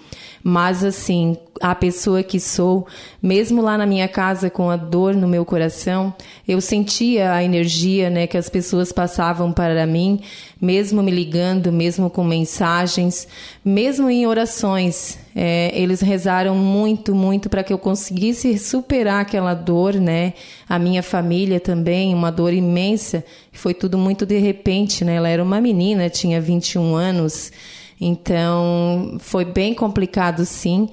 Mas, 0.50 0.82
assim, 0.82 1.36
a 1.60 1.76
pessoa 1.76 2.24
que 2.24 2.40
sou, 2.40 2.88
mesmo 3.22 3.62
lá 3.62 3.78
na 3.78 3.86
minha 3.86 4.08
casa 4.08 4.50
com 4.50 4.70
a 4.70 4.78
dor 4.78 5.14
no 5.14 5.28
meu 5.28 5.44
coração, 5.44 6.14
eu 6.48 6.62
sentia 6.62 7.34
a 7.34 7.44
energia, 7.44 8.10
né, 8.10 8.28
que 8.28 8.38
as 8.38 8.48
pessoas 8.48 8.94
passavam 8.94 9.52
para 9.52 9.86
mim, 9.86 10.22
mesmo 10.62 11.04
me 11.04 11.12
ligando, 11.12 11.70
mesmo 11.70 12.10
com 12.10 12.24
mensagens, 12.24 13.28
mesmo 13.64 14.10
em 14.10 14.26
orações. 14.26 15.20
É, 15.36 15.70
eles 15.76 16.00
rezaram 16.00 16.56
muito, 16.56 17.14
muito 17.14 17.50
para 17.50 17.62
que 17.62 17.74
eu 17.74 17.78
conseguisse 17.78 18.58
superar 18.58 19.24
aquela 19.24 19.54
dor, 19.54 19.96
né? 19.96 20.32
A 20.68 20.80
minha 20.80 21.04
família 21.04 21.60
também, 21.60 22.14
uma 22.14 22.32
dor 22.32 22.54
imensa. 22.54 23.22
Foi 23.52 23.74
tudo 23.74 23.98
muito 23.98 24.26
de 24.26 24.38
repente, 24.40 25.04
né? 25.04 25.16
Ela 25.16 25.28
era 25.28 25.44
uma 25.44 25.60
menina, 25.60 26.10
tinha 26.10 26.40
21 26.40 26.96
anos. 26.96 27.52
Então, 28.00 29.18
foi 29.20 29.44
bem 29.44 29.74
complicado, 29.74 30.46
sim. 30.46 30.90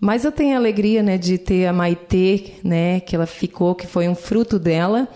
Mas 0.00 0.24
eu 0.24 0.32
tenho 0.32 0.54
a 0.54 0.58
alegria, 0.58 1.02
né, 1.02 1.18
de 1.18 1.38
ter 1.38 1.66
a 1.66 1.72
Maitê, 1.72 2.52
né, 2.62 3.00
que 3.00 3.16
ela 3.16 3.26
ficou, 3.26 3.74
que 3.74 3.86
foi 3.86 4.08
um 4.08 4.14
fruto 4.14 4.58
dela. 4.58 5.08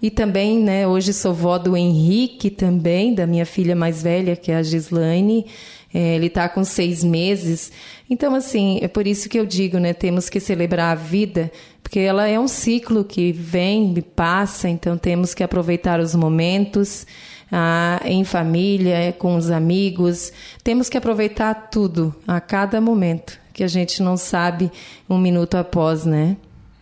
E 0.00 0.10
também, 0.10 0.60
né, 0.60 0.86
hoje 0.86 1.12
sou 1.12 1.34
vó 1.34 1.58
do 1.58 1.76
Henrique 1.76 2.50
também, 2.50 3.14
da 3.14 3.26
minha 3.26 3.44
filha 3.44 3.74
mais 3.74 4.02
velha, 4.02 4.36
que 4.36 4.52
é 4.52 4.56
a 4.56 4.62
Gislaine. 4.62 5.46
É, 5.92 6.14
ele 6.14 6.26
está 6.26 6.48
com 6.48 6.62
seis 6.62 7.02
meses. 7.02 7.72
Então, 8.08 8.34
assim, 8.34 8.78
é 8.82 8.86
por 8.86 9.06
isso 9.06 9.28
que 9.28 9.38
eu 9.38 9.46
digo, 9.46 9.78
né, 9.78 9.92
temos 9.92 10.28
que 10.28 10.38
celebrar 10.38 10.92
a 10.92 10.94
vida, 10.94 11.50
porque 11.82 11.98
ela 11.98 12.28
é 12.28 12.38
um 12.38 12.46
ciclo 12.46 13.02
que 13.02 13.32
vem 13.32 13.94
e 13.96 14.02
passa, 14.02 14.68
então 14.68 14.98
temos 14.98 15.32
que 15.32 15.42
aproveitar 15.42 15.98
os 15.98 16.14
momentos 16.14 17.06
ah, 17.50 18.00
em 18.04 18.24
família, 18.24 19.12
com 19.18 19.36
os 19.36 19.50
amigos. 19.50 20.32
Temos 20.62 20.88
que 20.88 20.96
aproveitar 20.96 21.54
tudo, 21.70 22.14
a 22.26 22.40
cada 22.40 22.80
momento, 22.80 23.38
que 23.52 23.64
a 23.64 23.68
gente 23.68 24.02
não 24.02 24.16
sabe 24.16 24.70
um 25.08 25.18
minuto 25.18 25.56
após, 25.56 26.04
né? 26.04 26.36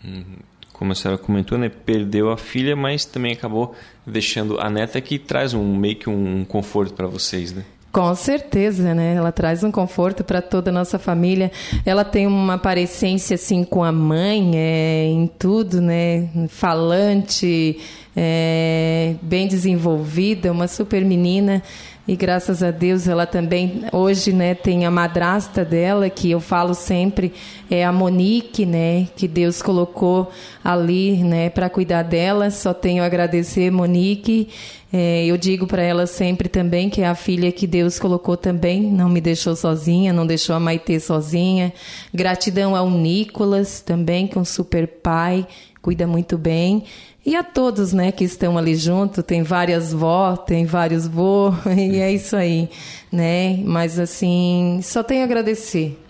Uhum. 0.05 0.37
Como 0.73 0.93
a 0.93 0.95
senhora 0.95 1.19
comentou, 1.19 1.57
né? 1.57 1.69
Perdeu 1.71 2.31
a 2.31 2.37
filha, 2.37 2.77
mas 2.77 3.05
também 3.05 3.33
acabou 3.33 3.75
deixando 4.07 4.61
a 4.61 4.69
neta 4.69 5.01
que 5.01 5.19
traz 5.19 5.55
um 5.55 5.75
meio 5.75 5.97
que 5.97 6.11
um 6.11 6.45
conforto 6.45 6.93
para 6.93 7.07
vocês, 7.07 7.53
né? 7.53 7.65
Com 7.97 8.15
certeza, 8.15 8.95
né? 8.95 9.15
Ela 9.15 9.33
traz 9.33 9.65
um 9.65 9.71
conforto 9.71 10.23
para 10.23 10.43
toda 10.43 10.69
a 10.69 10.73
nossa 10.73 10.99
família. 10.99 11.51
Ela 11.83 12.05
tem 12.05 12.27
uma 12.27 12.59
parecência 12.59 13.37
assim 13.37 13.65
com 13.65 13.83
a 13.83 13.91
mãe, 13.91 14.53
é, 14.55 15.07
em 15.07 15.27
tudo, 15.27 15.81
né? 15.81 16.29
Falante, 16.47 17.81
é, 18.15 19.15
bem 19.23 19.49
desenvolvida, 19.49 20.53
uma 20.53 20.69
super 20.69 21.03
menina. 21.07 21.63
E 22.09 22.15
graças 22.15 22.63
a 22.63 22.71
Deus 22.71 23.09
ela 23.09 23.27
também 23.27 23.83
hoje, 23.93 24.33
né, 24.33 24.55
tem 24.55 24.87
a 24.87 24.91
madrasta 24.93 25.65
dela 25.65 26.09
que 26.09 26.31
eu 26.31 26.39
falo 26.39 26.73
sempre 26.73 27.33
é 27.69 27.85
a 27.85 27.91
Monique, 27.91 28.65
né, 28.65 29.09
que 29.17 29.27
Deus 29.27 29.61
colocou 29.61 30.31
ali, 30.63 31.25
né, 31.25 31.51
para 31.51 31.69
cuidar 31.69 32.05
dela. 32.05 32.49
Só 32.51 32.73
tenho 32.73 33.03
a 33.03 33.07
agradecer 33.07 33.73
Monique. 33.73 34.49
É, 34.93 35.27
eu 35.27 35.37
digo 35.37 35.67
para 35.67 35.83
ela 35.83 36.07
sempre 36.07 36.49
também 36.49 36.89
que 36.89 37.03
é 37.03 37.09
a 37.09 37.15
filha 37.17 37.51
que 37.51 37.67
Deus 37.67 37.99
colocou 37.99 38.37
também, 38.37 38.81
não 38.81 39.09
me 39.09 39.21
deixou 39.21 39.57
sozinha, 39.57 40.13
não 40.13 40.25
deixou 40.25 40.55
a 40.55 40.61
Maitê 40.61 41.01
sozinha. 41.01 41.73
Gratidão 42.15 42.77
ao 42.77 42.89
Nicolas 42.89 43.81
também, 43.81 44.29
que 44.29 44.39
é 44.39 44.41
um 44.41 44.45
super 44.45 44.87
pai, 44.87 45.45
cuida 45.83 46.07
muito 46.07 46.39
bem. 46.39 46.85
E 47.27 47.35
a 47.35 47.43
todos, 47.43 47.93
né, 47.93 48.13
que 48.13 48.23
estão 48.23 48.57
ali 48.57 48.77
junto, 48.77 49.21
tem 49.21 49.43
várias 49.43 49.93
vó, 49.93 50.37
tem 50.37 50.65
vários 50.65 51.09
vô, 51.09 51.53
e 51.77 51.99
é 51.99 52.13
isso 52.13 52.37
aí, 52.37 52.71
né? 53.11 53.57
Mas 53.65 53.99
assim, 53.99 54.79
só 54.81 55.03
tenho 55.03 55.23
a 55.23 55.25
agradecer 55.25 56.01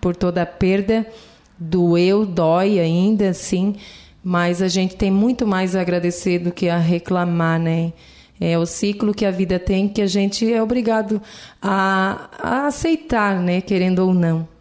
por 0.00 0.16
toda 0.16 0.42
a 0.42 0.46
perda, 0.46 1.06
doeu, 1.56 2.26
dói 2.26 2.80
ainda, 2.80 3.32
sim, 3.32 3.76
mas 4.22 4.60
a 4.60 4.66
gente 4.66 4.96
tem 4.96 5.12
muito 5.12 5.46
mais 5.46 5.76
a 5.76 5.80
agradecer 5.80 6.40
do 6.40 6.50
que 6.50 6.68
a 6.68 6.76
reclamar, 6.76 7.60
né? 7.60 7.92
É 8.40 8.58
o 8.58 8.66
ciclo 8.66 9.14
que 9.14 9.24
a 9.24 9.30
vida 9.30 9.60
tem 9.60 9.88
que 9.88 10.02
a 10.02 10.06
gente 10.08 10.52
é 10.52 10.60
obrigado 10.60 11.22
a, 11.62 12.30
a 12.36 12.66
aceitar, 12.66 13.38
né, 13.40 13.60
querendo 13.60 14.00
ou 14.00 14.12
não. 14.12 14.57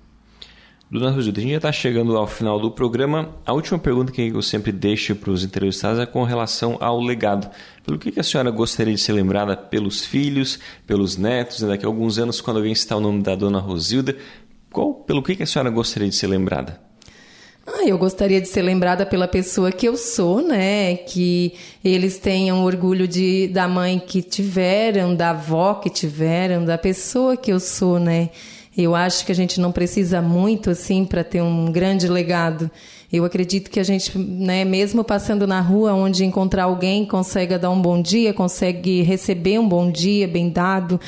Dona 0.89 1.11
Rosilda, 1.11 1.39
a 1.39 1.41
gente 1.41 1.51
já 1.51 1.57
está 1.57 1.71
chegando 1.71 2.15
ao 2.15 2.25
final 2.25 2.57
do 2.61 2.71
programa. 2.71 3.35
A 3.45 3.51
última 3.51 3.77
pergunta 3.77 4.09
que 4.09 4.29
eu 4.29 4.41
sempre 4.41 4.71
deixo 4.71 5.13
para 5.17 5.31
os 5.31 5.43
entrevistados 5.43 5.99
é 5.99 6.05
com 6.05 6.23
relação 6.23 6.77
ao 6.79 7.01
legado. 7.01 7.49
Pelo 7.85 7.99
que, 7.99 8.17
a 8.17 8.23
senhora 8.23 8.49
gostaria 8.49 8.93
de 8.93 9.01
ser 9.01 9.11
lembrada 9.11 9.57
pelos 9.57 10.05
filhos, 10.05 10.57
pelos 10.85 11.17
netos, 11.17 11.61
né? 11.61 11.69
daqui 11.69 11.85
a 11.85 11.89
alguns 11.89 12.17
anos, 12.17 12.39
quando 12.39 12.57
alguém 12.57 12.73
citar 12.73 12.97
o 12.97 13.01
nome 13.01 13.21
da 13.21 13.35
Dona 13.35 13.59
Rosilda, 13.59 14.15
qual, 14.71 14.93
pelo 14.93 15.21
que, 15.21 15.43
a 15.43 15.45
senhora 15.45 15.69
gostaria 15.69 16.07
de 16.07 16.15
ser 16.15 16.27
lembrada? 16.27 16.79
Ah, 17.67 17.85
eu 17.85 17.97
gostaria 17.97 18.39
de 18.39 18.47
ser 18.47 18.61
lembrada 18.61 19.05
pela 19.05 19.27
pessoa 19.27 19.73
que 19.73 19.85
eu 19.85 19.97
sou, 19.97 20.41
né? 20.41 20.95
Que 20.95 21.53
eles 21.83 22.17
tenham 22.17 22.63
orgulho 22.63 23.05
de, 23.09 23.49
da 23.49 23.67
mãe 23.67 23.99
que 23.99 24.21
tiveram, 24.21 25.13
da 25.13 25.31
avó 25.31 25.73
que 25.73 25.89
tiveram, 25.89 26.63
da 26.63 26.77
pessoa 26.77 27.35
que 27.35 27.51
eu 27.51 27.59
sou, 27.59 27.99
né? 27.99 28.29
Eu 28.77 28.93
acho 28.93 29.25
que 29.25 29.31
a 29.31 29.35
gente 29.35 29.59
não 29.59 29.71
precisa 29.71 30.21
muito 30.21 30.69
assim 30.69 31.03
para 31.03 31.23
ter 31.23 31.41
um 31.41 31.71
grande 31.71 32.07
legado. 32.07 32.69
Eu 33.11 33.25
acredito 33.25 33.71
que 33.71 33.79
a 33.79 33.83
gente, 33.83 34.15
né, 34.17 34.63
mesmo 34.63 35.03
passando 35.03 35.47
na 35.47 35.61
rua, 35.61 35.93
onde 35.93 36.23
encontrar 36.23 36.65
alguém, 36.65 37.05
consegue 37.05 37.57
dar 37.57 37.71
um 37.71 37.81
bom 37.81 37.99
dia, 37.99 38.33
consegue 38.33 39.01
receber 39.01 39.59
um 39.59 39.67
bom 39.67 39.89
dia 39.89 40.27
bem 40.27 40.49
dado. 40.49 40.99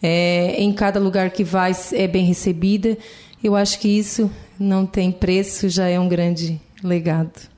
É, 0.00 0.54
em 0.58 0.72
cada 0.72 1.00
lugar 1.00 1.30
que 1.30 1.42
vai 1.42 1.72
é 1.92 2.06
bem 2.06 2.24
recebida. 2.24 2.96
Eu 3.42 3.56
acho 3.56 3.80
que 3.80 3.88
isso 3.88 4.30
não 4.58 4.86
tem 4.86 5.10
preço, 5.10 5.68
já 5.68 5.88
é 5.88 5.98
um 5.98 6.08
grande 6.08 6.60
legado. 6.82 7.56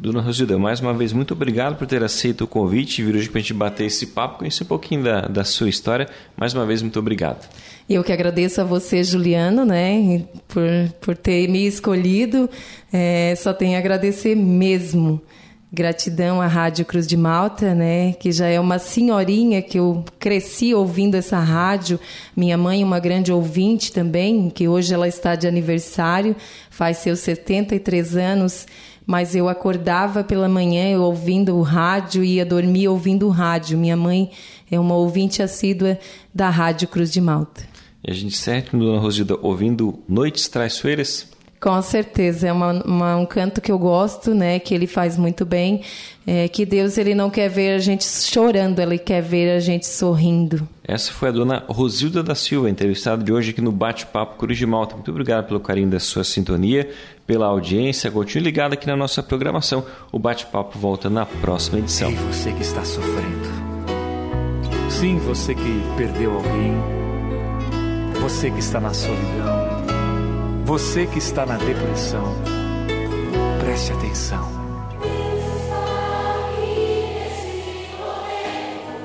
Dona 0.00 0.20
Rosilda, 0.20 0.56
mais 0.58 0.78
uma 0.78 0.94
vez, 0.94 1.12
muito 1.12 1.34
obrigado 1.34 1.76
por 1.76 1.84
ter 1.84 2.04
aceito 2.04 2.44
o 2.44 2.46
convite 2.46 3.00
e 3.00 3.04
vir 3.04 3.16
hoje 3.16 3.28
para 3.28 3.38
a 3.38 3.42
gente 3.42 3.52
bater 3.52 3.84
esse 3.84 4.06
papo, 4.06 4.38
conhecer 4.38 4.62
um 4.62 4.66
pouquinho 4.66 5.02
da, 5.02 5.22
da 5.22 5.42
sua 5.42 5.68
história. 5.68 6.08
Mais 6.36 6.54
uma 6.54 6.64
vez, 6.64 6.82
muito 6.82 6.98
obrigado. 7.00 7.48
Eu 7.88 8.04
que 8.04 8.12
agradeço 8.12 8.60
a 8.60 8.64
você, 8.64 9.02
Juliano, 9.02 9.64
né, 9.64 10.22
por, 10.46 10.62
por 11.00 11.16
ter 11.16 11.48
me 11.48 11.66
escolhido. 11.66 12.48
É, 12.92 13.34
só 13.34 13.54
tenho 13.54 13.76
a 13.76 13.78
agradecer 13.78 14.36
mesmo. 14.36 15.22
Gratidão 15.72 16.40
à 16.40 16.46
Rádio 16.46 16.84
Cruz 16.84 17.06
de 17.06 17.16
Malta, 17.16 17.74
né, 17.74 18.12
que 18.12 18.30
já 18.30 18.46
é 18.46 18.60
uma 18.60 18.78
senhorinha 18.78 19.62
que 19.62 19.78
eu 19.78 20.04
cresci 20.18 20.74
ouvindo 20.74 21.14
essa 21.14 21.38
rádio. 21.38 21.98
Minha 22.36 22.58
mãe, 22.58 22.84
uma 22.84 22.98
grande 22.98 23.32
ouvinte 23.32 23.90
também, 23.90 24.50
que 24.50 24.68
hoje 24.68 24.92
ela 24.92 25.08
está 25.08 25.34
de 25.34 25.46
aniversário, 25.46 26.36
faz 26.70 26.98
seus 26.98 27.20
73 27.20 28.16
anos 28.16 28.66
mas 29.08 29.34
eu 29.34 29.48
acordava 29.48 30.22
pela 30.22 30.50
manhã 30.50 30.90
eu 30.90 31.00
ouvindo 31.00 31.56
o 31.56 31.62
rádio 31.62 32.22
e 32.22 32.34
ia 32.34 32.44
dormir 32.44 32.88
ouvindo 32.88 33.26
o 33.26 33.30
rádio. 33.30 33.78
Minha 33.78 33.96
mãe 33.96 34.30
é 34.70 34.78
uma 34.78 34.94
ouvinte 34.96 35.42
assídua 35.42 35.98
da 36.34 36.50
Rádio 36.50 36.88
Cruz 36.88 37.10
de 37.10 37.18
Malta. 37.18 37.67
E 38.04 38.10
a 38.10 38.14
gente 38.14 38.36
certo, 38.36 38.76
Dona 38.76 39.00
Rosilda, 39.00 39.36
ouvindo 39.42 39.98
Noites 40.08 40.48
Traiçoeiras? 40.48 41.28
Com 41.60 41.82
certeza, 41.82 42.46
é 42.46 42.52
uma, 42.52 42.84
uma, 42.84 43.16
um 43.16 43.26
canto 43.26 43.60
que 43.60 43.72
eu 43.72 43.78
gosto, 43.78 44.32
né? 44.32 44.60
Que 44.60 44.72
ele 44.72 44.86
faz 44.86 45.18
muito 45.18 45.44
bem. 45.44 45.82
É, 46.24 46.46
que 46.46 46.64
Deus 46.64 46.96
ele 46.96 47.14
não 47.14 47.30
quer 47.30 47.48
ver 47.48 47.74
a 47.74 47.78
gente 47.78 48.04
chorando, 48.04 48.78
ele 48.78 48.96
quer 48.96 49.20
ver 49.20 49.56
a 49.56 49.58
gente 49.58 49.86
sorrindo. 49.86 50.68
Essa 50.84 51.10
foi 51.10 51.30
a 51.30 51.32
dona 51.32 51.64
Rosilda 51.66 52.22
da 52.22 52.34
Silva, 52.34 52.70
entrevistada 52.70 53.24
de 53.24 53.32
hoje 53.32 53.50
aqui 53.50 53.60
no 53.60 53.72
Bate-Papo 53.72 54.36
Cruz 54.36 54.56
de 54.56 54.66
Malta. 54.66 54.94
Muito 54.94 55.10
obrigado 55.10 55.46
pelo 55.46 55.58
carinho 55.58 55.90
da 55.90 55.98
sua 55.98 56.22
sintonia, 56.22 56.88
pela 57.26 57.46
audiência. 57.46 58.10
Continue 58.10 58.44
ligado 58.44 58.74
aqui 58.74 58.86
na 58.86 58.96
nossa 58.96 59.20
programação. 59.20 59.84
O 60.12 60.18
Bate-Papo 60.18 60.78
volta 60.78 61.10
na 61.10 61.26
próxima 61.26 61.80
edição. 61.80 62.10
E 62.10 62.14
você 62.14 62.52
que 62.52 62.62
está 62.62 62.84
sofrendo. 62.84 63.48
Sim, 64.88 65.18
você 65.18 65.54
que 65.54 65.82
perdeu 65.96 66.34
alguém. 66.34 67.07
Você 68.28 68.50
que 68.50 68.58
está 68.58 68.78
na 68.78 68.92
solidão 68.92 69.78
você 70.68 71.06
que 71.06 71.16
está 71.16 71.46
na 71.46 71.56
depressão, 71.56 72.36
preste 73.58 73.90
atenção. 73.90 74.46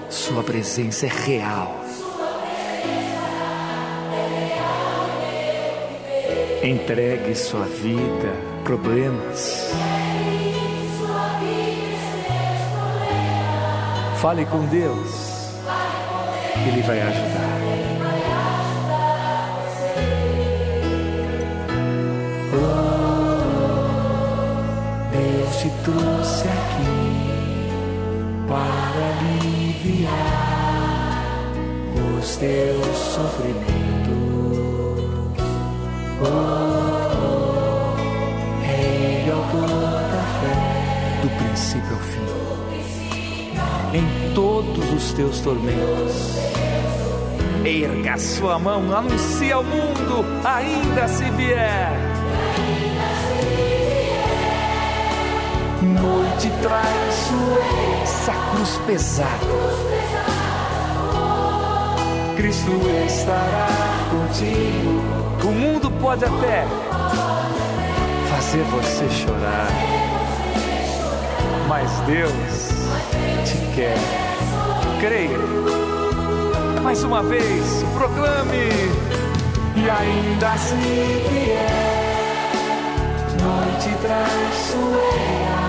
Sua 0.10 0.44
presença 0.44 1.06
é 1.06 1.10
real. 1.10 1.74
Entregue 6.62 7.34
sua 7.34 7.64
vida, 7.64 8.34
problemas. 8.66 9.72
Fale 14.22 14.46
com 14.48 14.66
Deus. 14.66 15.50
Ele 16.68 16.82
vai 16.82 17.02
ajudar. 17.02 17.63
trouxe 25.84 26.48
aqui 26.48 26.94
para 28.48 29.04
aliviar 29.20 30.14
os 32.18 32.38
teus 32.38 32.98
sofrimentos. 32.98 33.84
Oh, 36.22 36.26
oh, 36.26 37.20
oh. 37.20 37.96
Rei 38.66 39.30
autor 39.30 39.68
da 39.68 40.24
fé, 40.40 40.56
do 41.22 41.30
princípio 41.44 41.94
ao 41.94 42.00
fim, 42.00 42.28
em 43.98 44.34
todos 44.34 44.94
os 44.94 45.12
teus 45.14 45.42
tormentos. 45.42 46.34
Erga 47.66 48.18
sua 48.18 48.58
mão, 48.60 48.96
anuncia 48.96 49.56
ao 49.56 49.64
mundo, 49.64 50.26
ainda 50.44 51.08
se 51.08 51.30
vier. 51.32 52.03
Noite 56.44 56.62
traiçoeira, 56.62 58.04
essa 58.04 58.34
cruz 58.34 58.78
pesada. 58.86 59.30
Cristo 62.36 62.72
estará 63.08 63.68
contigo. 64.12 65.02
O 65.42 65.52
mundo 65.54 65.90
pode 66.02 66.26
até 66.26 66.66
fazer 68.30 68.62
você 68.64 69.10
chorar, 69.10 69.70
mas 71.70 71.90
Deus 72.02 72.70
te 73.46 73.58
quer. 73.74 73.98
Creia. 75.00 75.40
Mais 76.84 77.06
uma 77.06 77.24
vez, 77.24 77.86
proclame. 77.98 78.68
E 79.78 79.90
ainda 79.90 80.52
assim 80.52 81.24
vier 81.32 82.04
noite 83.44 83.90
traiçoeira, 84.02 85.63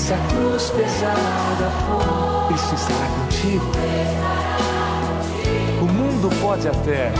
se 0.00 0.14
a 0.14 0.18
cruz 0.28 0.70
pesada 0.70 1.70
for, 1.84 2.48
Cristo 2.48 2.74
estará 2.74 3.06
contigo. 3.20 3.70
O 5.82 5.84
mundo 5.84 6.30
pode 6.40 6.66
até 6.66 7.12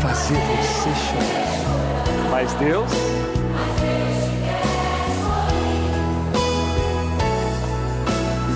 fazer 0.00 0.34
você 0.34 0.90
chorar, 0.94 2.30
mas 2.30 2.52
Deus 2.54 2.90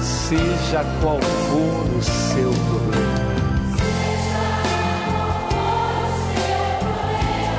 seja 0.02 0.84
qual 1.02 1.20
for 1.20 1.98
o 1.98 2.02
seu 2.02 2.50
problema. 2.50 3.20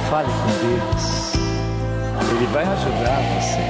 Fale 0.09 0.27
com 0.27 0.49
Deus, 0.67 1.20
Ele 2.41 2.49
vai 2.53 2.63
ajudar 2.63 3.21
você. 3.35 3.61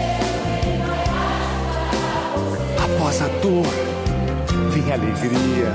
Após 2.82 3.22
a 3.22 3.28
dor, 3.42 3.68
vem 4.70 4.90
a 4.90 4.94
alegria. 4.94 5.74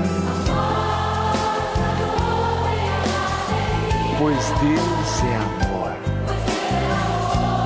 Pois 4.17 4.45
Deus 4.47 5.23
é 5.23 5.35
amor 5.35 5.93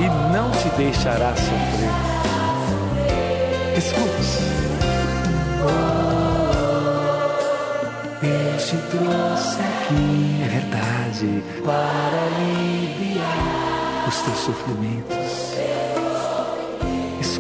e 0.02 0.34
não 0.34 0.52
te 0.52 0.68
deixará 0.76 1.34
sofrer. 1.34 1.96
Escute. 3.78 4.52
Deus 8.20 8.66
te 8.68 8.76
trouxe 8.76 9.62
aqui, 9.62 10.42
é 10.44 10.48
verdade, 10.50 11.44
para 11.64 12.20
aliviar 12.26 13.62
os 14.08 14.22
teus 14.22 14.38
sofrimentos. 14.40 15.21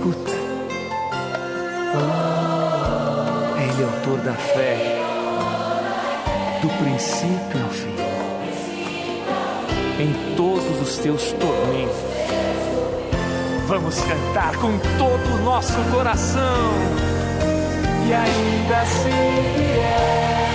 Escuta. 0.02 0.34
Oh, 1.93 3.58
Ele 3.60 3.82
é 3.82 3.86
autor 3.86 4.18
da 4.22 4.34
fé, 4.34 4.99
do 6.60 6.70
princípio 6.70 7.64
ao 7.64 7.70
fim, 7.70 7.95
em 9.99 10.36
todos 10.36 10.82
os 10.82 10.97
teus 10.97 11.22
tormentos. 11.34 11.95
Vamos 13.68 13.99
cantar 14.02 14.56
com 14.56 14.76
todo 14.97 15.36
o 15.36 15.43
nosso 15.43 15.78
coração 15.93 16.72
e 18.08 18.12
ainda 18.12 18.82
assim 18.82 19.12
vier 19.56 20.52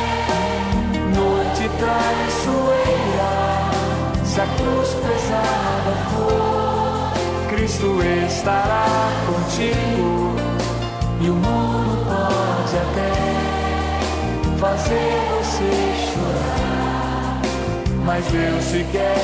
noite 1.14 1.70
traiçoeira, 1.78 3.30
se 4.24 4.40
a 4.40 4.46
cruz 4.56 4.88
pesada 4.88 5.92
for, 6.10 6.45
Cristo 7.56 7.88
estará 8.26 8.86
contigo 9.24 10.36
e 11.22 11.30
o 11.30 11.34
mundo 11.34 12.04
pode 12.04 12.76
até 12.76 13.12
fazer 14.58 15.16
você 15.38 15.70
chorar, 16.12 17.40
mas 18.04 18.26
Deus 18.26 18.62
te 18.66 18.84
quer 18.92 19.16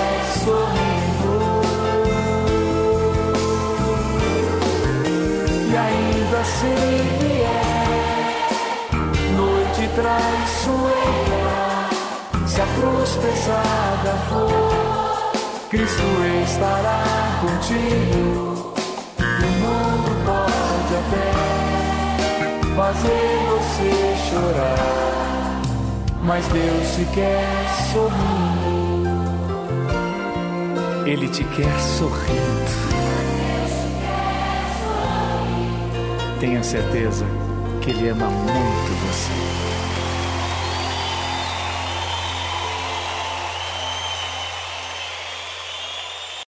sorrindo. 0.42 1.60
E 5.70 5.76
ainda 5.76 6.38
assim 6.40 7.08
vier 7.20 8.46
noite 9.36 9.82
traiçoeira, 9.94 11.60
se 12.46 12.60
a 12.62 12.66
cruz 12.80 13.10
pesada 13.16 14.12
for, 14.30 14.71
Cristo 15.72 16.02
estará 16.44 17.02
contigo. 17.40 18.74
O 19.18 19.46
mundo 19.62 20.10
pode 20.26 20.94
até 21.00 21.26
fazer 22.76 23.32
você 23.48 23.90
chorar, 24.28 25.62
mas 26.22 26.46
Deus 26.48 26.94
te 26.94 27.06
quer 27.14 27.46
sorrindo. 27.90 29.32
Ele 31.06 31.26
te 31.28 31.42
quer 31.42 31.80
sorrindo. 31.80 32.70
Tenha 36.38 36.62
certeza 36.62 37.24
que 37.80 37.92
Ele 37.92 38.10
ama 38.10 38.26
muito. 38.28 39.01